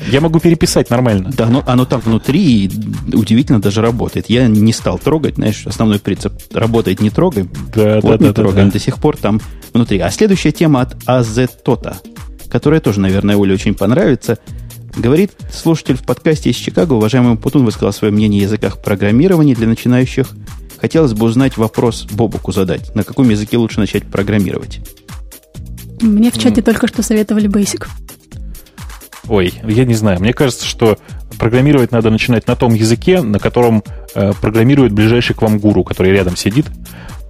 [0.10, 1.32] Я могу переписать нормально.
[1.36, 2.72] Да, но оно там внутри и
[3.14, 4.30] удивительно даже работает.
[4.30, 7.50] Я не стал трогать, знаешь, основной принцип работает не трогай.
[7.74, 8.68] Да, вот да, не да, трогаем.
[8.68, 8.74] Да.
[8.74, 9.42] До сих пор там
[9.74, 10.00] внутри.
[10.00, 11.98] А следующая тема от Азетота,
[12.50, 14.38] которая тоже, наверное, Оле очень понравится.
[14.96, 19.68] Говорит слушатель в подкасте из Чикаго, уважаемый Путун высказал свое мнение о языках программирования для
[19.68, 20.28] начинающих.
[20.80, 22.94] Хотелось бы узнать вопрос Бобуку задать.
[22.96, 24.82] На каком языке лучше начать программировать?
[26.02, 26.64] Мне в чате mm.
[26.64, 27.88] только что советовали Basic.
[29.28, 30.20] Ой, я не знаю.
[30.20, 30.98] Мне кажется, что
[31.38, 33.84] программировать надо начинать на том языке, на котором
[34.14, 36.68] э, программирует ближайший к вам гуру, который рядом сидит.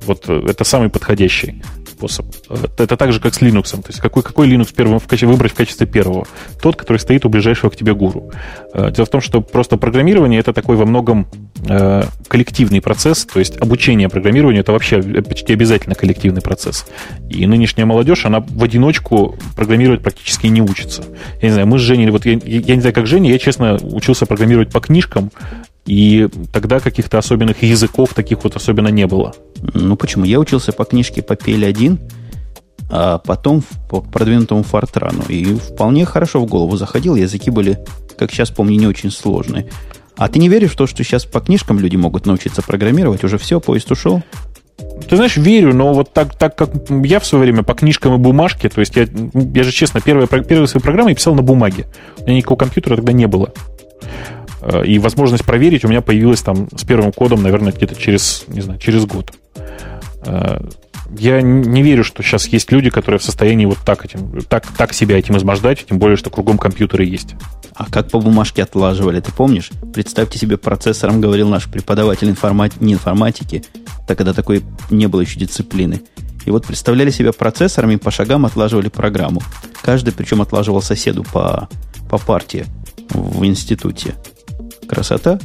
[0.05, 1.61] Вот э, это самый подходящий
[2.01, 2.25] способ.
[2.49, 3.71] Э, это так же, как с Linux.
[3.71, 6.25] То есть какой, какой Linux первым в качестве, выбрать в качестве первого?
[6.61, 8.31] Тот, который стоит у ближайшего к тебе гуру.
[8.73, 11.27] Э, дело в том, что просто программирование это такой во многом
[11.67, 16.85] э, коллективный процесс, то есть обучение программированию это вообще почти обязательно коллективный процесс.
[17.29, 21.03] И нынешняя молодежь, она в одиночку программировать практически не учится.
[21.41, 23.77] Я не знаю, мы с Женей, вот я, я не знаю, как Женя, я, честно,
[23.81, 25.31] учился программировать по книжкам,
[25.85, 29.33] и тогда каких-то особенных языков таких вот особенно не было.
[29.73, 30.25] Ну почему?
[30.25, 31.99] Я учился по книжке по PL1,
[32.89, 35.23] а потом по продвинутому Фортрану.
[35.27, 37.15] И вполне хорошо в голову заходил.
[37.15, 37.79] Языки были,
[38.17, 39.69] как сейчас помню, не очень сложные.
[40.17, 43.23] А ты не веришь в то, что сейчас по книжкам люди могут научиться программировать?
[43.23, 44.21] Уже все, поезд ушел?
[45.09, 48.17] Ты знаешь, верю, но вот так, так как я в свое время по книжкам и
[48.17, 51.87] бумажке, то есть я, я же честно, первые, первые свои программы я писал на бумаге.
[52.19, 53.51] У меня никакого компьютера тогда не было.
[54.61, 58.61] Э, и возможность проверить у меня появилась там с первым кодом, наверное, где-то через, не
[58.61, 59.33] знаю, через год.
[60.25, 60.61] Э,
[61.17, 64.93] я не верю, что сейчас есть люди, которые в состоянии вот так, этим, так, так
[64.93, 67.35] себя этим измождать, тем более, что кругом компьютеры есть.
[67.73, 69.71] А как по бумажке отлаживали, ты помнишь?
[69.93, 72.77] Представьте себе, процессором говорил наш преподаватель информати...
[72.79, 73.63] не информатики,
[74.07, 76.01] тогда такой не было еще дисциплины.
[76.45, 79.41] И вот представляли себя процессорами, по шагам отлаживали программу.
[79.81, 81.69] Каждый причем отлаживал соседу по,
[82.09, 82.65] по партии
[83.09, 84.15] в институте.
[84.91, 85.39] Красота.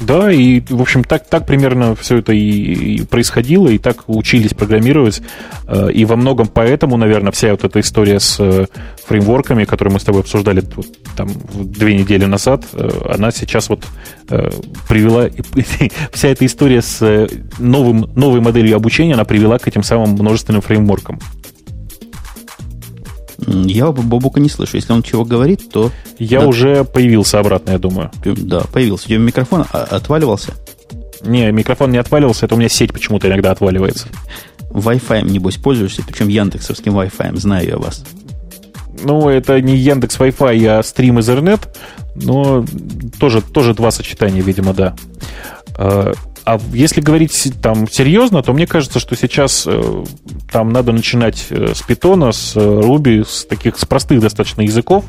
[0.00, 4.52] Да, и, в общем, так, так примерно все это и, и происходило, и так учились
[4.52, 5.22] программировать.
[5.68, 8.66] Э, и во многом поэтому, наверное, вся вот эта история с э,
[9.06, 13.84] фреймворками, которые мы с тобой обсуждали вот, там, две недели назад, э, она сейчас вот
[14.88, 15.28] привела...
[16.12, 17.28] Вся эта история с
[17.58, 21.20] новым, новой моделью обучения, она привела к этим самым множественным фреймворкам.
[23.46, 24.76] Я Бобука не слышу.
[24.76, 25.90] Если он чего говорит, то...
[26.18, 26.46] Я да.
[26.46, 28.10] уже появился обратно, я думаю.
[28.24, 29.06] Да, появился.
[29.06, 30.52] У тебя микрофон отваливался?
[31.22, 34.08] Не, микрофон не отваливался, это у меня сеть почему-то иногда отваливается.
[34.70, 38.04] Wi-Fi, небось, пользуешься, причем яндексовским Wi-Fi, знаю я вас.
[39.02, 41.60] Ну, это не Яндекс Wi-Fi, а стрим Ethernet,
[42.14, 42.64] но
[43.18, 44.94] тоже, тоже два сочетания, видимо, да.
[46.44, 50.04] А, если говорить там серьезно, то мне кажется, что сейчас э,
[50.50, 55.04] там надо начинать э, с питона, с э, Ruby, с таких с простых достаточно языков.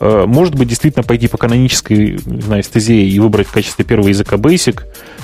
[0.00, 4.36] Может быть, действительно пойти по канонической не знаю, стезе и выбрать в качестве первого языка
[4.36, 4.82] Basic,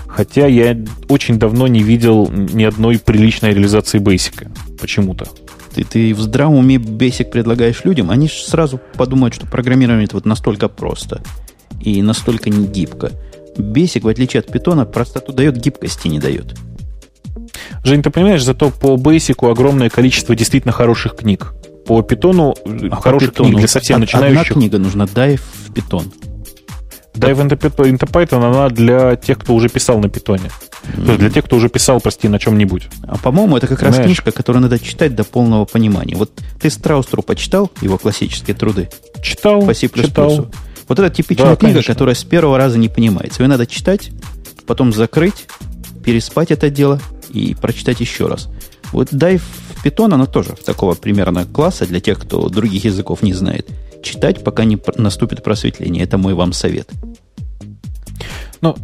[0.09, 0.77] хотя я
[1.09, 4.51] очень давно не видел ни одной приличной реализации Basic
[4.81, 5.29] почему-то.
[5.73, 10.25] Ты, ты в здравом уме Basic предлагаешь людям, они сразу подумают, что программирование это вот
[10.25, 11.23] настолько просто
[11.81, 12.67] и настолько не
[13.59, 16.55] Basic, в отличие от питона, простоту дает, гибкости не дает.
[17.85, 21.55] Жень, ты понимаешь, зато по Basic огромное количество действительно хороших книг.
[21.87, 24.41] По питону а хороших по книг для совсем начинающих.
[24.41, 26.11] Одна книга нужна, дай в питон.
[27.15, 30.51] Dive into, Python, она для тех, кто уже писал на питоне.
[30.51, 31.05] Mm-hmm.
[31.05, 32.89] То есть для тех, кто уже писал, прости, на чем-нибудь.
[33.07, 33.99] А по-моему, это как Понимаешь?
[33.99, 36.17] раз книжка, которую надо читать до полного понимания.
[36.17, 38.91] Вот ты Страустру почитал его классические труды?
[39.23, 39.63] Читал.
[39.65, 39.89] По C++.
[39.89, 40.49] Читал.
[40.89, 41.95] Вот это типичная да, книга, конечно.
[41.95, 43.43] которая с первого раза не понимается.
[43.43, 44.11] Ее надо читать,
[44.67, 45.47] потом закрыть,
[46.05, 47.01] переспать это дело
[47.31, 48.49] и прочитать еще раз.
[48.93, 49.43] Вот Dive
[49.83, 53.69] Python, она тоже такого примерно класса для тех, кто других языков не знает.
[54.03, 56.05] Читать, пока не наступит просветление.
[56.05, 56.89] Это мой вам совет.
[58.61, 58.77] Ну,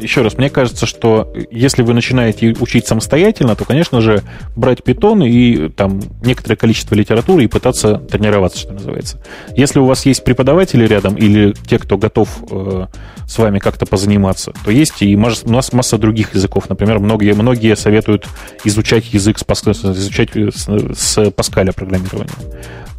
[0.00, 4.22] еще раз, мне кажется, что если вы начинаете учить самостоятельно, то, конечно же,
[4.56, 9.22] брать питон и там некоторое количество литературы и пытаться тренироваться, что называется.
[9.56, 12.86] Если у вас есть преподаватели рядом или те, кто готов э,
[13.26, 16.68] с вами как-то позаниматься, то есть и масса, у нас масса других языков.
[16.68, 18.26] Например, многие, многие советуют
[18.64, 22.34] изучать язык с, изучать с, с Паскаля программирование.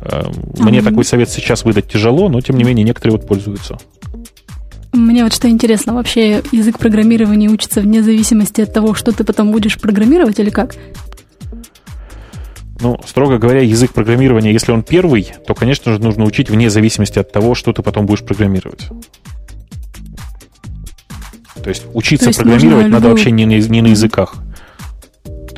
[0.02, 0.24] Э,
[0.58, 0.84] мне mm-hmm.
[0.84, 3.78] такой совет сейчас выдать тяжело, но тем не менее некоторые вот пользуются.
[4.94, 9.52] Мне вот что интересно, вообще язык программирования учится вне зависимости от того, что ты потом
[9.52, 10.76] будешь программировать или как?
[12.82, 17.20] Ну, строго говоря, язык программирования, если он первый, то, конечно же, нужно учить вне зависимости
[17.20, 18.88] от того, что ты потом будешь программировать.
[21.64, 23.12] То есть учиться то есть программировать надо любую...
[23.12, 24.36] вообще не на, не на языках.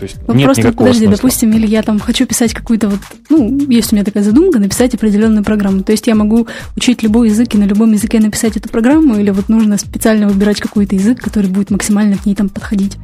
[0.03, 1.21] То есть ну, нет просто, никакого подожди, смысла.
[1.21, 2.99] допустим, или я там хочу писать какую-то вот,
[3.29, 5.81] ну, есть у меня такая задумка, написать определенную программу.
[5.83, 9.29] То есть я могу учить любой язык и на любом языке написать эту программу, или
[9.29, 12.97] вот нужно специально выбирать какой-то язык, который будет максимально к ней там подходить.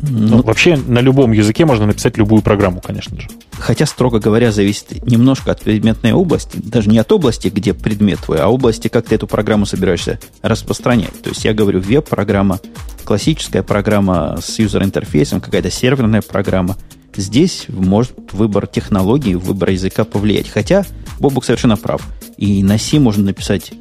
[0.00, 3.28] Ну, вообще на любом языке можно написать любую программу, конечно же.
[3.58, 8.38] хотя, строго говоря, зависит немножко от предметной области, даже не от области, где предмет твой,
[8.38, 11.20] а области, как ты эту программу собираешься распространять.
[11.22, 12.60] То есть я говорю веб-программа,
[13.04, 16.76] классическая программа с юзер-интерфейсом, какая-то серверная программа.
[17.16, 20.48] Здесь может выбор технологии, выбор языка повлиять.
[20.48, 20.84] Хотя
[21.18, 22.06] Бобук совершенно прав.
[22.36, 23.72] И на C можно написать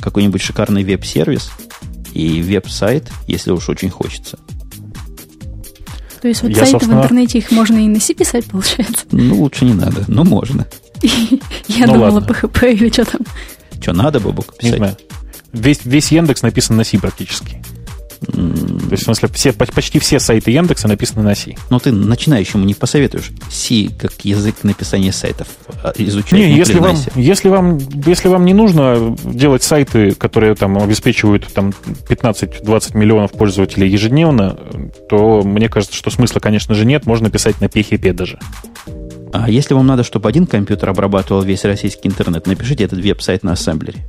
[0.00, 1.50] какой-нибудь шикарный веб-сервис
[2.12, 4.38] и веб-сайт, если уж очень хочется.
[6.20, 7.00] То есть вот Я, сайты собственно...
[7.00, 9.04] в интернете их можно и на C писать, получается?
[9.10, 10.66] Ну, лучше не надо, но можно.
[11.68, 13.20] Я ну думала PHP или что там.
[13.80, 14.72] Что, надо, Бобук, писать?
[14.72, 14.96] Не знаю.
[15.52, 17.62] Весь, весь Яндекс написан на C практически.
[18.20, 21.54] То есть, в смысле, все, почти все сайты Яндекса написаны на C.
[21.70, 25.48] Но ты начинающему не посоветуешь C как язык написания сайтов
[25.82, 26.32] а, изучать.
[26.32, 31.72] Не, если вам, если, вам, если вам не нужно делать сайты, которые там обеспечивают там,
[32.08, 34.58] 15-20 миллионов пользователей ежедневно,
[35.08, 37.06] то мне кажется, что смысла, конечно же, нет.
[37.06, 38.38] Можно писать на PHP даже.
[39.32, 43.52] А если вам надо, чтобы один компьютер обрабатывал весь российский интернет, напишите этот веб-сайт на
[43.52, 44.06] ассемблере.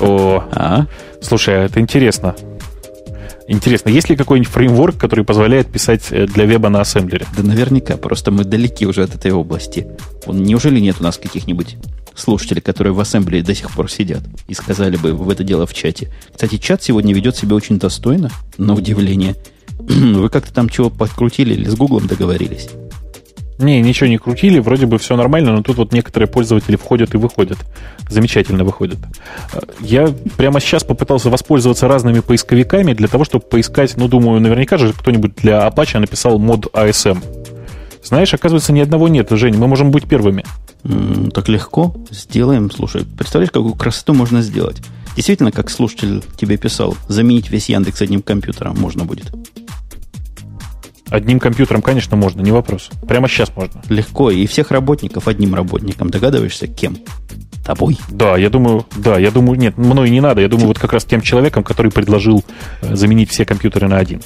[0.00, 0.86] О, а?
[1.20, 2.34] слушай, а это интересно.
[3.48, 7.26] Интересно, есть ли какой-нибудь фреймворк, который позволяет писать э, для веба на ассемблере?
[7.36, 9.88] Да наверняка, просто мы далеки уже от этой области.
[10.26, 11.76] Неужели нет у нас каких-нибудь
[12.14, 15.74] слушателей, которые в ассемблере до сих пор сидят и сказали бы в это дело в
[15.74, 16.12] чате?
[16.32, 19.34] Кстати, чат сегодня ведет себя очень достойно, на удивление.
[19.78, 22.68] Вы как-то там чего подкрутили или с Гуглом договорились?
[23.60, 27.18] Не, ничего не крутили, вроде бы все нормально, но тут вот некоторые пользователи входят и
[27.18, 27.58] выходят.
[28.08, 28.98] Замечательно выходят.
[29.80, 30.08] Я
[30.38, 35.34] прямо сейчас попытался воспользоваться разными поисковиками для того, чтобы поискать, ну, думаю, наверняка же кто-нибудь
[35.36, 37.22] для Apache написал мод ASM.
[38.02, 40.44] Знаешь, оказывается, ни одного нет, Жень, мы можем быть первыми.
[40.84, 41.94] Mm, так легко.
[42.10, 42.70] Сделаем.
[42.70, 44.78] Слушай, представляешь, какую красоту можно сделать?
[45.16, 49.30] Действительно, как слушатель тебе писал, заменить весь Яндекс одним компьютером можно будет.
[51.10, 52.90] Одним компьютером, конечно, можно, не вопрос.
[53.06, 53.82] Прямо сейчас можно.
[53.88, 54.30] Легко.
[54.30, 56.10] И всех работников одним работником.
[56.10, 56.98] Догадываешься, кем?
[57.64, 57.98] Тобой?
[58.10, 60.40] Да, я думаю, да, я думаю, нет, мной не надо.
[60.40, 62.44] Я думаю, вот как раз тем человеком, который предложил
[62.80, 64.22] э, заменить все компьютеры на один.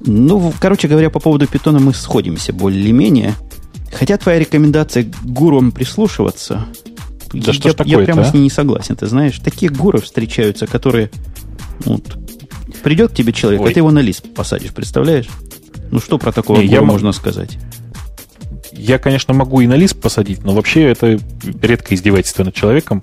[0.00, 3.34] Ну, короче говоря, по поводу питона мы сходимся более-менее.
[3.92, 6.66] Хотя твоя рекомендация к гурам прислушиваться,
[7.32, 8.24] да я, что я, я прямо а?
[8.24, 8.96] с ней не согласен.
[8.96, 11.10] Ты знаешь, такие гуры встречаются, которые...
[11.80, 12.16] Вот,
[12.82, 13.70] придет к тебе человек, Ой.
[13.70, 15.26] а ты его на лист посадишь, представляешь?
[15.94, 17.56] Ну, что про такого Не, я можно сказать?
[18.72, 21.20] Я, конечно, могу и на Lisp посадить, но вообще это
[21.62, 23.00] редко издевательство над человеком,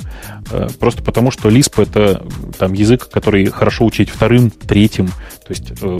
[0.52, 2.22] э, просто потому что Lisp это
[2.60, 6.00] там язык, который хорошо учить вторым, третьим, то есть э,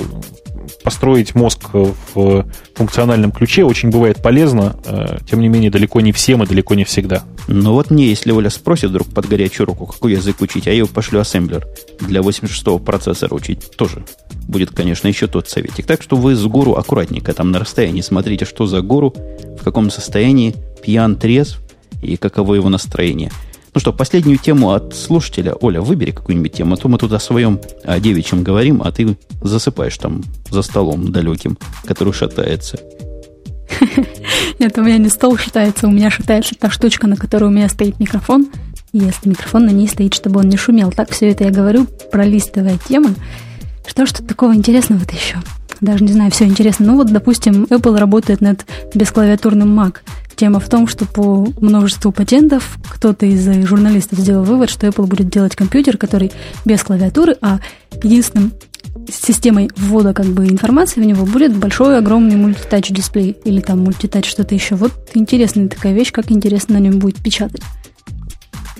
[0.84, 2.46] построить мозг в
[2.76, 6.84] функциональном ключе очень бывает полезно, э, тем не менее далеко не всем и далеко не
[6.84, 7.24] всегда.
[7.48, 10.78] Ну вот мне, если Оля спросит вдруг под горячую руку, какой язык учить, а я
[10.78, 11.68] его пошлю ассемблер
[12.00, 14.04] для 86-го процессора учить, тоже
[14.48, 15.86] будет, конечно, еще тот советик.
[15.86, 19.14] Так что вы с гору аккуратненько там на расстоянии смотрите, что за гору,
[19.60, 21.60] в каком состоянии, пьян, трезв
[22.02, 23.32] и каково его настроение.
[23.74, 25.54] Ну что, последнюю тему от слушателя.
[25.54, 29.18] Оля, выбери какую-нибудь тему, а то мы тут о своем о девичьем говорим, а ты
[29.42, 32.78] засыпаешь там за столом далеким, который шатается.
[34.60, 37.70] Нет, у меня не стол шатается, у меня шатается та штучка, на которой у меня
[37.70, 38.50] стоит микрофон.
[38.92, 40.92] Если микрофон на ней стоит, чтобы он не шумел.
[40.92, 43.16] Так все это я говорю, пролистывая темы.
[43.88, 45.38] Что ж тут такого интересного-то еще?
[45.80, 46.88] Даже не знаю, все интересно.
[46.88, 49.98] Ну вот, допустим, Apple работает над бесклавиатурным Mac.
[50.36, 55.30] Тема в том, что по множеству патентов кто-то из журналистов сделал вывод, что Apple будет
[55.30, 56.32] делать компьютер, который
[56.66, 57.60] без клавиатуры, а
[58.02, 58.54] единственным
[59.12, 64.30] системой ввода как бы информации в него будет большой огромный мультитач дисплей или там мультитач
[64.30, 64.76] что-то еще.
[64.76, 67.62] Вот интересная такая вещь, как интересно на нем будет печатать.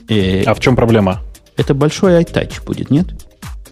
[0.08, 0.44] И...
[0.46, 1.22] А в чем проблема?
[1.58, 3.08] Это большой iTouch будет, нет?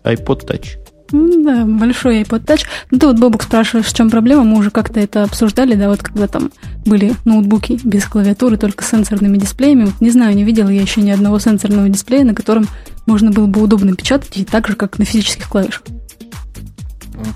[0.03, 0.77] iPod Touch.
[1.11, 2.65] Да, большой iPod Touch.
[2.91, 4.43] Ну, ты вот, Бобук, спрашиваешь, в чем проблема?
[4.43, 6.51] Мы уже как-то это обсуждали, да, вот когда там
[6.85, 9.85] были ноутбуки без клавиатуры, только с сенсорными дисплеями.
[9.85, 12.67] Вот не знаю, не видела я еще ни одного сенсорного дисплея, на котором
[13.05, 15.83] можно было бы удобно печатать, и так же, как на физических клавишах.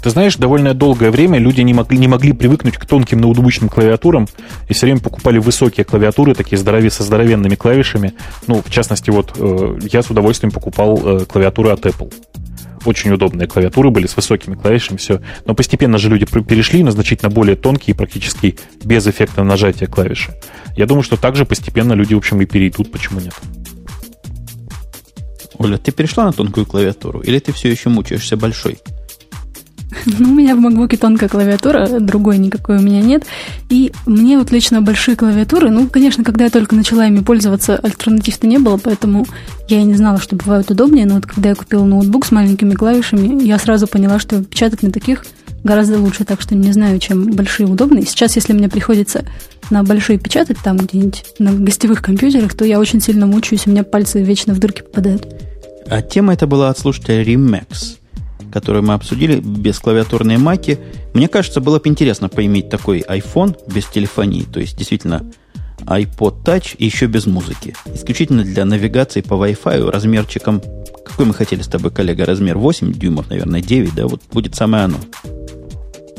[0.01, 4.27] Ты знаешь, довольно долгое время люди не могли, не могли привыкнуть к тонким ноутбучным клавиатурам
[4.69, 8.13] и все время покупали высокие клавиатуры, такие здоровые, со здоровенными клавишами.
[8.47, 12.13] Ну, в частности, вот э, я с удовольствием покупал э, клавиатуры от Apple
[12.85, 15.21] очень удобные клавиатуры были с высокими клавишами, все.
[15.45, 20.33] Но постепенно же люди перешли на значительно более тонкие, практически без эффекта нажатия клавиши.
[20.75, 23.33] Я думаю, что также постепенно люди, в общем, и перейдут, почему нет.
[25.57, 28.79] Оля, ты перешла на тонкую клавиатуру, или ты все еще мучаешься большой?
[30.19, 33.25] Ну, у меня в MacBook тонкая клавиатура, другой никакой у меня нет.
[33.69, 38.47] И мне вот лично большие клавиатуры, ну, конечно, когда я только начала ими пользоваться, альтернатив-то
[38.47, 39.25] не было, поэтому
[39.67, 41.05] я и не знала, что бывают удобнее.
[41.05, 44.91] Но вот когда я купила ноутбук с маленькими клавишами, я сразу поняла, что печатать на
[44.91, 45.25] таких
[45.63, 48.05] гораздо лучше, так что не знаю, чем большие удобные.
[48.05, 49.25] Сейчас, если мне приходится
[49.69, 53.83] на большой печатать там где-нибудь на гостевых компьютерах, то я очень сильно мучаюсь, у меня
[53.83, 55.25] пальцы вечно в дырки попадают.
[55.87, 57.97] А тема это была от слушателя Rimax,
[58.53, 60.77] которую мы обсудили без клавиатурной маки.
[61.15, 65.25] Мне кажется, было бы интересно поиметь такой iPhone без телефонии, то есть действительно
[65.79, 67.75] iPod Touch и еще без музыки.
[67.91, 70.61] Исключительно для навигации по Wi-Fi размерчиком...
[71.03, 72.57] Какой мы хотели с тобой, коллега, размер?
[72.57, 74.07] 8 дюймов, наверное, 9, да?
[74.07, 74.97] Вот будет самое оно.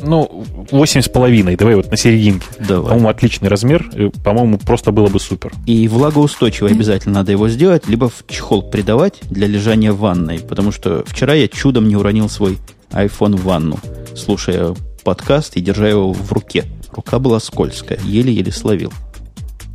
[0.05, 2.45] Ну, 8,5, давай вот на серединке.
[2.59, 2.89] Давай.
[2.89, 3.89] По-моему, отличный размер.
[4.23, 5.51] По-моему, просто было бы супер.
[5.65, 10.39] И влагоустойчивый обязательно надо его сделать, либо в чехол придавать для лежания в ванной.
[10.39, 12.57] Потому что вчера я чудом не уронил свой
[12.91, 13.79] iPhone в ванну,
[14.15, 16.65] слушая подкаст и держа его в руке.
[16.91, 18.93] Рука была скользкая, еле-еле словил.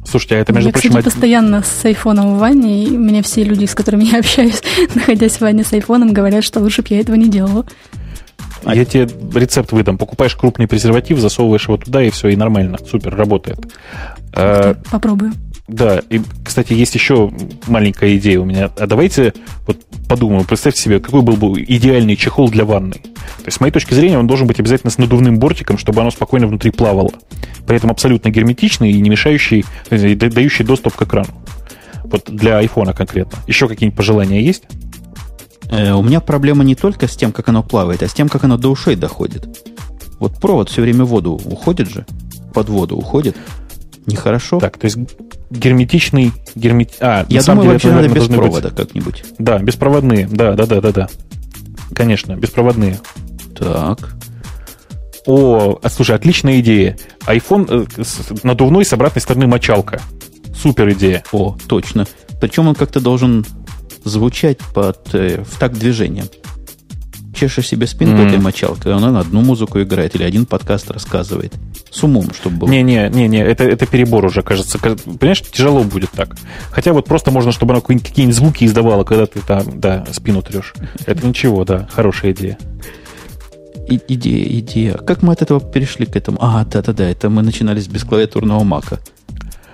[0.04, 0.90] Слушайте, а это, между я, прочим...
[0.90, 4.62] кстати, постоянно с айфоном в ванне, и мне все люди, с которыми я общаюсь,
[4.94, 7.64] находясь в ванне с айфоном, говорят, что лучше бы я этого не делала.
[8.64, 9.98] А я тебе рецепт выдам.
[9.98, 12.78] Покупаешь крупный презерватив, засовываешь его туда, и все, и нормально.
[12.88, 13.58] Супер, работает.
[14.34, 15.32] А, Попробую.
[15.70, 17.30] Да, и, кстати, есть еще
[17.68, 18.70] маленькая идея у меня.
[18.76, 19.32] А давайте
[19.66, 19.78] вот
[20.08, 22.94] подумаем, представьте себе, какой был бы идеальный чехол для ванны.
[22.94, 26.10] То есть, с моей точки зрения, он должен быть обязательно с надувным бортиком, чтобы оно
[26.10, 27.12] спокойно внутри плавало.
[27.66, 31.30] При этом абсолютно герметичный и не мешающий, и дающий доступ к экрану.
[32.02, 33.38] Вот для айфона конкретно.
[33.46, 34.64] Еще какие-нибудь пожелания есть?
[35.70, 38.44] Э, у меня проблема не только с тем, как оно плавает, а с тем, как
[38.44, 39.48] оно до ушей доходит.
[40.18, 42.04] Вот провод все время в воду уходит же,
[42.52, 43.36] под воду уходит.
[44.06, 44.58] Нехорошо.
[44.58, 44.98] Так, то есть
[45.50, 46.94] герметичный, гермет...
[47.00, 48.76] А, Я думаю, деле, вообще надо без провода быть...
[48.76, 49.24] как-нибудь.
[49.38, 50.26] Да, беспроводные.
[50.30, 51.08] Да, да, да, да, да.
[51.94, 52.98] Конечно, беспроводные.
[53.56, 54.16] Так.
[55.26, 56.96] О, а, слушай, отличная идея.
[57.26, 60.00] iPhone э, надувной с обратной стороны мочалка.
[60.56, 61.22] Супер идея.
[61.30, 62.06] О, точно.
[62.40, 63.44] Причем он как-то должен
[64.04, 66.24] звучать под, э, в такт движения.
[67.34, 68.26] Чешешь себе спинку mm.
[68.28, 71.54] этой мочалкой, она на одну музыку играет или один подкаст рассказывает.
[71.90, 72.68] С умом, чтобы было.
[72.68, 74.78] Не-не-не, это, это перебор уже, кажется.
[74.78, 76.36] Понимаешь, тяжело будет так.
[76.70, 80.74] Хотя вот просто можно, чтобы она какие-нибудь звуки издавала, когда ты там, да, спину трешь.
[81.06, 82.58] Это ничего, да, хорошая идея.
[83.88, 84.94] И, идея, идея.
[84.94, 86.38] Как мы от этого перешли к этому?
[86.40, 89.00] А, да-да-да, это мы начинали с бесклавиатурного мака.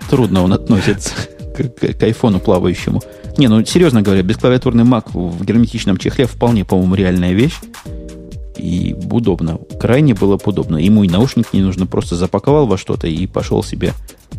[0.08, 1.12] Трудно он относится
[1.56, 3.02] к, к, айфону плавающему.
[3.38, 7.58] Не, ну серьезно говоря, бесклавиатурный Mac в герметичном чехле вполне, по-моему, реальная вещь.
[8.56, 9.58] И удобно.
[9.78, 10.78] Крайне было бы удобно.
[10.78, 13.92] Ему и наушники не нужно, просто запаковал во что-то и пошел себе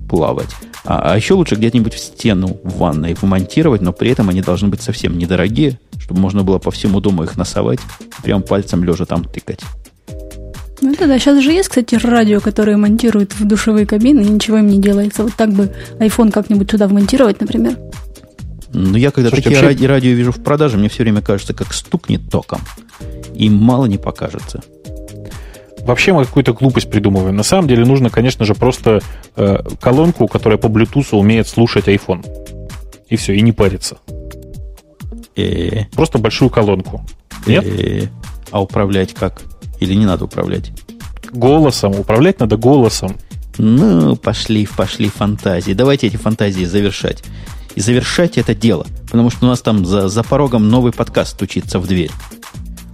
[0.09, 0.49] плавать.
[0.85, 4.69] А, а еще лучше где-нибудь в стену в ванной вмонтировать, но при этом они должны
[4.69, 7.79] быть совсем недорогие, чтобы можно было по всему дому их носовать,
[8.23, 9.59] прям пальцем лежа там тыкать.
[10.87, 14.59] Ну да, да, сейчас же есть, кстати, радио, которое монтируют в душевые кабины, и ничего
[14.59, 15.23] им не делается.
[15.23, 15.69] Вот так бы
[15.99, 17.77] iPhone как-нибудь туда вмонтировать, например.
[18.71, 19.85] Ну, я когда Слушайте, такие вообще...
[19.85, 22.61] радио вижу в продаже, мне все время кажется, как стукнет током.
[23.35, 24.61] И мало не покажется.
[25.81, 27.35] Вообще мы какую-то глупость придумываем.
[27.35, 29.01] На самом деле нужно, конечно же, просто
[29.35, 32.25] э, колонку, которая по Bluetooth умеет слушать iPhone.
[33.09, 33.97] И все, и не париться.
[35.35, 35.87] Э-э.
[35.93, 37.05] Просто большую колонку.
[37.45, 37.65] Нет?
[37.65, 38.07] Э-э.
[38.51, 39.41] А управлять как?
[39.79, 40.71] Или не надо управлять?
[41.31, 41.99] Голосом.
[41.99, 43.17] Управлять надо голосом.
[43.57, 45.73] Ну, пошли, пошли фантазии.
[45.73, 47.23] Давайте эти фантазии завершать
[47.75, 48.87] и завершать это дело.
[49.05, 52.11] Потому что у нас там за, за порогом новый подкаст стучится в дверь.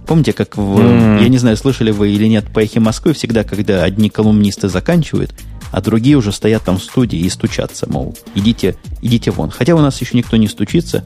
[0.06, 0.78] Помните, как в...
[0.78, 1.22] Mm.
[1.22, 5.34] Я не знаю, слышали вы или нет, по эхе Москвы всегда, когда одни колумнисты заканчивают,
[5.72, 9.50] а другие уже стоят там в студии и стучатся, мол, идите, идите вон.
[9.50, 11.04] Хотя у нас еще никто не стучится,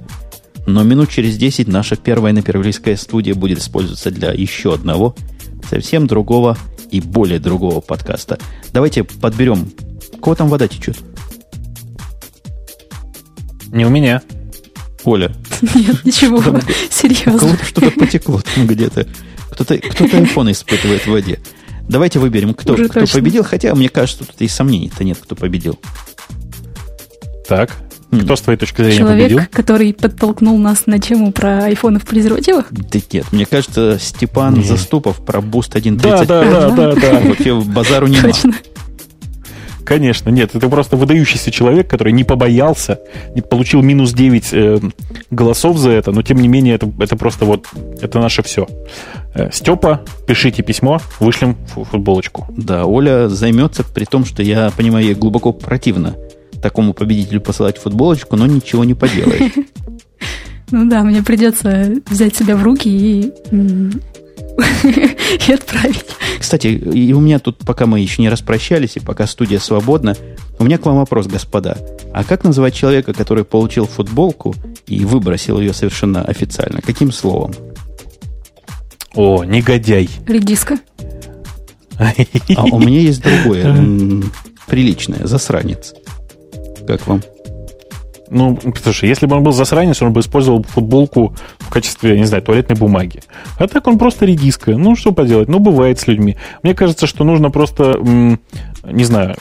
[0.66, 5.14] но минут через 10 наша первая напервлийская студия будет использоваться для еще одного,
[5.68, 6.56] совсем другого
[6.90, 8.38] и более другого подкаста.
[8.72, 9.70] Давайте подберем...
[10.20, 10.98] Кого там вода течет?
[13.68, 14.22] Не у меня.
[15.04, 15.32] Оля.
[15.74, 16.42] Нет, ничего.
[16.90, 17.34] Серьезно.
[17.34, 19.06] У кого-то что-то потекло там где-то.
[19.50, 21.38] Кто-то кто iPhone испытывает в воде.
[21.88, 23.44] Давайте выберем, кто, кто победил.
[23.44, 25.78] Хотя, мне кажется, тут и сомнений-то нет, кто победил.
[27.46, 27.76] Так,
[28.10, 29.48] кто с твоей точки зрения Человек, победил?
[29.50, 32.66] который подтолкнул нас на тему про айфоны в презервативах?
[32.70, 34.66] Да нет, мне кажется, Степан нет.
[34.66, 36.00] Заступов про Boost 1.35.
[36.00, 37.20] Да, да, да, да, да.
[37.20, 38.54] Вообще базару не Точно.
[39.84, 43.00] Конечно, нет, это просто выдающийся человек, который не побоялся,
[43.34, 44.80] не получил минус 9 э,
[45.30, 47.68] голосов за это, но тем не менее это, это просто вот,
[48.02, 48.66] это наше все.
[49.34, 51.56] Э, Степа, пишите письмо, вышлем
[51.90, 52.46] футболочку.
[52.54, 56.16] Да, Оля займется, при том, что я понимаю, ей глубоко противно
[56.62, 59.52] такому победителю посылать футболочку, но ничего не поделаешь.
[60.70, 63.32] Ну да, мне придется взять себя в руки и
[65.48, 66.04] и отправить.
[66.38, 70.16] Кстати, и у меня тут, пока мы еще не распрощались, и пока студия свободна,
[70.58, 71.78] у меня к вам вопрос, господа.
[72.12, 74.54] А как называть человека, который получил футболку
[74.86, 76.80] и выбросил ее совершенно официально?
[76.80, 77.54] Каким словом?
[79.14, 80.08] О, негодяй.
[80.26, 80.78] Редиска.
[81.98, 82.12] А
[82.64, 83.74] у меня есть другое,
[84.66, 85.94] приличное, засранец.
[86.88, 87.22] Как вам?
[88.30, 92.42] Ну, слушай, если бы он был засранец, он бы использовал футболку в качестве, не знаю,
[92.42, 93.20] туалетной бумаги.
[93.58, 94.70] А так он просто редиска.
[94.70, 95.48] Ну, что поделать?
[95.48, 96.38] Ну, бывает с людьми.
[96.62, 98.00] Мне кажется, что нужно просто,
[98.84, 99.36] не знаю,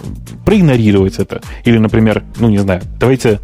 [0.46, 1.42] проигнорировать это.
[1.64, 3.40] Или, например, ну, не знаю, давайте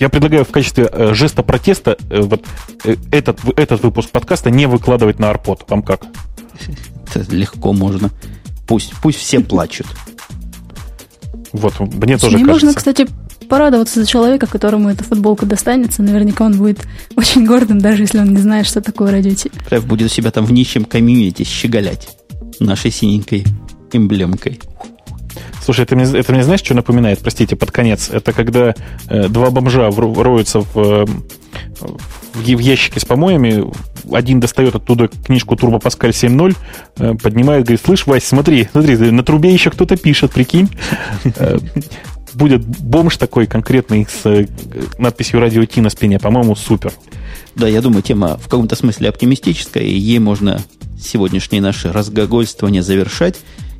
[0.00, 2.46] я предлагаю в качестве э, жеста протеста э, вот
[2.84, 5.66] э, этот, этот выпуск подкаста не выкладывать на арпод.
[5.68, 6.06] Вам как?
[7.14, 8.08] Это легко можно.
[8.66, 9.86] Пусть, пусть все плачут.
[11.56, 12.52] Вот, мне тоже кажется.
[12.52, 13.06] можно, кстати,
[13.48, 16.02] порадоваться за человека, которому эта футболка достанется.
[16.02, 19.52] Наверняка он будет очень гордым, даже если он не знает, что такое радиотип.
[19.68, 22.08] Прям будет у себя там в нищем комьюнити щеголять
[22.60, 23.44] нашей синенькой
[23.92, 24.60] эмблемкой.
[25.62, 28.10] Слушай, это мне, это мне знаешь, что напоминает, простите, под конец?
[28.10, 28.74] Это когда
[29.08, 31.04] э, два бомжа роются в, э,
[31.80, 31.98] в,
[32.34, 33.64] в ящике с помоями,
[34.12, 36.56] один достает оттуда книжку Турбо Паскаль 7.0,
[36.98, 40.68] э, поднимает, говорит, слышь, Вась, смотри, смотри, на трубе еще кто-то пишет, прикинь.
[41.36, 41.58] Э,
[42.34, 44.46] будет бомж такой конкретный с э,
[44.98, 46.92] надписью «Радио Ти» на спине, по-моему, супер.
[47.54, 50.60] Да, я думаю, тема в каком-то смысле оптимистическая, и ей можно
[51.00, 53.36] сегодняшнее наше разгогольствование завершать.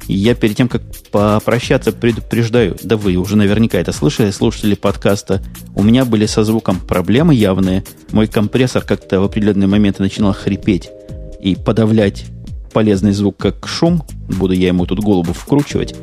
[0.07, 5.43] И я перед тем, как попрощаться, предупреждаю, да вы уже наверняка это слышали, слушатели подкаста,
[5.75, 7.85] у меня были со звуком проблемы явные.
[8.13, 10.91] Мой компрессор как-то в определенные моменты начинал хрипеть
[11.41, 12.27] и подавлять
[12.73, 14.03] полезный звук как шум.
[14.29, 15.95] Буду я ему тут голову вкручивать.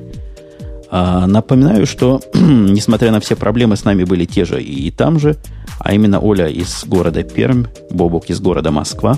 [0.96, 5.38] А, напоминаю, что, несмотря на все проблемы, с нами были те же и там же,
[5.80, 9.18] а именно Оля из города Пермь, Бобок из города Москва,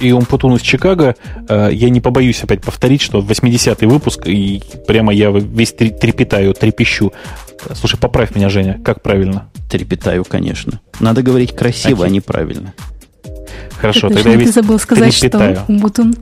[0.00, 1.14] и Умпутун из Чикаго,
[1.48, 7.12] э, я не побоюсь опять повторить, что 80-й выпуск, и прямо я весь трепетаю, трепещу.
[7.74, 9.48] Слушай, поправь меня, Женя, как правильно?
[9.70, 10.80] Трепетаю, конечно.
[10.98, 12.06] Надо говорить красиво, okay.
[12.06, 12.74] а не правильно.
[13.78, 15.56] Хорошо, Это тогда я весь Ты забыл сказать, трепетаю.
[15.56, 16.14] что Умпутун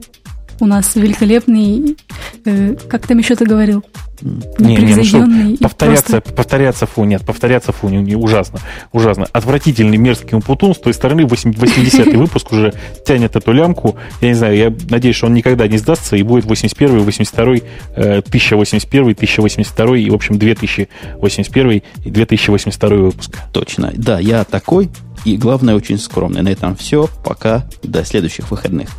[0.60, 1.96] у нас великолепный,
[2.44, 3.84] э, как там еще ты говорил?
[4.20, 5.24] Не, не, ну что,
[5.62, 6.34] повторяться, просто...
[6.34, 8.58] повторяться, фу, нет, повторяться, фу, не, не, ужасно,
[8.92, 9.26] ужасно.
[9.32, 12.74] Отвратительный мерзкий умпутун, с той стороны 80-й выпуск уже
[13.06, 13.96] тянет эту лямку.
[14.20, 17.54] Я не знаю, я надеюсь, что он никогда не сдастся и будет 81 82
[17.94, 23.36] э, 1081 1082 и, в общем, 2081 и 2082 выпуск.
[23.52, 24.90] Точно, да, я такой,
[25.24, 26.42] и главное, очень скромный.
[26.42, 28.90] На этом все, пока, до следующих выходных.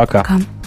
[0.00, 0.22] Пока.
[0.22, 0.59] Пока.